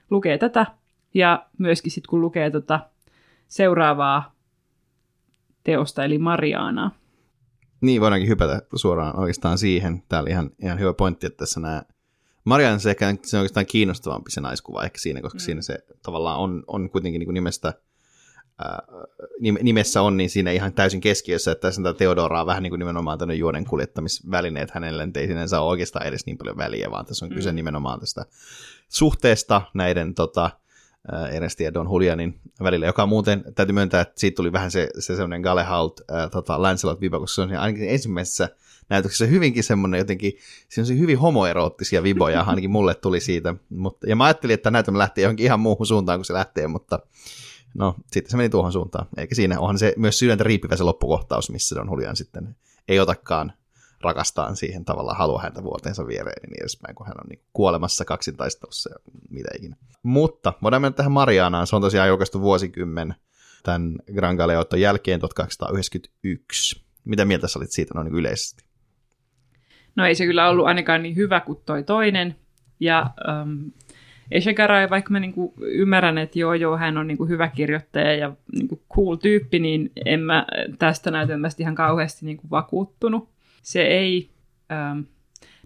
lukee 0.10 0.38
tätä 0.38 0.66
ja 1.14 1.46
myöskin 1.58 1.92
sitten 1.92 2.10
kun 2.10 2.22
lukee 2.22 2.52
tota 2.52 2.80
seuraavaa 3.48 4.36
teosta, 5.64 6.04
eli 6.04 6.18
Mariaanaa. 6.18 6.92
Niin, 7.82 8.02
voidaankin 8.02 8.30
hypätä 8.30 8.62
suoraan 8.76 9.20
oikeastaan 9.20 9.58
siihen. 9.58 10.04
Tämä 10.10 10.22
oli 10.22 10.30
ihan, 10.30 10.50
ihan 10.62 10.80
hyvä 10.80 10.94
pointti, 10.94 11.28
että 11.28 11.38
tässä 11.38 11.60
nämä 11.60 11.84
Marianne 12.48 12.80
se, 12.80 12.90
ehkä, 12.90 13.16
se 13.24 13.38
on 13.38 13.42
oikeastaan 13.42 13.66
kiinnostavampi 13.66 14.32
se 14.32 14.42
naiskuva 14.42 14.84
ehkä 14.84 15.00
siinä, 15.00 15.22
koska 15.22 15.38
mm. 15.38 15.40
siinä 15.40 15.62
se 15.62 15.78
tavallaan 16.04 16.40
on, 16.40 16.64
on 16.68 16.90
kuitenkin 16.90 17.20
niin 17.20 17.28
kuin 17.28 17.34
nimestä, 17.34 17.74
ää, 18.60 18.82
nimessä 19.62 20.02
on, 20.02 20.18
niin 20.18 20.30
siinä 20.30 20.52
ihan 20.52 20.74
täysin 20.74 21.02
keskiössä, 21.02 21.52
että 21.52 21.62
tässä 21.62 21.94
Theodoraa 21.98 22.46
vähän 22.46 22.64
niin 22.64 22.72
kuin 22.72 22.80
nimenomaan 22.80 23.18
tämmöinen 23.18 23.40
juonen 23.40 23.66
kuljettamisvälineet 23.66 24.72
hänelle, 24.72 25.08
ei 25.16 25.28
sinänsä 25.28 25.62
ole 25.62 25.70
oikeastaan 25.70 26.08
edes 26.08 26.26
niin 26.26 26.38
paljon 26.38 26.58
väliä, 26.58 26.92
vaan 26.92 27.06
tässä 27.06 27.26
on 27.26 27.32
mm. 27.32 27.36
kyse 27.36 27.52
nimenomaan 27.52 28.00
tästä 28.00 28.26
suhteesta 28.90 29.62
näiden 29.74 30.14
tota, 30.14 30.50
Ernesti 31.32 31.64
ja 31.64 31.74
Don 31.74 31.88
Julianin 31.92 32.40
välillä, 32.64 32.86
joka 32.86 33.06
muuten 33.06 33.44
täytyy 33.56 33.74
myöntää, 33.74 34.02
että 34.02 34.14
siitä 34.18 34.36
tuli 34.36 34.52
vähän 34.52 34.72
se, 34.72 34.90
se 35.00 35.16
semmoinen 35.16 35.42
Galehalt, 35.42 36.02
äh, 36.12 36.30
tota, 36.32 36.62
Lancelot 36.62 37.02
viba, 37.02 37.20
koska 37.20 37.36
se 37.36 37.42
on 37.42 37.58
ainakin 37.58 37.90
ensimmäisessä 37.90 38.50
näytöksessä 38.90 39.26
hyvinkin 39.26 39.64
semmoinen 39.64 39.98
jotenkin, 39.98 40.34
siinä 40.70 40.88
on 40.94 41.00
hyvin 41.00 41.20
homoeroottisia 41.20 42.04
viboja, 42.04 42.42
ainakin 42.48 42.72
mulle 42.72 42.96
tuli 42.96 43.20
siitä. 43.20 43.56
Mutta, 43.70 44.10
ja 44.10 44.16
mä 44.16 44.26
ajattelin, 44.26 44.54
että 44.54 44.72
näytelmä 44.72 44.98
lähtee 45.00 45.22
johonkin 45.22 45.46
ihan 45.46 45.60
muuhun 45.60 45.88
suuntaan, 45.88 46.20
kun 46.20 46.26
se 46.26 46.34
lähtee, 46.34 46.68
mutta 46.68 47.00
no 47.74 47.96
sitten 48.12 48.32
se 48.32 48.38
meni 48.38 48.50
tuohon 48.50 48.72
suuntaan. 48.72 49.08
Eikä 49.18 49.36
siinä, 49.36 49.60
onhan 49.60 49.80
se 49.80 49.94
myös 49.98 50.20
sydäntä 50.20 50.44
riippivä 50.44 50.76
se 50.76 50.84
loppukohtaus, 50.84 51.50
missä 51.50 51.76
Don 51.76 51.88
Julian 51.92 52.16
sitten 52.16 52.56
ei 52.88 53.00
otakaan 53.00 53.54
rakastaan 54.02 54.56
siihen 54.56 54.86
tavallaan 54.86 55.18
halua 55.18 55.42
häntä 55.42 55.64
vuoteensa 55.64 56.08
viereen 56.08 56.40
ja 56.44 56.48
niin 56.48 56.62
edespäin, 56.62 56.96
kun 56.96 57.08
hän 57.08 57.16
on 57.24 57.30
niin 57.30 57.42
kuolemassa 57.54 58.06
kaksintaistelussa 58.06 58.90
ja 58.90 58.96
mitä 59.30 59.50
ikinä. 59.58 59.76
Mutta 60.04 60.54
voidaan 60.64 60.82
mennä 60.82 60.96
tähän 60.96 61.12
Marianaan. 61.12 61.68
Se 61.68 61.76
on 61.76 61.82
tosiaan 61.82 62.10
julkaistu 62.10 62.42
vuosikymmen 62.42 63.16
tämän 63.64 63.96
Gran 64.16 64.36
Galeoton 64.36 64.82
jälkeen 64.82 65.20
1891. 65.20 66.82
Mitä 67.06 67.26
mieltä 67.26 67.48
sä 67.48 67.60
olit 67.60 67.72
siitä 67.72 67.94
noin 67.96 68.08
yleisesti? 68.08 68.64
No 69.96 70.06
ei 70.06 70.16
se 70.16 70.26
kyllä 70.26 70.50
ollut 70.50 70.66
ainakaan 70.66 71.04
niin 71.04 71.16
hyvä 71.16 71.40
kuin 71.40 71.60
toi 71.66 71.84
toinen. 71.84 72.36
Ja 72.80 73.10
um, 73.42 73.72
Eshegaray, 74.32 74.90
vaikka 74.90 75.12
mä 75.12 75.20
niinku 75.20 75.54
ymmärrän, 75.62 76.18
että 76.18 76.40
joo 76.40 76.54
joo, 76.54 76.78
hän 76.78 76.98
on 76.98 77.08
niinku 77.08 77.26
hyvä 77.26 77.48
kirjoittaja 77.48 78.16
ja 78.16 78.34
niinku 78.54 78.82
cool 78.96 79.16
tyyppi, 79.16 79.60
niin 79.60 79.92
en 80.06 80.20
mä 80.20 80.46
tästä 80.80 81.12
näytelmästä 81.12 81.64
ihan 81.64 81.76
kauheasti 81.76 82.26
niinku 82.26 82.50
vakuuttunut 82.52 83.30
se 83.68 83.82
ei, 83.82 84.30
ähm, 84.72 85.00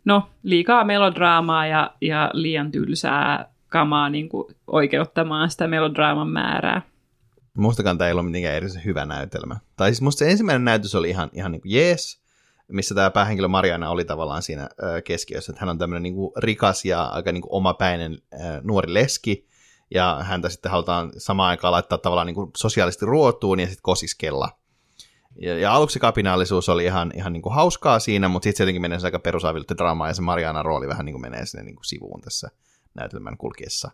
no 0.05 0.29
liikaa 0.43 0.83
melodraamaa 0.83 1.67
ja, 1.67 1.93
ja 2.01 2.29
liian 2.33 2.71
tylsää 2.71 3.51
kamaa 3.67 4.09
niin 4.09 4.29
kuin 4.29 4.55
oikeuttamaan 4.67 5.51
sitä 5.51 5.67
melodraaman 5.67 6.27
määrää. 6.27 6.81
Mustakaan 7.57 7.97
tämä 7.97 8.07
ei 8.07 8.11
ollut 8.11 8.25
mitenkään 8.25 8.55
erityisen 8.55 8.85
hyvä 8.85 9.05
näytelmä. 9.05 9.57
Tai 9.77 9.89
siis 9.89 10.01
musta 10.01 10.19
se 10.19 10.31
ensimmäinen 10.31 10.65
näytös 10.65 10.95
oli 10.95 11.09
ihan, 11.09 11.29
ihan 11.33 11.51
niin 11.51 11.61
kuin 11.61 11.71
jees, 11.71 12.21
missä 12.67 12.95
tämä 12.95 13.11
päähenkilö 13.11 13.47
Mariana 13.47 13.89
oli 13.89 14.05
tavallaan 14.05 14.41
siinä 14.41 14.69
keskiössä, 15.03 15.51
että 15.51 15.59
hän 15.61 15.69
on 15.69 15.77
tämmöinen 15.77 16.03
niin 16.03 16.15
kuin 16.15 16.31
rikas 16.37 16.85
ja 16.85 17.03
aika 17.03 17.31
niin 17.31 17.41
kuin 17.41 17.53
omapäinen 17.53 18.17
nuori 18.63 18.93
leski, 18.93 19.47
ja 19.93 20.19
häntä 20.23 20.49
sitten 20.49 20.71
halutaan 20.71 21.11
samaan 21.17 21.49
aikaan 21.49 21.71
laittaa 21.71 21.97
tavallaan 21.97 22.27
niin 22.27 22.35
kuin 22.35 22.51
sosiaalisesti 22.57 23.05
ruotuun 23.05 23.59
ja 23.59 23.65
sitten 23.65 23.81
kosiskella. 23.81 24.60
Ja, 25.41 25.57
ja 25.57 25.73
aluksi 25.73 25.99
kapinaallisuus 25.99 26.69
oli 26.69 26.85
ihan, 26.85 27.11
ihan 27.15 27.33
niin 27.33 27.41
kuin 27.41 27.55
hauskaa 27.55 27.99
siinä, 27.99 28.27
mutta 28.27 28.43
sitten 28.43 28.57
se 28.57 28.63
jotenkin 28.63 28.81
menee 28.81 28.99
aika 29.03 29.19
perusavilta 29.19 29.77
draamaa, 29.77 30.07
ja 30.07 30.13
se 30.13 30.21
Mariana 30.21 30.63
rooli 30.63 30.87
vähän 30.87 31.05
niin 31.05 31.13
kuin 31.13 31.21
menee 31.21 31.45
sinne 31.45 31.63
niin 31.63 31.75
kuin 31.75 31.85
sivuun 31.85 32.21
tässä 32.21 32.49
näytelmän 32.93 33.37
kulkiessa. 33.37 33.91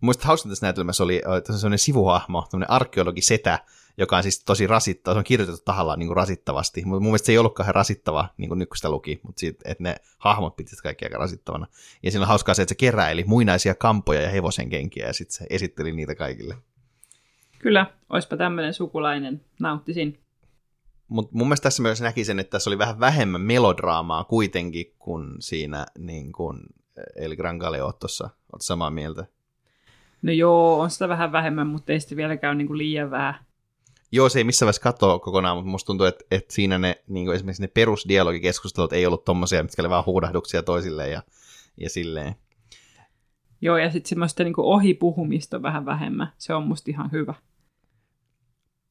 Muista 0.00 0.26
hauska 0.26 0.48
tässä 0.48 0.66
näytelmässä 0.66 1.04
oli 1.04 1.22
sellainen 1.44 1.78
sivuhahmo, 1.78 2.46
tämmöinen 2.50 2.70
arkeologi 2.70 3.22
setä, 3.22 3.58
joka 3.98 4.16
on 4.16 4.22
siis 4.22 4.44
tosi 4.44 4.66
rasittava, 4.66 5.14
se 5.14 5.18
on 5.18 5.24
kirjoitettu 5.24 5.62
tahallaan 5.64 5.98
niin 5.98 6.06
kuin 6.06 6.16
rasittavasti, 6.16 6.82
mutta 6.84 7.00
mun 7.00 7.10
mielestä 7.10 7.26
se 7.26 7.32
ei 7.32 7.38
ollut 7.38 7.54
kauhean 7.54 7.74
rasittava, 7.74 8.28
niin 8.36 8.48
kuin 8.48 8.66
sitä 8.74 8.90
luki, 8.90 9.20
mutta 9.22 9.40
siitä, 9.40 9.70
että 9.70 9.82
ne 9.82 9.96
hahmot 10.18 10.56
pitivät 10.56 10.80
kaikki 10.82 11.04
aika 11.04 11.18
rasittavana. 11.18 11.66
Ja 12.02 12.10
siinä 12.10 12.22
on 12.22 12.28
hauskaa 12.28 12.54
se, 12.54 12.62
että 12.62 12.70
se 12.70 12.74
keräili 12.74 13.24
muinaisia 13.26 13.74
kampoja 13.74 14.20
ja 14.20 14.30
hevosen 14.30 14.70
kenkiä, 14.70 15.06
ja 15.06 15.12
sitten 15.12 15.36
se 15.36 15.46
esitteli 15.50 15.92
niitä 15.92 16.14
kaikille. 16.14 16.56
Kyllä, 17.58 17.86
olisipa 18.08 18.36
tämmöinen 18.36 18.74
sukulainen, 18.74 19.44
nauttisin. 19.60 20.23
Mutta 21.08 21.32
mun 21.34 21.46
mielestä 21.46 21.62
tässä 21.62 21.82
myös 21.82 22.00
näki 22.00 22.24
sen, 22.24 22.38
että 22.38 22.50
tässä 22.50 22.70
oli 22.70 22.78
vähän 22.78 23.00
vähemmän 23.00 23.40
melodraamaa 23.40 24.24
kuitenkin 24.24 24.94
kuin 24.98 25.34
siinä 25.38 25.86
niin 25.98 26.32
kuin 26.32 26.60
El 27.16 27.36
Gran 27.36 27.56
Galeottossa. 27.56 28.24
Oletko 28.24 28.62
samaa 28.62 28.90
mieltä? 28.90 29.26
No 30.22 30.32
joo, 30.32 30.80
on 30.80 30.90
sitä 30.90 31.08
vähän 31.08 31.32
vähemmän, 31.32 31.66
mutta 31.66 31.92
ei 31.92 32.00
sitten 32.00 32.16
vieläkään 32.16 32.58
niin 32.58 32.66
kuin 32.66 32.78
liian 32.78 33.10
vähän. 33.10 33.34
Joo, 34.12 34.28
se 34.28 34.38
ei 34.38 34.44
missään 34.44 34.66
vaiheessa 34.66 34.82
katsoa 34.82 35.18
kokonaan, 35.18 35.56
mutta 35.56 35.70
musta 35.70 35.86
tuntuu, 35.86 36.06
että, 36.06 36.24
että 36.30 36.54
siinä 36.54 36.78
ne, 36.78 37.02
niin 37.08 37.26
kuin 37.26 37.34
esimerkiksi 37.34 37.62
ne 37.62 37.68
perusdialogikeskustelut 37.68 38.92
ei 38.92 39.06
ollut 39.06 39.24
tommosia, 39.24 39.62
mitkä 39.62 39.82
oli 39.82 39.90
vaan 39.90 40.06
huudahduksia 40.06 40.62
toisilleen 40.62 41.12
ja, 41.12 41.22
ja 41.80 41.90
silleen. 41.90 42.34
Joo, 43.60 43.76
ja 43.76 43.90
sitten 43.90 44.08
semmoista 44.08 44.44
niin 44.44 44.54
kuin 44.54 44.66
ohipuhumista 44.66 45.62
vähän 45.62 45.86
vähemmän. 45.86 46.32
Se 46.38 46.54
on 46.54 46.66
musta 46.66 46.90
ihan 46.90 47.12
hyvä. 47.12 47.34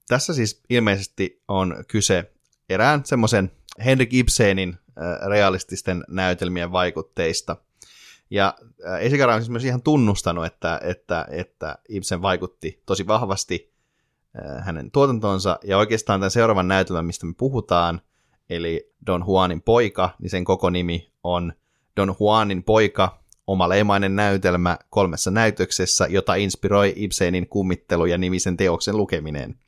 Tässä 0.07 0.33
siis 0.33 0.63
ilmeisesti 0.69 1.41
on 1.47 1.75
kyse 1.87 2.31
erään 2.69 3.05
semmoisen 3.05 3.51
Henrik 3.85 4.13
Ibsenin 4.13 4.77
realististen 5.27 6.03
näytelmien 6.07 6.71
vaikutteista. 6.71 7.57
Ja 8.29 8.55
Esikara 8.99 9.35
on 9.35 9.41
siis 9.41 9.49
myös 9.49 9.65
ihan 9.65 9.81
tunnustanut, 9.81 10.45
että, 10.45 10.79
että, 10.83 11.25
että 11.29 11.77
Ibsen 11.89 12.21
vaikutti 12.21 12.83
tosi 12.85 13.07
vahvasti 13.07 13.73
hänen 14.59 14.91
tuotantonsa. 14.91 15.59
Ja 15.63 15.77
oikeastaan 15.77 16.19
tämän 16.19 16.31
seuraavan 16.31 16.67
näytelmän, 16.67 17.05
mistä 17.05 17.25
me 17.25 17.33
puhutaan, 17.37 18.01
eli 18.49 18.93
Don 19.05 19.23
Juanin 19.27 19.61
poika, 19.61 20.09
niin 20.19 20.29
sen 20.29 20.43
koko 20.43 20.69
nimi 20.69 21.11
on 21.23 21.53
Don 21.97 22.15
Juanin 22.19 22.63
poika, 22.63 23.23
omaleimainen 23.47 24.15
näytelmä 24.15 24.77
kolmessa 24.89 25.31
näytöksessä, 25.31 26.07
jota 26.09 26.35
inspiroi 26.35 26.93
Ibsenin 26.95 27.49
kummittelu 27.49 28.05
ja 28.05 28.17
nimisen 28.17 28.57
teoksen 28.57 28.97
lukeminen. 28.97 29.59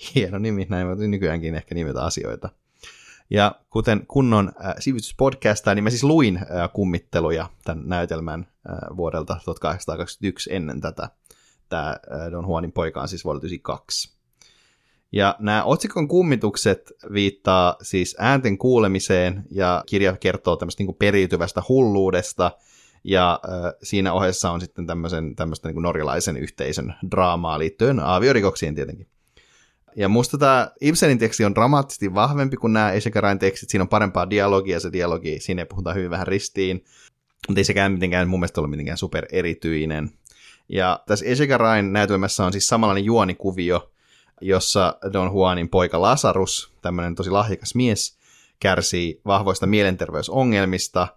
Hieno 0.14 0.38
nimi, 0.38 0.66
näin 0.68 0.86
voi 0.86 1.08
nykyäänkin 1.08 1.54
ehkä 1.54 1.74
nimetä 1.74 2.04
asioita. 2.04 2.48
Ja 3.30 3.54
kuten 3.70 4.06
kunnon 4.06 4.52
äh, 4.64 4.74
sivistyspodcasta, 4.78 5.74
niin 5.74 5.84
mä 5.84 5.90
siis 5.90 6.04
luin 6.04 6.36
äh, 6.36 6.72
kummitteluja 6.72 7.50
tämän 7.64 7.88
näytelmän 7.88 8.40
äh, 8.40 8.96
vuodelta 8.96 9.34
1821 9.44 10.50
ennen 10.52 10.80
tätä. 10.80 11.10
Tämä 11.68 11.88
äh, 11.90 12.30
Don 12.30 12.44
Juanin 12.44 12.72
poika 12.72 13.02
on 13.02 13.08
siis 13.08 13.24
vuodelta 13.24 13.46
1992. 13.46 14.20
Ja 15.12 15.36
nämä 15.38 15.64
otsikon 15.64 16.08
kummitukset 16.08 16.92
viittaa 17.12 17.76
siis 17.82 18.16
äänten 18.18 18.58
kuulemiseen, 18.58 19.44
ja 19.50 19.84
kirja 19.86 20.16
kertoo 20.16 20.56
tämmöistä 20.56 20.82
niin 20.82 20.94
periytyvästä 20.94 21.62
hulluudesta, 21.68 22.50
ja 23.04 23.40
äh, 23.44 23.72
siinä 23.82 24.12
ohessa 24.12 24.50
on 24.50 24.60
sitten 24.60 24.86
tämmöisen, 24.86 25.36
tämmöistä 25.36 25.68
niin 25.68 25.82
norjalaisen 25.82 26.36
yhteisön 26.36 26.94
draamaa 27.10 27.58
liittyen 27.58 28.00
aaviorikoksiin 28.00 28.74
tietenkin. 28.74 29.06
Ja 29.96 30.08
musta 30.08 30.38
tämä 30.38 30.70
Ibsenin 30.80 31.18
teksti 31.18 31.44
on 31.44 31.54
dramaattisesti 31.54 32.14
vahvempi 32.14 32.56
kuin 32.56 32.72
nämä 32.72 32.92
Eishekarain 32.92 33.38
tekstit. 33.38 33.70
Siinä 33.70 33.82
on 33.82 33.88
parempaa 33.88 34.30
dialogia, 34.30 34.80
se 34.80 34.92
dialogi, 34.92 35.40
siinä 35.40 35.66
puhutaan 35.66 35.96
hyvin 35.96 36.10
vähän 36.10 36.26
ristiin. 36.26 36.84
Mutta 37.48 37.60
ei 37.60 37.64
sekään 37.64 37.92
mitenkään 37.92 38.28
mun 38.28 38.40
mielestä 38.40 38.60
ole 38.60 38.68
mitenkään 38.68 38.98
super 38.98 39.26
erityinen. 39.32 40.10
Ja 40.68 41.00
tässä 41.06 41.26
Eishekarain 41.26 41.92
näytelmässä 41.92 42.44
on 42.44 42.52
siis 42.52 42.66
samanlainen 42.66 43.04
juonikuvio, 43.04 43.92
jossa 44.40 44.98
Don 45.12 45.32
Juanin 45.32 45.68
poika 45.68 46.02
Lasarus, 46.02 46.72
tämmöinen 46.82 47.14
tosi 47.14 47.30
lahjakas 47.30 47.74
mies, 47.74 48.18
kärsii 48.60 49.20
vahvoista 49.26 49.66
mielenterveysongelmista. 49.66 51.08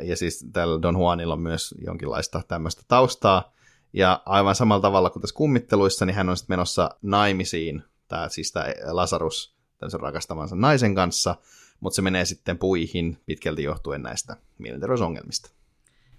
Ja 0.00 0.16
siis 0.16 0.46
tällä 0.52 0.82
Don 0.82 0.96
Juanilla 0.96 1.34
on 1.34 1.40
myös 1.40 1.74
jonkinlaista 1.84 2.42
tämmöistä 2.48 2.82
taustaa. 2.88 3.52
Ja 3.92 4.22
aivan 4.26 4.54
samalla 4.54 4.82
tavalla 4.82 5.10
kuin 5.10 5.20
tässä 5.20 5.36
kummitteluissa, 5.36 6.06
niin 6.06 6.14
hän 6.14 6.28
on 6.28 6.36
sitten 6.36 6.52
menossa 6.52 6.90
naimisiin 7.02 7.82
tämä, 8.10 8.28
siis 8.28 8.52
tämä 8.52 8.66
Lasarus 8.90 9.56
tämmöisen 9.78 10.00
rakastamansa 10.00 10.56
naisen 10.56 10.94
kanssa, 10.94 11.36
mutta 11.80 11.94
se 11.96 12.02
menee 12.02 12.24
sitten 12.24 12.58
puihin 12.58 13.18
pitkälti 13.26 13.62
johtuen 13.62 14.02
näistä 14.02 14.36
mielenterveysongelmista. 14.58 15.50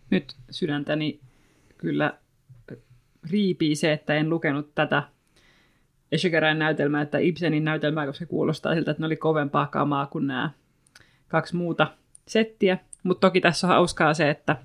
Nyt 0.09 0.35
sydäntäni 0.49 1.19
kyllä 1.77 2.17
riipii 3.31 3.75
se, 3.75 3.93
että 3.93 4.15
en 4.15 4.29
lukenut 4.29 4.75
tätä 4.75 5.03
Eschegarin 6.11 6.59
näytelmää, 6.59 7.01
että 7.01 7.17
Ibsenin 7.17 7.63
näytelmää, 7.63 8.05
koska 8.05 8.19
se 8.19 8.25
kuulostaa 8.25 8.75
siltä, 8.75 8.91
että 8.91 9.01
ne 9.01 9.05
oli 9.05 9.15
kovempaa 9.15 9.67
kamaa 9.67 10.05
kuin 10.05 10.27
nämä 10.27 10.51
kaksi 11.27 11.55
muuta 11.55 11.87
settiä. 12.27 12.77
Mutta 13.03 13.27
toki 13.27 13.41
tässä 13.41 13.67
on 13.67 13.73
hauskaa 13.73 14.13
se, 14.13 14.29
että, 14.29 14.55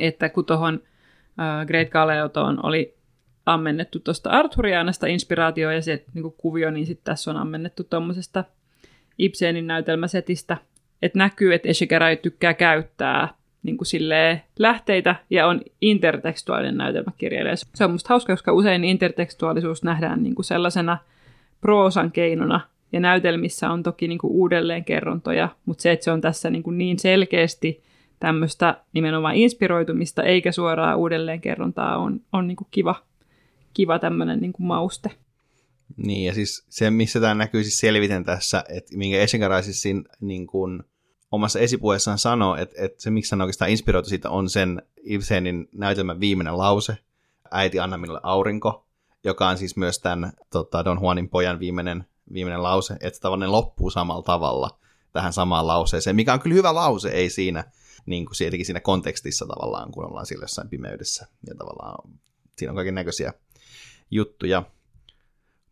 että 0.00 0.28
kun 0.28 0.44
tuohon 0.44 0.74
uh, 0.74 1.66
Great 1.66 1.88
Galeotoon 1.88 2.66
oli 2.66 2.95
ammennettu 3.46 4.00
tuosta 4.00 4.30
Arthurianasta 4.30 5.06
inspiraatio 5.06 5.70
ja 5.70 5.82
se 5.82 6.04
niin 6.14 6.32
kuvio, 6.36 6.70
niin 6.70 6.86
sitten 6.86 7.04
tässä 7.04 7.30
on 7.30 7.36
ammennettu 7.36 7.84
tuommoisesta 7.84 8.44
Ibsenin 9.18 9.66
näytelmäsetistä. 9.66 10.56
Että 11.02 11.18
näkyy, 11.18 11.54
että 11.54 11.68
Eshigerai 11.68 12.16
tykkää 12.16 12.54
käyttää 12.54 13.28
niin 13.62 13.76
kuin 13.76 13.86
silleen, 13.86 14.42
lähteitä 14.58 15.16
ja 15.30 15.46
on 15.46 15.60
intertekstuaalinen 15.80 16.76
näytelmäkirjailija. 16.76 17.56
Se 17.56 17.84
on 17.84 17.90
musta 17.90 18.08
hauska, 18.08 18.32
koska 18.32 18.52
usein 18.52 18.84
intertekstuaalisuus 18.84 19.82
nähdään 19.82 20.22
niin 20.22 20.34
kuin 20.34 20.44
sellaisena 20.44 20.98
proosan 21.60 22.12
keinona, 22.12 22.60
ja 22.92 23.00
näytelmissä 23.00 23.70
on 23.70 23.82
toki 23.82 24.08
niin 24.08 24.18
kuin 24.18 24.32
uudelleenkerrontoja, 24.32 25.48
mutta 25.66 25.82
se, 25.82 25.92
että 25.92 26.04
se 26.04 26.10
on 26.10 26.20
tässä 26.20 26.50
niin, 26.50 26.62
kuin 26.62 26.78
niin 26.78 26.98
selkeästi 26.98 27.82
tämmöistä 28.20 28.80
nimenomaan 28.92 29.34
inspiroitumista 29.34 30.22
eikä 30.22 30.52
suoraa 30.52 30.96
uudelleenkerrontaa 30.96 31.98
on, 31.98 32.20
on 32.32 32.46
niin 32.46 32.56
kuin 32.56 32.68
kiva 32.70 32.94
kiva 33.76 33.98
tämmöinen 33.98 34.40
niin 34.40 34.52
kuin 34.52 34.66
mauste. 34.66 35.10
Niin, 35.96 36.24
ja 36.24 36.34
siis 36.34 36.66
se, 36.68 36.90
missä 36.90 37.20
tämä 37.20 37.34
näkyy 37.34 37.62
siis 37.62 37.78
selviten 37.78 38.24
tässä, 38.24 38.64
että 38.68 38.96
minkä 38.96 39.18
Eshenkarai 39.18 39.62
siis 39.62 39.82
siinä 39.82 40.02
niin 40.20 40.46
kuin, 40.46 40.82
omassa 41.30 41.58
esipuheessaan 41.58 42.18
sanoo, 42.18 42.56
että, 42.56 42.74
että 42.78 43.02
se, 43.02 43.10
miksi 43.10 43.32
hän 43.32 43.40
oikeastaan 43.40 43.70
inspiroitu 43.70 44.08
siitä, 44.08 44.30
on 44.30 44.50
sen 44.50 44.82
Ibsenin 45.02 45.68
näytelmän 45.72 46.20
viimeinen 46.20 46.58
lause, 46.58 46.98
äiti 47.50 47.80
anna 47.80 47.98
minulle 47.98 48.20
aurinko, 48.22 48.86
joka 49.24 49.48
on 49.48 49.58
siis 49.58 49.76
myös 49.76 49.98
tämän 49.98 50.32
tota, 50.50 50.84
Don 50.84 50.98
Juanin 51.00 51.28
pojan 51.28 51.60
viimeinen, 51.60 52.04
viimeinen 52.32 52.62
lause, 52.62 52.96
että 53.00 53.20
tavallaan 53.20 53.52
loppuu 53.52 53.90
samalla 53.90 54.22
tavalla 54.22 54.78
tähän 55.12 55.32
samaan 55.32 55.66
lauseeseen, 55.66 56.16
mikä 56.16 56.32
on 56.32 56.40
kyllä 56.40 56.54
hyvä 56.54 56.74
lause, 56.74 57.08
ei 57.08 57.30
siinä, 57.30 57.64
niin 58.06 58.26
kuin 58.26 58.36
siinä 58.36 58.80
kontekstissa 58.80 59.46
tavallaan, 59.46 59.92
kun 59.92 60.04
ollaan 60.04 60.26
sillä 60.26 60.44
jossain 60.44 60.68
pimeydessä, 60.68 61.26
ja 61.46 61.54
tavallaan 61.54 62.10
siinä 62.58 62.70
on 62.70 62.76
kaiken 62.76 62.94
näköisiä 62.94 63.32
juttuja. 64.10 64.62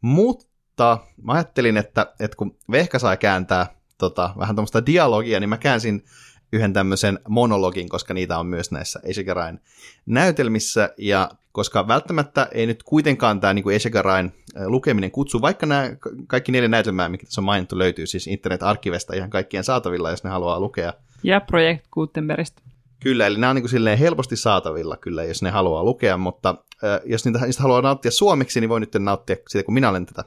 Mutta 0.00 0.98
mä 1.22 1.32
ajattelin, 1.32 1.76
että, 1.76 2.12
että 2.20 2.36
kun 2.36 2.56
Vehka 2.70 2.98
sai 2.98 3.16
kääntää 3.16 3.66
tota, 3.98 4.30
vähän 4.38 4.56
tuommoista 4.56 4.86
dialogia, 4.86 5.40
niin 5.40 5.48
mä 5.48 5.56
käänsin 5.56 6.04
yhden 6.52 6.72
tämmöisen 6.72 7.18
monologin, 7.28 7.88
koska 7.88 8.14
niitä 8.14 8.38
on 8.38 8.46
myös 8.46 8.70
näissä 8.70 9.00
Eishigarain 9.02 9.60
näytelmissä, 10.06 10.94
ja 10.98 11.30
koska 11.52 11.88
välttämättä 11.88 12.48
ei 12.52 12.66
nyt 12.66 12.82
kuitenkaan 12.82 13.40
tämä 13.40 13.54
niin 13.54 13.70
Eishigarain 13.70 14.32
lukeminen 14.66 15.10
kutsu, 15.10 15.40
vaikka 15.40 15.66
nämä 15.66 15.90
kaikki 16.26 16.52
neljä 16.52 16.68
näytelmää, 16.68 17.08
mikä 17.08 17.26
tässä 17.26 17.40
on 17.40 17.44
mainittu, 17.44 17.78
löytyy 17.78 18.06
siis 18.06 18.26
internet-arkivesta 18.26 19.16
ihan 19.16 19.30
kaikkien 19.30 19.64
saatavilla, 19.64 20.10
jos 20.10 20.24
ne 20.24 20.30
haluaa 20.30 20.60
lukea. 20.60 20.92
Ja 21.22 21.40
Projekt 21.40 21.86
Gutenbergistä. 21.92 22.62
Kyllä, 23.04 23.26
eli 23.26 23.38
nämä 23.38 23.50
on 23.50 23.56
niin 23.56 23.68
kuin 23.70 23.98
helposti 23.98 24.36
saatavilla 24.36 24.96
kyllä, 24.96 25.24
jos 25.24 25.42
ne 25.42 25.50
haluaa 25.50 25.84
lukea, 25.84 26.16
mutta 26.16 26.54
äh, 26.84 27.00
jos 27.04 27.24
niitä, 27.24 27.38
niistä 27.38 27.62
haluaa 27.62 27.82
nauttia 27.82 28.10
suomeksi, 28.10 28.60
niin 28.60 28.68
voi 28.68 28.80
nyt 28.80 28.94
nauttia 28.98 29.36
siitä, 29.48 29.64
kun 29.64 29.74
minä 29.74 29.88
olen 29.88 30.06
tätä 30.06 30.24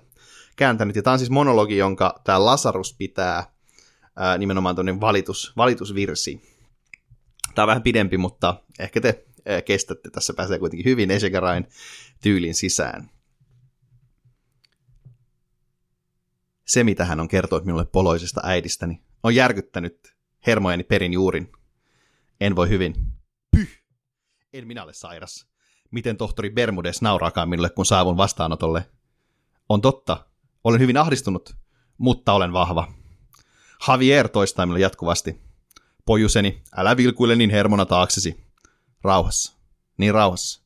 kääntänyt. 0.56 0.96
Ja 0.96 1.04
tämä 1.04 1.12
on 1.12 1.20
siis 1.20 1.30
monologi, 1.30 1.78
jonka 1.78 2.22
tämä 2.24 2.46
Lasarus 2.46 2.96
pitää 2.98 3.38
äh, 3.38 4.38
nimenomaan 4.38 4.76
tuonne 4.76 5.00
valitus, 5.00 5.54
valitusvirsi. 5.58 6.42
Tämä 7.56 7.64
on 7.64 7.68
vähän 7.68 7.84
pidempi, 7.84 8.18
mutta 8.18 8.62
ehkä 8.80 9.02
te 9.02 9.26
äh, 9.50 9.64
kestätte. 9.64 10.10
Tässä 10.10 10.34
pääsee 10.34 10.60
kuitenkin 10.60 10.86
hyvin 10.86 11.12
Esegarain 11.12 11.68
tyylin 12.24 12.56
sisään. 12.56 13.10
Se, 16.66 16.84
mitä 16.84 17.06
hän 17.06 17.20
on 17.20 17.28
kertonut 17.28 17.66
minulle 17.66 17.86
poloisesta 17.86 18.42
äidistäni, 18.44 19.02
on 19.24 19.36
järkyttänyt 19.36 20.16
hermojeni 20.48 20.84
perin 20.84 21.14
juurin 21.14 21.52
en 22.42 22.56
voi 22.56 22.70
hyvin. 22.70 22.96
Pyh! 23.52 23.84
En 24.54 24.68
minä 24.68 24.84
ole 24.84 24.94
sairas. 24.94 25.48
Miten 25.92 26.18
tohtori 26.18 26.50
Bermudes 26.50 27.02
nauraakaan 27.02 27.50
minulle, 27.50 27.70
kun 27.70 27.86
saavun 27.86 28.18
vastaanotolle? 28.18 28.90
On 29.70 29.82
totta. 29.82 30.26
Olen 30.64 30.80
hyvin 30.80 30.98
ahdistunut, 30.98 31.56
mutta 31.98 32.34
olen 32.34 32.54
vahva. 32.54 32.94
Javier 33.88 34.30
toistaa 34.30 34.66
minulle 34.66 34.80
jatkuvasti. 34.80 35.42
Pojuseni, 36.06 36.62
älä 36.78 36.98
vilkuile 36.98 37.36
niin 37.36 37.50
hermona 37.50 37.86
taaksesi. 37.86 38.48
Rauhassa. 39.04 39.58
Niin 39.98 40.14
rauhassa. 40.14 40.62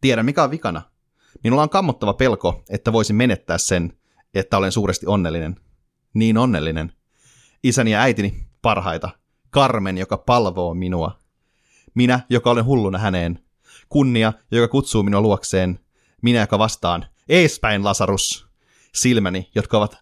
Tiedän, 0.00 0.24
mikä 0.24 0.42
on 0.42 0.50
vikana. 0.50 0.82
Minulla 1.44 1.62
on 1.62 1.70
kammottava 1.70 2.14
pelko, 2.14 2.62
että 2.70 2.92
voisin 2.92 3.16
menettää 3.16 3.58
sen, 3.58 3.98
että 4.34 4.56
olen 4.56 4.72
suuresti 4.72 5.06
onnellinen. 5.06 5.60
Niin 6.14 6.38
onnellinen. 6.38 6.92
Isäni 7.62 7.90
ja 7.90 8.00
äitini, 8.00 8.46
parhaita, 8.62 9.10
Carmen, 9.54 9.98
joka 9.98 10.18
palvoo 10.18 10.74
minua. 10.74 11.18
Minä, 11.94 12.20
joka 12.30 12.50
olen 12.50 12.64
hulluna 12.64 12.98
häneen. 12.98 13.38
Kunnia, 13.88 14.32
joka 14.50 14.68
kutsuu 14.68 15.02
minua 15.02 15.20
luokseen. 15.20 15.78
Minä, 16.22 16.40
joka 16.40 16.58
vastaan, 16.58 17.06
eespäin 17.28 17.84
Lasarus. 17.84 18.46
Silmäni, 18.94 19.50
jotka 19.54 19.78
ovat 19.78 19.96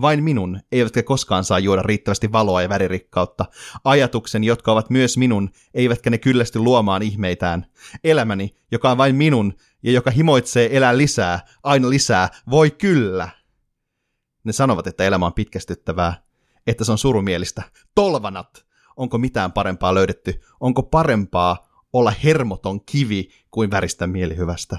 vain 0.00 0.24
minun, 0.24 0.60
eivätkä 0.72 1.02
koskaan 1.02 1.44
saa 1.44 1.58
juoda 1.58 1.82
riittävästi 1.82 2.32
valoa 2.32 2.62
ja 2.62 2.68
väririkkautta. 2.68 3.44
Ajatukseni, 3.84 4.46
jotka 4.46 4.72
ovat 4.72 4.90
myös 4.90 5.16
minun, 5.16 5.50
eivätkä 5.74 6.10
ne 6.10 6.18
kyllästy 6.18 6.58
luomaan 6.58 7.02
ihmeitään. 7.02 7.66
Elämäni, 8.04 8.56
joka 8.72 8.90
on 8.90 8.98
vain 8.98 9.16
minun, 9.16 9.54
ja 9.82 9.92
joka 9.92 10.10
himoitsee 10.10 10.76
elää 10.76 10.96
lisää, 10.96 11.40
aina 11.62 11.90
lisää, 11.90 12.28
voi 12.50 12.70
kyllä. 12.70 13.28
Ne 14.44 14.52
sanovat, 14.52 14.86
että 14.86 15.04
elämä 15.04 15.26
on 15.26 15.34
pitkästyttävää, 15.34 16.22
että 16.66 16.84
se 16.84 16.92
on 16.92 16.98
surumielistä. 16.98 17.62
Tolvanat! 17.94 18.64
Onko 18.96 19.18
mitään 19.18 19.52
parempaa 19.52 19.94
löydetty? 19.94 20.40
Onko 20.60 20.82
parempaa 20.82 21.68
olla 21.92 22.12
hermoton 22.24 22.84
kivi 22.84 23.28
kuin 23.50 23.70
väristä 23.70 24.06
mielihyvästä? 24.06 24.78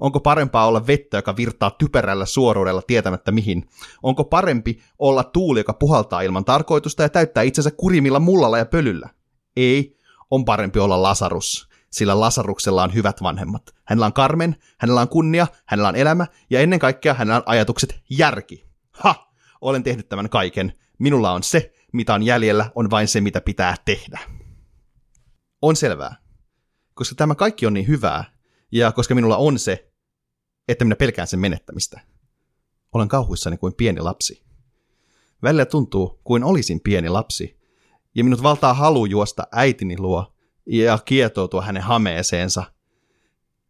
Onko 0.00 0.20
parempaa 0.20 0.66
olla 0.66 0.86
vettä, 0.86 1.16
joka 1.16 1.36
virtaa 1.36 1.70
typerällä 1.70 2.26
suoruudella 2.26 2.82
tietämättä 2.82 3.32
mihin? 3.32 3.68
Onko 4.02 4.24
parempi 4.24 4.78
olla 4.98 5.24
tuuli, 5.24 5.60
joka 5.60 5.72
puhaltaa 5.72 6.22
ilman 6.22 6.44
tarkoitusta 6.44 7.02
ja 7.02 7.08
täyttää 7.08 7.42
itsensä 7.42 7.70
kurimilla 7.70 8.20
mullalla 8.20 8.58
ja 8.58 8.66
pölyllä? 8.66 9.08
Ei, 9.56 9.96
on 10.30 10.44
parempi 10.44 10.78
olla 10.78 11.02
Lasarus, 11.02 11.68
sillä 11.90 12.20
Lasaruksella 12.20 12.82
on 12.82 12.94
hyvät 12.94 13.22
vanhemmat. 13.22 13.74
Hänellä 13.84 14.06
on 14.06 14.12
karmen, 14.12 14.56
hänellä 14.78 15.00
on 15.00 15.08
kunnia, 15.08 15.46
hänellä 15.66 15.88
on 15.88 15.96
elämä 15.96 16.26
ja 16.50 16.60
ennen 16.60 16.78
kaikkea 16.78 17.14
hänellä 17.14 17.36
on 17.36 17.42
ajatukset 17.46 18.00
järki. 18.10 18.64
Ha! 18.92 19.32
Olen 19.60 19.82
tehnyt 19.82 20.08
tämän 20.08 20.28
kaiken. 20.28 20.72
Minulla 20.98 21.32
on 21.32 21.42
se, 21.42 21.72
mitä 21.94 22.14
on 22.14 22.22
jäljellä, 22.22 22.70
on 22.74 22.90
vain 22.90 23.08
se, 23.08 23.20
mitä 23.20 23.40
pitää 23.40 23.76
tehdä. 23.84 24.20
On 25.62 25.76
selvää, 25.76 26.16
koska 26.94 27.14
tämä 27.14 27.34
kaikki 27.34 27.66
on 27.66 27.74
niin 27.74 27.88
hyvää, 27.88 28.24
ja 28.72 28.92
koska 28.92 29.14
minulla 29.14 29.36
on 29.36 29.58
se, 29.58 29.92
että 30.68 30.84
minä 30.84 30.96
pelkään 30.96 31.28
sen 31.28 31.40
menettämistä. 31.40 32.00
Olen 32.92 33.08
kauhuissani 33.08 33.56
kuin 33.56 33.74
pieni 33.74 34.00
lapsi. 34.00 34.44
Välillä 35.42 35.66
tuntuu, 35.66 36.20
kuin 36.24 36.44
olisin 36.44 36.80
pieni 36.80 37.08
lapsi, 37.08 37.60
ja 38.14 38.24
minut 38.24 38.42
valtaa 38.42 38.74
halu 38.74 39.06
juosta 39.06 39.46
äitini 39.52 39.98
luo 39.98 40.34
ja 40.66 40.98
kietoutua 41.04 41.62
hänen 41.62 41.82
hameeseensa. 41.82 42.64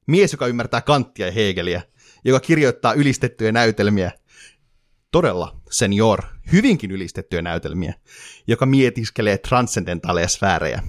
Mies, 0.07 0.33
joka 0.33 0.47
ymmärtää 0.47 0.81
Kanttia 0.81 1.27
ja 1.27 1.33
Hegeliä, 1.33 1.83
joka 2.25 2.41
kirjoittaa 2.41 2.93
ylistettyjä 2.93 3.53
näytelmiä, 3.53 4.13
todella 5.11 5.61
senior, 5.75 6.23
hyvinkin 6.53 6.91
ylistettyjä 6.91 7.43
näytelmiä, 7.43 7.95
joka 8.47 8.67
mietiskelee 8.67 9.39
transcendentaaleja 9.39 10.29
sfäärejä. 10.29 10.83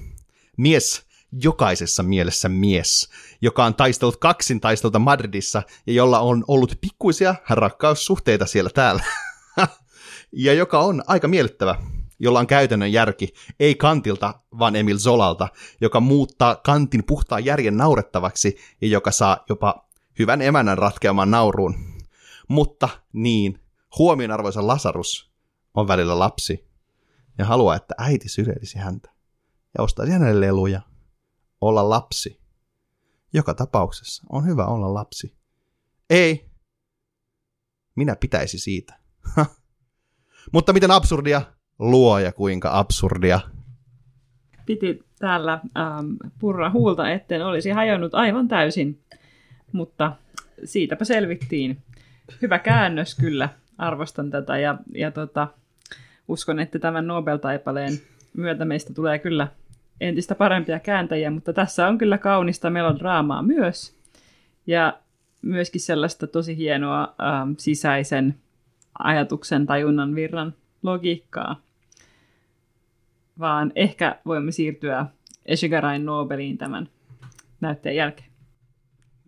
Mies, 0.58 1.06
jokaisessa 1.44 2.04
mielessä 2.04 2.50
mies, 2.50 3.10
joka 3.42 3.66
on 3.66 3.76
taistellut 3.76 4.18
kaksin 4.18 4.62
taistelta 4.62 5.00
Madridissa 5.00 5.64
ja 5.88 5.94
jolla 5.94 6.20
on 6.20 6.44
ollut 6.48 6.78
pikkuisia 6.82 7.36
rakkaussuhteita 7.50 8.46
siellä 8.46 8.70
täällä. 8.70 9.04
ja 10.46 10.54
joka 10.54 10.80
on 10.80 11.04
aika 11.08 11.28
miellyttävä, 11.28 11.76
jolla 12.20 12.40
on 12.40 12.48
käytännön 12.48 12.92
järki, 12.92 13.34
ei 13.60 13.76
Kantilta, 13.76 14.34
vaan 14.60 14.76
Emil 14.76 14.98
Zolalta, 14.98 15.48
joka 15.82 16.00
muuttaa 16.00 16.56
Kantin 16.56 17.04
puhtaan 17.04 17.46
järjen 17.46 17.78
naurettavaksi 17.78 18.58
ja 18.82 18.88
joka 18.88 19.12
saa 19.12 19.46
jopa 19.50 19.88
hyvän 20.20 20.42
emännän 20.42 20.78
ratkeamaan 20.78 21.32
nauruun. 21.32 21.76
Mutta 22.48 22.90
niin, 23.14 23.60
huomionarvoisa 23.98 24.68
Lasarus 24.68 25.32
on 25.74 25.88
välillä 25.88 26.20
lapsi 26.20 26.68
ja 27.38 27.46
haluaa, 27.46 27.76
että 27.76 27.96
äiti 27.98 28.30
syleilisi 28.30 28.78
häntä 28.78 29.12
ja 29.78 29.84
ostaisi 29.84 30.12
hänelle 30.12 30.48
leluja. 30.48 30.82
Olla 31.62 31.90
lapsi. 31.90 32.42
Joka 33.34 33.54
tapauksessa 33.54 34.24
on 34.30 34.46
hyvä 34.46 34.66
olla 34.66 34.94
lapsi. 34.94 35.36
Ei. 36.10 36.50
Minä 37.96 38.16
pitäisi 38.16 38.60
siitä. 38.60 39.00
Mutta 40.54 40.74
miten 40.74 40.92
absurdia? 40.92 41.42
Luoja 41.80 42.32
kuinka 42.32 42.80
absurdia. 42.80 43.40
Piti 44.66 45.04
täällä 45.20 45.54
ähm, 45.54 46.12
purra 46.40 46.70
huulta, 46.70 47.12
etten 47.12 47.46
olisi 47.46 47.70
hajonnut 47.70 48.16
aivan 48.16 48.48
täysin, 48.48 49.02
mutta 49.72 50.16
siitäpä 50.64 51.06
selvittiin. 51.06 51.84
Hyvä 52.42 52.60
käännös 52.60 53.16
kyllä, 53.16 53.50
arvostan 53.78 54.32
tätä 54.32 54.58
ja, 54.58 54.78
ja 54.94 55.12
tota, 55.12 55.48
uskon, 56.28 56.60
että 56.60 56.80
tämän 56.80 57.08
Nobel-taipaleen 57.08 57.94
myötä 58.34 58.66
meistä 58.66 58.94
tulee 58.94 59.20
kyllä 59.20 59.48
entistä 60.02 60.36
parempia 60.36 60.80
kääntäjiä, 60.80 61.32
mutta 61.32 61.54
tässä 61.54 61.88
on 61.88 61.98
kyllä 61.98 62.18
kaunista 62.18 62.70
melodraamaa 62.70 63.42
myös. 63.42 63.96
Ja 64.68 65.00
myöskin 65.42 65.82
sellaista 65.82 66.28
tosi 66.28 66.58
hienoa 66.58 67.16
ähm, 67.22 67.52
sisäisen 67.58 68.36
ajatuksen 69.00 69.66
tajunnan 69.66 70.16
virran 70.16 70.54
logiikkaa. 70.84 71.62
Vaan 73.40 73.72
ehkä 73.76 74.20
voimme 74.26 74.52
siirtyä 74.52 75.06
Eshigarain 75.46 76.06
Nobeliin 76.06 76.58
tämän 76.58 76.90
näytteen 77.62 77.96
jälkeen. 77.96 78.30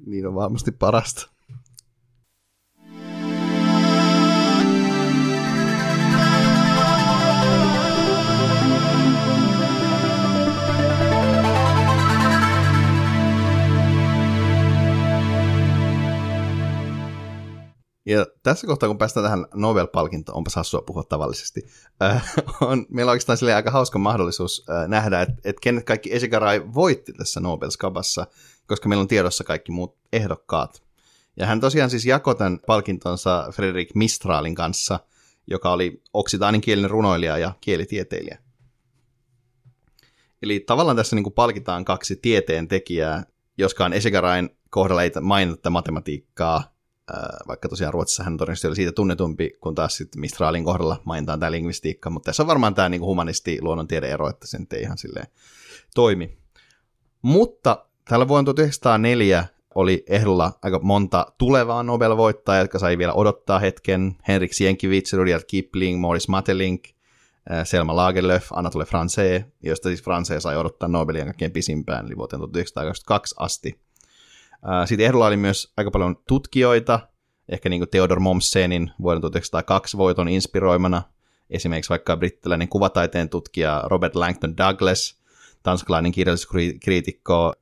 Niin 0.05 0.27
on 0.27 0.35
varmasti 0.35 0.71
parasta. 0.71 1.36
Ja 18.07 18.25
tässä 18.43 18.67
kohtaa, 18.67 18.89
kun 18.89 18.97
päästään 18.97 19.23
tähän 19.23 19.45
Nobel-palkintoon, 19.53 20.37
onpa 20.37 20.51
hassua 20.55 20.81
puhua 20.81 21.03
tavallisesti, 21.03 21.61
äh, 22.03 22.33
on, 22.61 22.85
meillä 22.89 23.09
on 23.09 23.13
oikeastaan 23.13 23.55
aika 23.55 23.71
hauska 23.71 23.99
mahdollisuus 23.99 24.65
äh, 24.69 24.87
nähdä, 24.87 25.21
että 25.21 25.35
et 25.43 25.59
kenet 25.59 25.83
kaikki 25.83 26.13
Esikarai 26.13 26.73
voitti 26.73 27.13
tässä 27.13 27.39
Nobel-skabassa, 27.39 28.25
koska 28.67 28.89
meillä 28.89 29.01
on 29.01 29.07
tiedossa 29.07 29.43
kaikki 29.43 29.71
muut 29.71 29.97
ehdokkaat. 30.13 30.83
Ja 31.37 31.45
hän 31.45 31.59
tosiaan 31.59 31.89
siis 31.89 32.05
jakoi 32.05 32.35
tämän 32.35 32.59
palkintonsa 32.67 33.47
Frederik 33.51 33.95
Mistralin 33.95 34.55
kanssa, 34.55 34.99
joka 35.47 35.71
oli 35.71 36.01
oksitaanin 36.13 36.61
kielinen 36.61 36.91
runoilija 36.91 37.37
ja 37.37 37.53
kielitieteilijä. 37.61 38.37
Eli 40.41 40.59
tavallaan 40.59 40.97
tässä 40.97 41.15
niin 41.15 41.23
kuin 41.23 41.33
palkitaan 41.33 41.85
kaksi 41.85 42.15
tieteen 42.15 42.67
tekijää, 42.67 43.23
joskaan 43.57 43.93
Esigarain 43.93 44.49
kohdalla 44.69 45.03
ei 45.03 45.11
mainita 45.21 45.69
matematiikkaa, 45.69 46.76
vaikka 47.47 47.69
tosiaan 47.69 47.93
Ruotsissa 47.93 48.23
hän 48.23 48.37
todennäköisesti 48.37 48.67
oli 48.67 48.75
siitä 48.75 48.91
tunnetumpi, 48.91 49.57
kun 49.61 49.75
taas 49.75 49.97
sitten 49.97 50.21
Mistralin 50.21 50.63
kohdalla 50.63 51.01
mainitaan 51.05 51.39
tämä 51.39 51.51
lingvistiikka, 51.51 52.09
mutta 52.09 52.25
tässä 52.25 52.43
on 52.43 52.47
varmaan 52.47 52.75
tämä 52.75 52.89
niin 52.89 53.01
humanisti 53.01 53.57
luonnontiede 53.61 54.09
ero, 54.09 54.29
että 54.29 54.47
sen 54.47 54.67
ei 54.73 54.81
ihan 54.81 54.97
silleen 54.97 55.27
toimi. 55.95 56.37
Mutta 57.21 57.85
tällä 58.09 58.27
vuonna 58.27 58.45
1904 58.45 59.45
oli 59.75 60.03
ehdolla 60.07 60.51
aika 60.61 60.79
monta 60.79 61.25
tulevaa 61.37 61.83
Nobel-voittajaa, 61.83 62.61
jotka 62.61 62.79
sai 62.79 62.97
vielä 62.97 63.13
odottaa 63.13 63.59
hetken. 63.59 64.15
Henrik 64.27 64.53
Sienkiewicz, 64.53 65.13
Rudyard 65.13 65.43
Kipling, 65.47 66.01
Morris 66.01 66.27
Matelink, 66.27 66.83
Selma 67.63 67.95
Lagerlöf, 67.95 68.47
Anatole 68.51 68.85
France, 68.85 69.45
josta 69.63 69.89
siis 69.89 70.03
France 70.03 70.39
sai 70.39 70.57
odottaa 70.57 70.89
Nobelin 70.89 71.25
kaikkein 71.25 71.51
pisimpään, 71.51 72.05
eli 72.05 72.17
vuoteen 72.17 72.39
1922 72.39 73.35
asti. 73.39 73.86
Sitten 74.85 75.05
ehdolla 75.05 75.27
oli 75.27 75.37
myös 75.37 75.73
aika 75.77 75.91
paljon 75.91 76.15
tutkijoita, 76.27 76.99
ehkä 77.49 77.69
niin 77.69 77.79
kuin 77.79 77.89
Theodor 77.89 78.19
Mommsenin 78.19 78.91
vuoden 79.01 79.21
1902 79.21 79.97
voiton 79.97 80.27
inspiroimana, 80.27 81.01
esimerkiksi 81.49 81.89
vaikka 81.89 82.17
brittiläinen 82.17 82.67
kuvataiteen 82.67 83.29
tutkija 83.29 83.83
Robert 83.85 84.15
Langton 84.15 84.57
Douglas, 84.57 85.21
tanskalainen 85.63 86.11
kirjallisuuskriitikko 86.11 87.53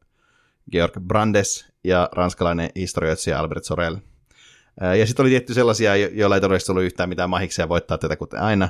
Georg 0.72 0.94
Brandes 1.00 1.74
ja 1.84 2.10
ranskalainen 2.12 2.70
historioitsija 2.76 3.40
Albert 3.40 3.64
Sorel. 3.64 3.98
Ja 5.00 5.06
sitten 5.06 5.24
oli 5.24 5.30
tietty 5.30 5.54
sellaisia, 5.54 5.96
joilla 5.96 6.36
ei 6.36 6.42
todennäköisesti 6.42 6.72
ollut 6.72 6.84
yhtään 6.84 7.10
mitään 7.10 7.30
mahiksia 7.30 7.70
voittaa 7.70 7.98
tätä 7.98 8.16
kuten 8.16 8.40
aina, 8.40 8.70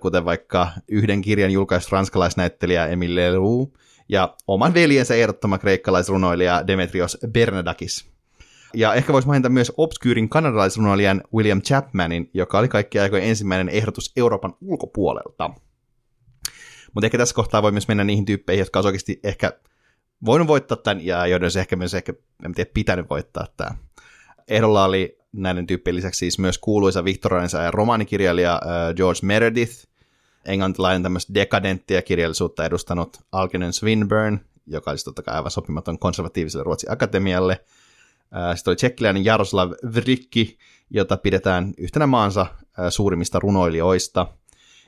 kuten 0.00 0.24
vaikka 0.24 0.68
yhden 0.88 1.22
kirjan 1.22 1.50
julkaistu 1.50 1.88
ranskalaisnäyttelijä 1.92 2.86
Emile 2.86 3.20
Leroux, 3.20 3.72
ja 4.10 4.36
oman 4.46 4.74
veljensä 4.74 5.14
ehdottama 5.14 5.58
kreikkalaisrunoilija 5.58 6.66
Demetrios 6.66 7.18
Bernadakis. 7.32 8.10
Ja 8.74 8.94
ehkä 8.94 9.12
voisi 9.12 9.28
mainita 9.28 9.48
myös 9.48 9.72
obskyyrin 9.76 10.28
kanadalaisrunoilijan 10.28 11.22
William 11.34 11.62
Chapmanin, 11.62 12.30
joka 12.34 12.58
oli 12.58 12.68
kaikki 12.68 12.98
aikojen 12.98 13.28
ensimmäinen 13.28 13.68
ehdotus 13.68 14.12
Euroopan 14.16 14.54
ulkopuolelta. 14.60 15.50
Mutta 16.94 17.06
ehkä 17.06 17.18
tässä 17.18 17.34
kohtaa 17.34 17.62
voi 17.62 17.72
myös 17.72 17.88
mennä 17.88 18.04
niihin 18.04 18.24
tyyppeihin, 18.24 18.60
jotka 18.60 18.78
olisi 18.78 18.88
oikeasti 18.88 19.20
ehkä 19.24 19.52
voinut 20.24 20.48
voittaa 20.48 20.76
tämän, 20.76 21.06
ja 21.06 21.26
joiden 21.26 21.50
se 21.50 21.60
ehkä 21.60 21.76
myös 21.76 21.94
ehkä, 21.94 22.12
en 22.44 22.54
tiedä, 22.54 22.70
pitänyt 22.74 23.10
voittaa 23.10 23.46
tämä. 23.56 23.70
Ehdolla 24.48 24.84
oli 24.84 25.18
näiden 25.32 25.66
tyyppien 25.66 25.96
lisäksi 25.96 26.18
siis 26.18 26.38
myös 26.38 26.58
kuuluisa 26.58 27.04
viktoriaanisen 27.04 27.64
ja 27.64 27.70
romaanikirjailija 27.70 28.60
George 28.96 29.20
Meredith, 29.22 29.90
englantilainen 30.44 31.02
tämmöistä 31.02 31.34
dekadenttia 31.34 32.02
kirjallisuutta 32.02 32.64
edustanut 32.64 33.16
Algernon 33.32 33.72
Swinburne, 33.72 34.40
joka 34.66 34.90
olisi 34.90 35.04
totta 35.04 35.22
kai 35.22 35.34
aivan 35.34 35.50
sopimaton 35.50 35.98
konservatiiviselle 35.98 36.64
Ruotsin 36.64 36.92
akatemialle. 36.92 37.64
Sitten 38.54 38.70
oli 38.70 38.76
tsekkiläinen 38.76 39.24
Jaroslav 39.24 39.72
Vrikki, 39.94 40.58
jota 40.90 41.16
pidetään 41.16 41.74
yhtenä 41.78 42.06
maansa 42.06 42.46
suurimmista 42.88 43.38
runoilijoista. 43.38 44.26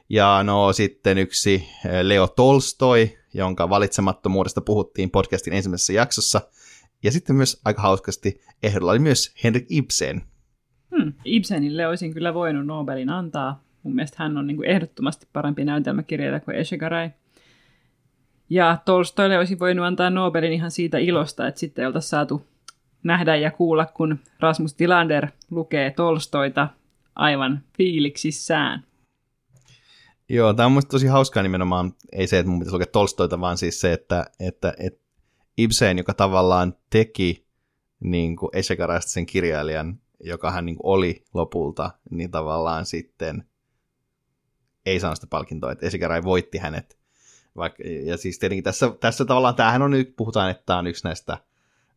Ja 0.08 0.42
no 0.42 0.72
sitten 0.72 1.18
yksi 1.18 1.68
Leo 2.02 2.26
Tolstoi, 2.26 3.18
jonka 3.34 3.68
valitsemattomuudesta 3.68 4.60
puhuttiin 4.60 5.10
podcastin 5.10 5.52
ensimmäisessä 5.52 5.92
jaksossa. 5.92 6.40
Ja 7.02 7.12
sitten 7.12 7.36
myös 7.36 7.60
aika 7.64 7.82
hauskasti 7.82 8.40
ehdolla 8.62 8.90
oli 8.90 8.98
myös 8.98 9.34
Henrik 9.44 9.66
Ibsen. 9.68 10.22
Hmm. 10.96 11.12
Ibsenille 11.24 11.86
olisin 11.86 12.14
kyllä 12.14 12.34
voinut 12.34 12.66
Nobelin 12.66 13.10
antaa, 13.10 13.64
Mun 13.82 13.94
mielestä 13.94 14.16
hän 14.18 14.36
on 14.38 14.46
niin 14.46 14.56
kuin 14.56 14.68
ehdottomasti 14.68 15.28
parempi 15.32 15.64
näytelmäkirjailija 15.64 16.40
kuin 16.40 16.56
Eshegaray. 16.56 17.10
Ja 18.50 18.78
Tolstoille 18.84 19.38
olisi 19.38 19.58
voinut 19.58 19.86
antaa 19.86 20.10
Nobelin 20.10 20.52
ihan 20.52 20.70
siitä 20.70 20.98
ilosta, 20.98 21.46
että 21.46 21.60
sitten 21.60 21.86
oltaisiin 21.86 22.10
saatu 22.10 22.46
nähdä 23.02 23.36
ja 23.36 23.50
kuulla, 23.50 23.86
kun 23.86 24.18
Rasmus 24.40 24.74
Tilander 24.74 25.26
lukee 25.50 25.90
Tolstoita 25.90 26.68
aivan 27.14 27.62
fiiliksissään. 27.76 28.84
Joo, 30.28 30.54
tämä 30.54 30.66
on 30.66 30.72
mielestäni 30.72 30.90
tosi 30.90 31.06
hauskaa 31.06 31.42
nimenomaan, 31.42 31.92
ei 32.12 32.26
se, 32.26 32.38
että 32.38 32.50
mun 32.50 32.58
pitäisi 32.58 32.74
lukea 32.74 32.86
Tolstoita, 32.86 33.40
vaan 33.40 33.58
siis 33.58 33.80
se, 33.80 33.92
että, 33.92 34.26
että, 34.40 34.74
että 34.78 35.00
Ibsen, 35.58 35.98
joka 35.98 36.14
tavallaan 36.14 36.74
teki 36.90 37.46
niin 38.00 38.36
kuin 38.36 38.50
sen 39.00 39.26
kirjailijan, 39.26 39.98
joka 40.20 40.50
hän 40.50 40.66
niin 40.66 40.76
kuin 40.76 40.86
oli 40.86 41.24
lopulta, 41.34 41.90
niin 42.10 42.30
tavallaan 42.30 42.86
sitten 42.86 43.44
ei 44.86 45.00
saanut 45.00 45.16
sitä 45.16 45.26
palkintoa, 45.26 45.72
että 45.72 45.86
Esikärai 45.86 46.22
voitti 46.22 46.58
hänet 46.58 47.02
Vaikka, 47.56 47.82
ja 48.06 48.16
siis 48.16 48.38
tietenkin 48.38 48.64
tässä, 48.64 48.92
tässä 49.00 49.24
tavallaan, 49.24 49.54
tämähän 49.54 49.82
on 49.82 49.90
nyt, 49.90 50.16
puhutaan, 50.16 50.50
että 50.50 50.62
tämä 50.66 50.78
on 50.78 50.86
yksi 50.86 51.04
näistä 51.04 51.38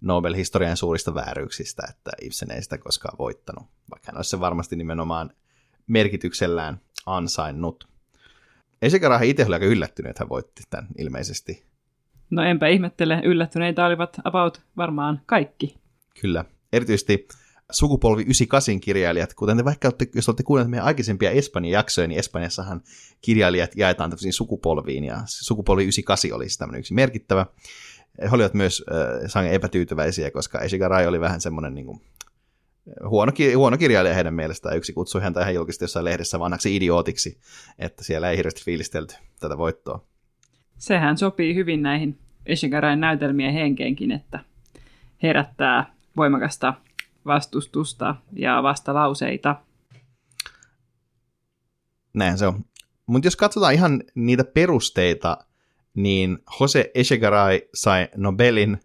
Nobel-historian 0.02 0.78
suurista 0.78 1.14
vääryyksistä, 1.14 1.84
että 1.90 2.12
Ibsen 2.22 2.52
ei 2.52 2.62
sitä 2.62 2.78
koskaan 2.78 3.18
voittanut, 3.18 3.64
vaikka 3.92 4.12
hän 4.12 4.18
olisi 4.18 4.30
se 4.30 4.40
varmasti 4.40 4.76
nimenomaan 4.76 5.32
merkityksellään 5.88 6.82
ansainnut. 7.06 7.88
Esikarahan 8.82 9.28
itse 9.28 9.46
oli 9.46 9.54
aika 9.54 9.66
yllättynyt, 9.66 10.10
että 10.10 10.24
hän 10.24 10.30
voitti 10.30 10.64
tämän 10.70 10.88
ilmeisesti. 10.98 11.66
No 12.30 12.44
enpä 12.44 12.68
ihmettele, 12.68 13.22
yllättyneitä 13.24 13.86
olivat 13.86 14.18
about 14.24 14.62
varmaan 14.78 15.22
kaikki. 15.26 15.78
Kyllä, 16.22 16.46
erityisesti 16.74 17.28
sukupolvi 17.72 18.22
98 18.22 18.80
kirjailijat, 18.80 19.34
kuten 19.34 19.58
te 19.58 19.66
vaikka 19.66 19.88
olette, 19.88 20.08
jos 20.16 20.30
olette 20.30 20.44
kuunnelleet 20.44 20.72
meidän 20.72 20.86
aikaisempia 20.86 21.32
Espanjan 21.32 21.72
jaksoja, 21.72 22.08
niin 22.08 22.20
Espanjassahan 22.20 22.82
kirjailijat 23.22 23.76
jaetaan 23.76 24.10
tämmöisiin 24.10 24.34
sukupolviin, 24.34 25.04
ja 25.04 25.22
sukupolvi 25.26 25.84
98 25.84 26.36
oli 26.36 26.44
siis 26.44 26.58
tämmöinen 26.58 26.80
yksi 26.80 26.94
merkittävä. 26.94 27.46
He 28.22 28.30
olivat 28.32 28.54
myös 28.54 28.84
äh, 28.92 29.30
sangen 29.30 29.54
epätyytyväisiä, 29.54 30.32
koska 30.32 30.60
Eshigarai 30.60 31.08
oli 31.08 31.20
vähän 31.20 31.42
semmoinen 31.42 31.74
niin 31.74 31.86
kuin, 31.86 32.02
huono, 33.10 33.32
huono 33.58 33.78
kirjailija 33.78 34.16
heidän 34.16 34.34
mielestään. 34.34 34.78
Yksi 34.78 34.94
kutsui 34.94 35.22
häntä 35.22 35.42
ihan 35.42 35.56
julkisesti 35.56 35.84
jossain 35.84 36.06
lehdessä 36.06 36.40
vanhaksi 36.40 36.76
idiootiksi, 36.76 37.40
että 37.80 38.04
siellä 38.04 38.30
ei 38.30 38.38
hirveästi 38.38 38.64
fiilistelty 38.64 39.16
tätä 39.40 39.58
voittoa. 39.58 40.06
Sehän 40.78 41.18
sopii 41.18 41.56
hyvin 41.56 41.82
näihin 41.82 42.20
Ishigarain 42.48 43.00
näytelmien 43.00 43.54
henkeenkin, 43.54 44.12
että 44.12 44.40
herättää 45.24 45.94
voimakasta 46.18 46.74
vastustusta 47.26 48.16
ja 48.34 48.64
vastalauseita. 48.64 49.56
Näin 52.14 52.38
se 52.38 52.48
on. 52.48 52.66
Mutta 53.06 53.28
jos 53.28 53.36
katsotaan 53.36 53.74
ihan 53.74 54.04
niitä 54.16 54.44
perusteita, 54.44 55.38
niin 55.94 56.40
Jose 56.60 56.92
Echegaray 56.94 57.62
sai 57.74 58.08
Nobelin 58.16 58.80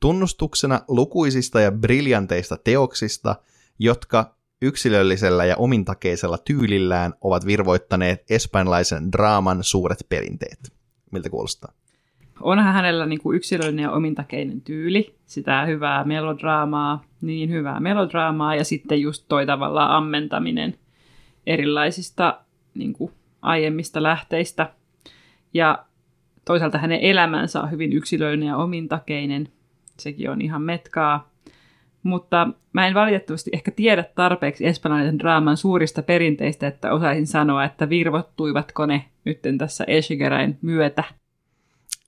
tunnustuksena 0.00 0.80
lukuisista 0.88 1.60
ja 1.60 1.72
briljanteista 1.72 2.56
teoksista, 2.56 3.36
jotka 3.78 4.36
yksilöllisellä 4.62 5.44
ja 5.44 5.56
omintakeisella 5.56 6.38
tyylillään 6.38 7.14
ovat 7.20 7.46
virvoittaneet 7.46 8.24
espanjalaisen 8.30 9.12
draaman 9.12 9.64
suuret 9.64 10.06
perinteet. 10.08 10.72
Miltä 11.12 11.30
kuulostaa? 11.30 11.72
Onhan 12.40 12.74
hänellä 12.74 13.06
niin 13.06 13.20
kuin 13.20 13.36
yksilöllinen 13.36 13.82
ja 13.82 13.90
omintakeinen 13.90 14.60
tyyli, 14.60 15.14
sitä 15.26 15.64
hyvää 15.64 16.04
melodraamaa, 16.04 17.04
niin 17.20 17.50
hyvää 17.50 17.80
melodraamaa, 17.80 18.54
ja 18.54 18.64
sitten 18.64 19.00
just 19.00 19.24
toi 19.28 19.46
tavallaan 19.46 19.90
ammentaminen 19.90 20.74
erilaisista 21.46 22.40
niin 22.74 22.92
kuin 22.92 23.12
aiemmista 23.42 24.02
lähteistä. 24.02 24.72
Ja 25.54 25.84
toisaalta 26.44 26.78
hänen 26.78 27.00
elämänsä 27.00 27.60
on 27.60 27.70
hyvin 27.70 27.92
yksilöllinen 27.92 28.48
ja 28.48 28.56
omintakeinen, 28.56 29.48
sekin 29.98 30.30
on 30.30 30.40
ihan 30.40 30.62
metkaa. 30.62 31.30
Mutta 32.02 32.48
mä 32.72 32.86
en 32.86 32.94
valitettavasti 32.94 33.50
ehkä 33.52 33.70
tiedä 33.70 34.04
tarpeeksi 34.14 34.66
espanjalaisen 34.66 35.18
draaman 35.18 35.56
suurista 35.56 36.02
perinteistä, 36.02 36.66
että 36.66 36.92
osaisin 36.92 37.26
sanoa, 37.26 37.64
että 37.64 37.88
virvottuivatko 37.88 38.86
ne 38.86 39.04
nyt 39.24 39.38
tässä 39.58 39.84
Eschigerain 39.84 40.58
myötä– 40.62 41.04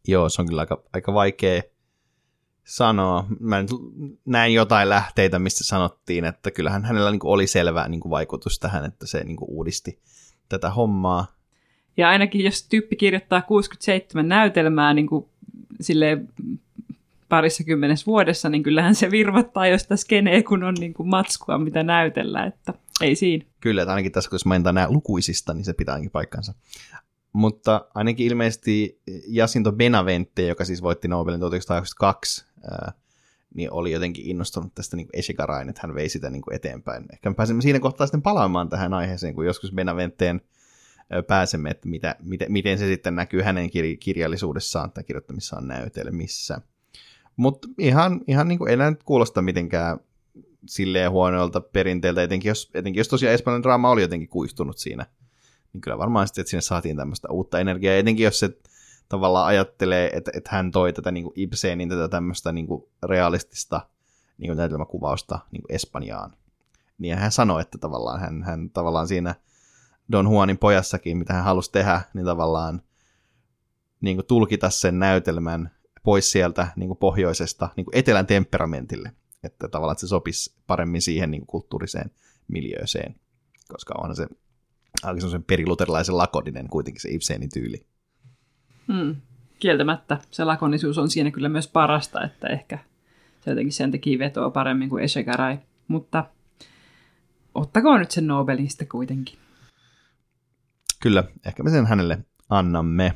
Joo, 0.09 0.28
se 0.28 0.42
on 0.42 0.48
kyllä 0.48 0.61
aika, 0.61 0.82
aika 0.92 1.14
vaikea 1.14 1.62
sanoa. 2.64 3.26
Mä 3.40 3.64
näin 4.24 4.55
jotain 4.55 4.88
lähteitä, 4.88 5.38
mistä 5.38 5.64
sanottiin, 5.64 6.24
että 6.24 6.51
kyllähän 6.51 6.84
hänellä 6.84 7.11
niin 7.11 7.20
kuin 7.20 7.30
oli 7.30 7.46
selvä 7.46 7.88
niin 7.88 8.01
kuin 8.01 8.11
vaikutus 8.11 8.59
tähän, 8.59 8.84
että 8.84 9.07
se 9.07 9.24
niin 9.24 9.36
kuin 9.36 9.51
uudisti 9.51 9.98
tätä 10.48 10.70
hommaa. 10.70 11.26
Ja 11.96 12.09
ainakin 12.09 12.44
jos 12.44 12.68
tyyppi 12.68 12.96
kirjoittaa 12.96 13.42
67 13.42 14.28
näytelmää 14.28 14.94
niin 14.94 15.07
kuin 15.07 15.26
silleen 15.80 16.28
parissa 17.28 17.64
kymmenessä 17.64 18.07
vuodessa, 18.07 18.48
niin 18.48 18.62
kyllähän 18.62 18.94
se 18.94 19.11
virvoittaa 19.11 19.66
josta 19.66 19.96
skenee, 19.96 20.42
kun 20.42 20.64
on 20.64 20.74
niin 20.74 20.94
kuin 20.94 21.09
matskua, 21.09 21.59
mitä 21.59 21.82
näytellä, 21.82 22.44
että 22.44 22.74
ei 23.01 23.14
siinä. 23.14 23.44
Kyllä, 23.61 23.82
että 23.82 23.92
ainakin 23.92 24.12
tässä 24.12 24.30
kun 24.30 24.38
mainitaan 24.44 24.74
nämä 24.74 24.90
lukuisista, 24.90 25.55
niin 25.55 25.64
se 25.64 25.72
pitää 25.72 25.94
ainakin 25.94 26.11
paikkansa 26.11 26.55
mutta 27.33 27.89
ainakin 27.95 28.26
ilmeisesti 28.26 29.01
Jacinto 29.28 29.72
Benavente, 29.72 30.47
joka 30.47 30.64
siis 30.64 30.83
voitti 30.83 31.09
Nobelin 31.09 31.41
1982, 31.41 32.45
ää, 32.70 32.93
niin 33.55 33.72
oli 33.72 33.93
jotenkin 33.93 34.26
innostunut 34.26 34.74
tästä 34.74 34.97
niin 34.97 35.09
Esikarain, 35.12 35.68
että 35.68 35.81
hän 35.85 35.95
vei 35.95 36.09
sitä 36.09 36.31
niin 36.31 36.43
kuin 36.43 36.55
eteenpäin. 36.55 37.07
Ehkä 37.12 37.31
me 37.31 37.35
pääsemme 37.35 37.62
siinä 37.62 37.81
kohtaa 37.81 38.07
sitten 38.07 38.22
palaamaan 38.22 38.68
tähän 38.68 38.95
aiheeseen, 38.95 39.35
kun 39.35 39.47
joskus 39.47 39.72
Benaventeen 39.72 40.41
pääsemme, 41.26 41.70
että 41.70 41.89
mitä, 41.89 42.16
miten, 42.22 42.53
miten 42.53 42.78
se 42.78 42.87
sitten 42.87 43.14
näkyy 43.14 43.43
hänen 43.43 43.66
kir- 43.66 43.99
kirjallisuudessaan 44.01 44.93
tai 44.93 45.05
kirjoittamissaan 45.05 45.68
näytelmissä. 45.68 46.61
Mutta 47.37 47.68
ihan, 47.78 48.20
ihan 48.26 48.49
niin 48.49 48.59
kuin 48.59 48.70
ei 48.70 48.91
nyt 48.91 49.03
kuulosta 49.03 49.43
mitenkään 49.43 49.99
silleen 50.66 51.11
huonoilta 51.11 51.61
perinteiltä, 51.61 52.22
etenkin 52.22 52.49
jos, 52.49 52.70
etenkin 52.74 53.01
jos 53.01 53.09
tosiaan 53.09 53.35
espanjan 53.35 53.62
draama 53.62 53.91
oli 53.91 54.03
jotenkin 54.03 54.28
kuistunut 54.28 54.78
siinä– 54.78 55.07
niin 55.73 55.81
kyllä 55.81 55.99
varmaan 55.99 56.27
sitten, 56.27 56.43
että 56.43 56.51
sinne 56.51 56.61
saatiin 56.61 56.97
tämmöistä 56.97 57.29
uutta 57.31 57.61
energiaa, 57.61 57.95
etenkin 57.95 58.25
jos 58.25 58.39
se 58.39 58.51
tavallaan 59.09 59.47
ajattelee, 59.47 60.11
että, 60.12 60.31
että 60.35 60.51
hän 60.53 60.71
toi 60.71 60.93
tätä 60.93 61.11
niin 61.11 61.33
Ibsenin 61.35 61.89
tätä 61.89 62.09
tämmöistä 62.09 62.53
niin 62.53 62.66
kuin 62.66 62.85
realistista 63.03 63.87
niin 64.39 64.57
näytelmäkuvausta 64.57 65.39
niin 65.51 65.62
kuin 65.62 65.75
Espanjaan. 65.75 66.37
Niin 66.99 67.18
hän 67.18 67.33
sanoi, 67.33 67.61
että 67.61 67.79
tavallaan 67.79 68.21
hän, 68.21 68.43
hän 68.43 68.71
tavallaan 68.71 69.09
siinä 69.09 69.35
Don 70.12 70.27
Juanin 70.27 70.59
pojassakin, 70.59 71.18
mitä 71.18 71.33
hän 71.33 71.45
halusi 71.45 71.73
tehdä, 71.73 72.01
niin 72.14 72.27
tavallaan 72.27 72.83
niin 74.01 74.16
kuin 74.16 74.27
tulkita 74.27 74.71
sen 74.71 74.99
näytelmän 74.99 75.71
pois 76.03 76.33
sieltä 76.33 76.68
niin 76.77 76.89
kuin 76.89 76.99
pohjoisesta 76.99 77.68
niin 77.77 77.85
kuin 77.85 77.97
etelän 77.97 78.27
temperamentille, 78.27 79.12
että 79.43 79.68
tavallaan 79.68 79.95
että 79.95 80.01
se 80.01 80.07
sopisi 80.07 80.55
paremmin 80.66 81.03
siihen 81.03 81.31
niin 81.31 81.41
kuin 81.41 81.47
kulttuuriseen 81.47 82.11
miljööseen, 82.49 83.14
koska 83.68 83.95
onhan 83.99 84.16
se 84.16 84.27
aika 85.03 85.20
semmoisen 85.20 85.44
periluterilaisen 85.44 86.16
lakoninen 86.16 86.68
kuitenkin 86.68 87.01
se 87.03 87.11
Ibsenin 87.11 87.51
tyyli. 87.55 87.86
Hmm. 88.92 89.16
Kieltämättä 89.59 90.18
se 90.30 90.44
lakonisuus 90.44 90.98
on 90.98 91.11
siinä 91.11 91.30
kyllä 91.30 91.48
myös 91.48 91.68
parasta, 91.68 92.24
että 92.24 92.48
ehkä 92.48 92.78
se 93.40 93.51
jotenkin 93.51 93.72
sen 93.72 93.90
teki 93.90 94.18
vetoa 94.18 94.51
paremmin 94.51 94.88
kuin 94.88 95.05
Echegaray. 95.05 95.59
Mutta 95.88 96.24
ottakoon 97.55 98.01
nyt 98.01 98.11
sen 98.11 98.26
Nobelista 98.26 98.84
kuitenkin. 98.84 99.38
Kyllä, 101.03 101.24
ehkä 101.46 101.62
me 101.62 101.70
sen 101.70 101.86
hänelle 101.86 102.18
annamme. 102.48 103.14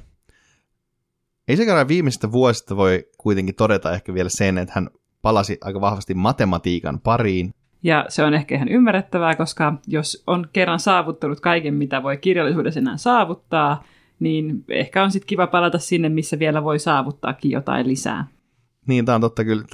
Echegaray 1.49 1.89
viimeisistä 1.89 2.33
vuosista 2.33 2.77
voi 2.77 3.09
kuitenkin 3.19 3.55
todeta 3.55 3.93
ehkä 3.93 4.15
vielä 4.15 4.29
sen, 4.29 4.59
että 4.59 4.75
hän 4.75 4.91
palasi 5.23 5.59
aika 5.61 5.81
vahvasti 5.81 6.15
matematiikan 6.15 7.01
pariin, 7.01 7.55
ja 7.85 8.07
se 8.09 8.25
on 8.25 8.35
ehkä 8.35 8.55
ihan 8.55 8.69
ymmärrettävää, 8.69 9.35
koska 9.35 9.75
jos 9.87 10.23
on 10.27 10.49
kerran 10.53 10.81
saavuttanut 10.81 11.41
kaiken, 11.41 11.75
mitä 11.75 12.03
voi 12.03 12.17
kirjallisuudessa 12.17 12.81
enää 12.81 12.97
saavuttaa, 12.97 13.85
niin 14.21 14.65
ehkä 14.69 15.05
on 15.05 15.11
sitten 15.11 15.27
kiva 15.27 15.47
palata 15.47 15.79
sinne, 15.79 16.09
missä 16.09 16.39
vielä 16.39 16.65
voi 16.65 16.79
saavuttaakin 16.79 17.51
jotain 17.51 17.89
lisää. 17.89 18.27
Niin, 18.87 19.05
tämä 19.05 19.15
on 19.15 19.21
totta 19.21 19.45
kyllä. 19.45 19.65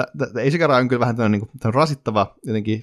Eisikara 0.40 0.76
on 0.76 0.88
kyllä 0.88 1.00
vähän 1.00 1.16
tämmöinen, 1.16 1.40
niin 1.40 1.74
rasittava 1.74 2.34
jotenkin 2.46 2.82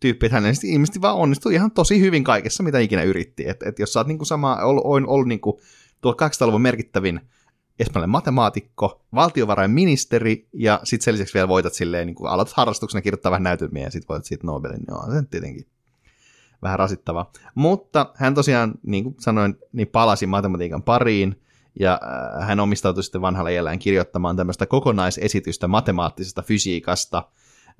tyyppi, 0.00 0.26
että 0.26 0.40
hän 0.40 0.54
ilmeisesti 0.64 1.00
vaan 1.00 1.16
onnistui 1.16 1.54
ihan 1.54 1.70
tosi 1.70 2.00
hyvin 2.00 2.24
kaikessa, 2.24 2.62
mitä 2.62 2.78
ikinä 2.78 3.02
yritti. 3.02 3.48
Että 3.48 3.68
et 3.68 3.78
jos 3.78 3.92
sä 3.92 4.00
oot 4.00 4.06
niin 4.06 4.18
kuin 4.18 4.26
sama, 4.26 4.56
ollut, 4.56 4.84
ollut, 4.84 5.10
ollut 5.10 5.28
niin 5.28 5.40
kuin, 5.40 5.56
tuo 6.00 6.12
200-luvun 6.12 6.62
merkittävin 6.62 7.20
espanjalainen 7.78 8.10
matemaatikko, 8.10 9.02
valtiovarainministeri 9.14 10.48
ja 10.52 10.80
sitten 10.84 11.04
sen 11.04 11.14
lisäksi 11.14 11.34
vielä 11.34 11.48
voitat 11.48 11.74
silleen, 11.74 12.06
niin 12.06 12.14
kuin 12.14 12.30
aloitat 12.30 12.56
harrastuksena 12.56 13.02
kirjoittaa 13.02 13.32
vähän 13.32 13.42
näytelmiä 13.42 13.84
ja 13.84 13.90
sitten 13.90 14.08
voitat 14.08 14.24
siitä 14.24 14.46
Nobelin, 14.46 14.78
niin 14.78 14.94
on 14.94 15.12
se 15.12 15.22
tietenkin 15.30 15.66
vähän 16.62 16.78
rasittava. 16.78 17.30
Mutta 17.54 18.12
hän 18.16 18.34
tosiaan, 18.34 18.74
niin 18.82 19.04
kuin 19.04 19.14
sanoin, 19.18 19.56
niin 19.72 19.88
palasi 19.88 20.26
matematiikan 20.26 20.82
pariin 20.82 21.42
ja 21.80 22.00
äh, 22.40 22.48
hän 22.48 22.60
omistautui 22.60 23.02
sitten 23.02 23.20
vanhalla 23.20 23.50
iällään 23.50 23.78
kirjoittamaan 23.78 24.36
tämmöistä 24.36 24.66
kokonaisesitystä 24.66 25.68
matemaattisesta 25.68 26.42
fysiikasta 26.42 27.18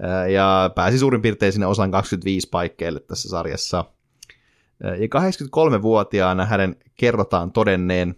äh, 0.05 0.31
ja 0.31 0.71
pääsi 0.75 0.99
suurin 0.99 1.23
piirtein 1.23 1.53
sinne 1.53 1.67
osan 1.67 1.91
25 1.91 2.49
paikkeille 2.49 3.01
tässä 3.01 3.29
sarjassa. 3.29 3.85
Äh, 4.85 5.01
ja 5.01 5.07
83-vuotiaana 5.07 6.45
hänen 6.45 6.77
kerrotaan 6.97 7.53
todenneen, 7.53 8.15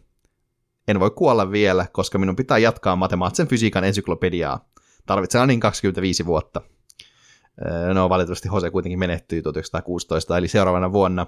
en 0.89 1.01
voi 1.01 1.11
kuolla 1.11 1.51
vielä, 1.51 1.87
koska 1.93 2.19
minun 2.19 2.37
pitää 2.37 2.59
jatkaa 2.59 2.97
matemaattisen 2.97 3.49
fysiikan 3.49 3.85
ensyklopediaa. 3.85 4.69
Tarvitsen 5.07 5.49
niin 5.49 5.61
25 5.61 6.27
vuotta. 6.27 6.61
No 7.95 8.09
valitettavasti 8.09 8.49
Jose 8.49 8.71
kuitenkin 8.71 8.99
menehtyi 8.99 9.43
1916, 9.43 10.39
eli 10.39 10.49
seuraavana 10.49 10.93
vuonna 10.93 11.27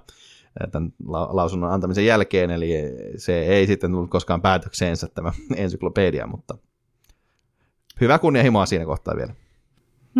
tämän 0.70 0.92
lausunnon 1.08 1.72
antamisen 1.72 2.06
jälkeen, 2.06 2.50
eli 2.50 2.72
se 3.16 3.42
ei 3.42 3.66
sitten 3.66 3.90
tullut 3.90 4.10
koskaan 4.10 4.42
päätökseensä 4.42 5.08
tämä 5.14 5.32
ensyklopedia, 5.56 6.26
mutta 6.26 6.58
hyvä 8.00 8.18
kunnianhimoa 8.18 8.66
siinä 8.66 8.84
kohtaa 8.84 9.16
vielä. 9.16 9.34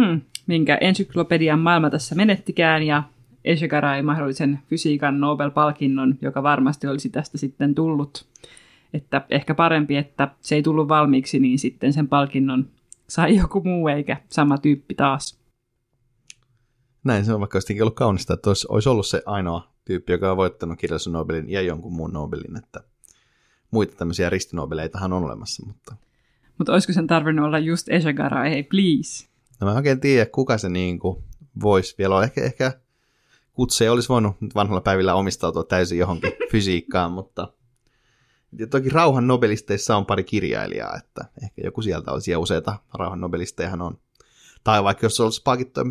Hmm, 0.01 0.20
minkä 0.47 0.78
ensyklopedian 0.80 1.59
maailma 1.59 1.91
tässä 1.91 2.14
menettikään, 2.14 2.83
ja 2.83 3.03
Echegaray 3.45 4.03
mahdollisen 4.03 4.59
fysiikan 4.70 5.20
Nobel-palkinnon, 5.20 6.18
joka 6.22 6.43
varmasti 6.43 6.87
olisi 6.87 7.09
tästä 7.09 7.39
sitten 7.39 7.74
tullut 7.74 8.26
että 8.93 9.26
ehkä 9.30 9.55
parempi, 9.55 9.97
että 9.97 10.28
se 10.40 10.55
ei 10.55 10.62
tullut 10.62 10.88
valmiiksi, 10.88 11.38
niin 11.38 11.59
sitten 11.59 11.93
sen 11.93 12.09
palkinnon 12.09 12.70
sai 13.09 13.36
joku 13.36 13.62
muu 13.64 13.88
eikä 13.88 14.16
sama 14.28 14.59
tyyppi 14.59 14.95
taas. 14.95 15.43
Näin 17.05 17.24
se 17.24 17.34
on 17.34 17.40
vaikka 17.40 17.57
olisikin 17.57 17.82
ollut 17.82 17.95
kaunista, 17.95 18.34
että 18.34 18.51
olisi, 18.51 18.66
olisi 18.70 18.88
ollut 18.88 19.07
se 19.07 19.22
ainoa 19.26 19.72
tyyppi, 19.84 20.12
joka 20.12 20.30
on 20.30 20.36
voittanut 20.36 20.78
kirjallisuuden 20.78 21.18
Nobelin 21.18 21.51
ja 21.51 21.62
jonkun 21.62 21.93
muun 21.93 22.12
Nobelin, 22.12 22.57
että 22.57 22.80
muita 23.70 23.97
tämmöisiä 23.97 24.30
ristinobeleitahan 24.30 25.12
on 25.12 25.24
olemassa, 25.24 25.66
mutta... 25.66 25.97
Mutta 26.59 26.72
olisiko 26.72 26.93
sen 26.93 27.07
tarvinnut 27.07 27.47
olla 27.47 27.59
just 27.59 27.88
Eshagara, 27.88 28.45
ei 28.45 28.62
please? 28.62 29.26
No 29.61 29.66
mä 29.66 29.74
oikein 29.74 30.01
tiedä, 30.01 30.26
kuka 30.26 30.59
se 30.59 30.68
niin 30.68 30.99
kuin 30.99 31.24
voisi 31.62 31.95
vielä 31.99 32.14
olla. 32.14 32.24
Ehkä, 32.24 32.45
ehkä 32.45 32.72
kutse 33.53 33.90
olisi 33.90 34.09
voinut 34.09 34.36
vanhalla 34.55 34.80
päivillä 34.80 35.14
omistautua 35.14 35.64
täysin 35.64 35.99
johonkin 35.99 36.32
fysiikkaan, 36.53 37.12
mutta 37.12 37.49
ja 38.59 38.66
toki 38.66 38.88
rauhan 38.88 39.26
nobelisteissa 39.26 39.96
on 39.96 40.07
pari 40.07 40.24
kirjailijaa, 40.24 40.96
että 40.96 41.24
ehkä 41.42 41.62
joku 41.64 41.82
sieltä 41.82 42.12
olisi, 42.12 42.30
ja 42.30 42.38
useita 42.38 42.78
rauhan 42.94 43.20
nobelistejahan 43.20 43.82
on. 43.82 43.98
Tai 44.64 44.84
vaikka 44.84 45.07
jos 45.07 45.20
olisi 45.20 45.42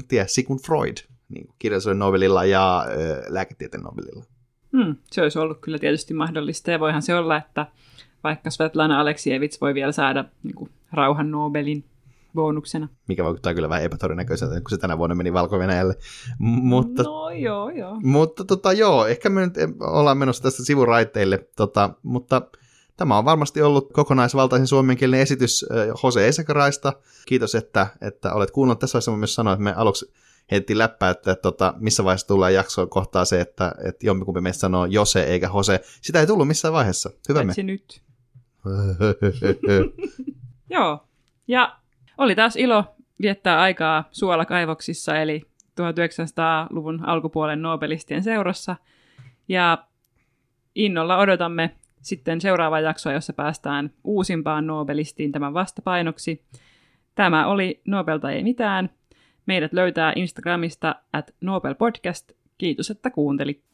tiedä, 0.07 0.27
Sigmund 0.27 0.59
Freud, 0.65 0.97
niin 1.29 1.47
kirjallisuuden 1.59 1.99
Nobelilla 1.99 2.45
ja 2.45 2.85
ö, 2.87 3.23
lääketieteen 3.27 3.83
Nobelilla. 3.83 4.25
Hmm, 4.71 4.95
se 5.11 5.21
olisi 5.21 5.39
ollut 5.39 5.59
kyllä 5.61 5.79
tietysti 5.79 6.13
mahdollista, 6.13 6.71
ja 6.71 6.79
voihan 6.79 7.01
se 7.01 7.15
olla, 7.15 7.37
että 7.37 7.67
vaikka 8.23 8.49
Svetlana 8.49 8.99
Aleksievits 8.99 9.61
voi 9.61 9.73
vielä 9.73 9.91
saada 9.91 10.25
niin 10.43 10.55
kuin, 10.55 10.69
rauhan 10.91 11.31
Nobelin 11.31 11.83
bonuksena. 12.33 12.87
Mikä 13.07 13.23
vaikuttaa 13.23 13.53
kyllä 13.53 13.69
vähän 13.69 13.83
epätodennäköiseltä, 13.83 14.61
kun 14.61 14.69
se 14.69 14.77
tänä 14.77 14.97
vuonna 14.97 15.15
meni 15.15 15.33
valko 15.33 15.59
mutta, 16.39 17.03
no 17.03 17.29
joo, 17.29 17.69
joo. 17.69 17.99
Mutta 18.03 18.45
tota, 18.45 18.73
joo, 18.73 19.05
ehkä 19.05 19.29
me 19.29 19.41
nyt 19.41 19.55
ollaan 19.79 20.17
menossa 20.17 20.43
tästä 20.43 20.65
sivuraiteille, 20.65 21.47
tota, 21.55 21.89
mutta 22.03 22.41
tämä 22.97 23.17
on 23.17 23.25
varmasti 23.25 23.61
ollut 23.61 23.93
kokonaisvaltaisen 23.93 24.67
suomenkielinen 24.67 25.21
esitys 25.21 25.65
Jose 26.03 26.27
Esakaraista. 26.27 26.93
Kiitos, 27.25 27.55
että, 27.55 27.87
että 28.01 28.33
olet 28.33 28.51
kuunnellut. 28.51 28.79
Tässä 28.79 28.95
vaiheessa 28.95 29.11
myös 29.11 29.35
sanoa, 29.35 29.53
että 29.53 29.63
me 29.63 29.73
aluksi 29.73 30.13
heti 30.51 30.77
läppää, 30.77 31.09
että 31.09 31.35
tota, 31.35 31.73
missä 31.77 32.03
vaiheessa 32.03 32.27
tullaan 32.27 32.53
jaksoa 32.53 32.87
kohtaa 32.87 33.25
se, 33.25 33.41
että, 33.41 33.75
että 33.83 34.05
jompikumpi 34.05 34.41
meistä 34.41 34.61
sanoo 34.61 34.85
Jose 34.85 35.23
eikä 35.23 35.49
Jose. 35.53 35.81
Sitä 36.01 36.19
ei 36.19 36.27
tullut 36.27 36.47
missään 36.47 36.73
vaiheessa. 36.73 37.09
Hyvä 37.29 37.43
me. 37.43 37.53
nyt. 37.63 38.01
Joo, 40.69 41.07
ja 41.47 41.80
oli 42.17 42.35
taas 42.35 42.55
ilo 42.55 42.95
viettää 43.21 43.61
aikaa 43.61 44.03
suolakaivoksissa, 44.11 45.19
eli 45.19 45.41
1900-luvun 45.81 47.05
alkupuolen 47.05 47.61
Nobelistien 47.61 48.23
seurassa. 48.23 48.75
Ja 49.47 49.77
innolla 50.75 51.17
odotamme 51.17 51.75
sitten 52.01 52.41
seuraavaa 52.41 52.79
jaksoa, 52.79 53.13
jossa 53.13 53.33
päästään 53.33 53.91
uusimpaan 54.03 54.67
Nobelistiin 54.67 55.31
tämän 55.31 55.53
vastapainoksi. 55.53 56.45
Tämä 57.15 57.47
oli 57.47 57.81
Nobelta 57.87 58.31
ei 58.31 58.43
mitään. 58.43 58.89
Meidät 59.45 59.73
löytää 59.73 60.13
Instagramista 60.15 60.95
at 61.13 61.35
Nobel 61.41 61.75
Podcast. 61.75 62.31
Kiitos, 62.57 62.91
että 62.91 63.09
kuuntelit. 63.09 63.70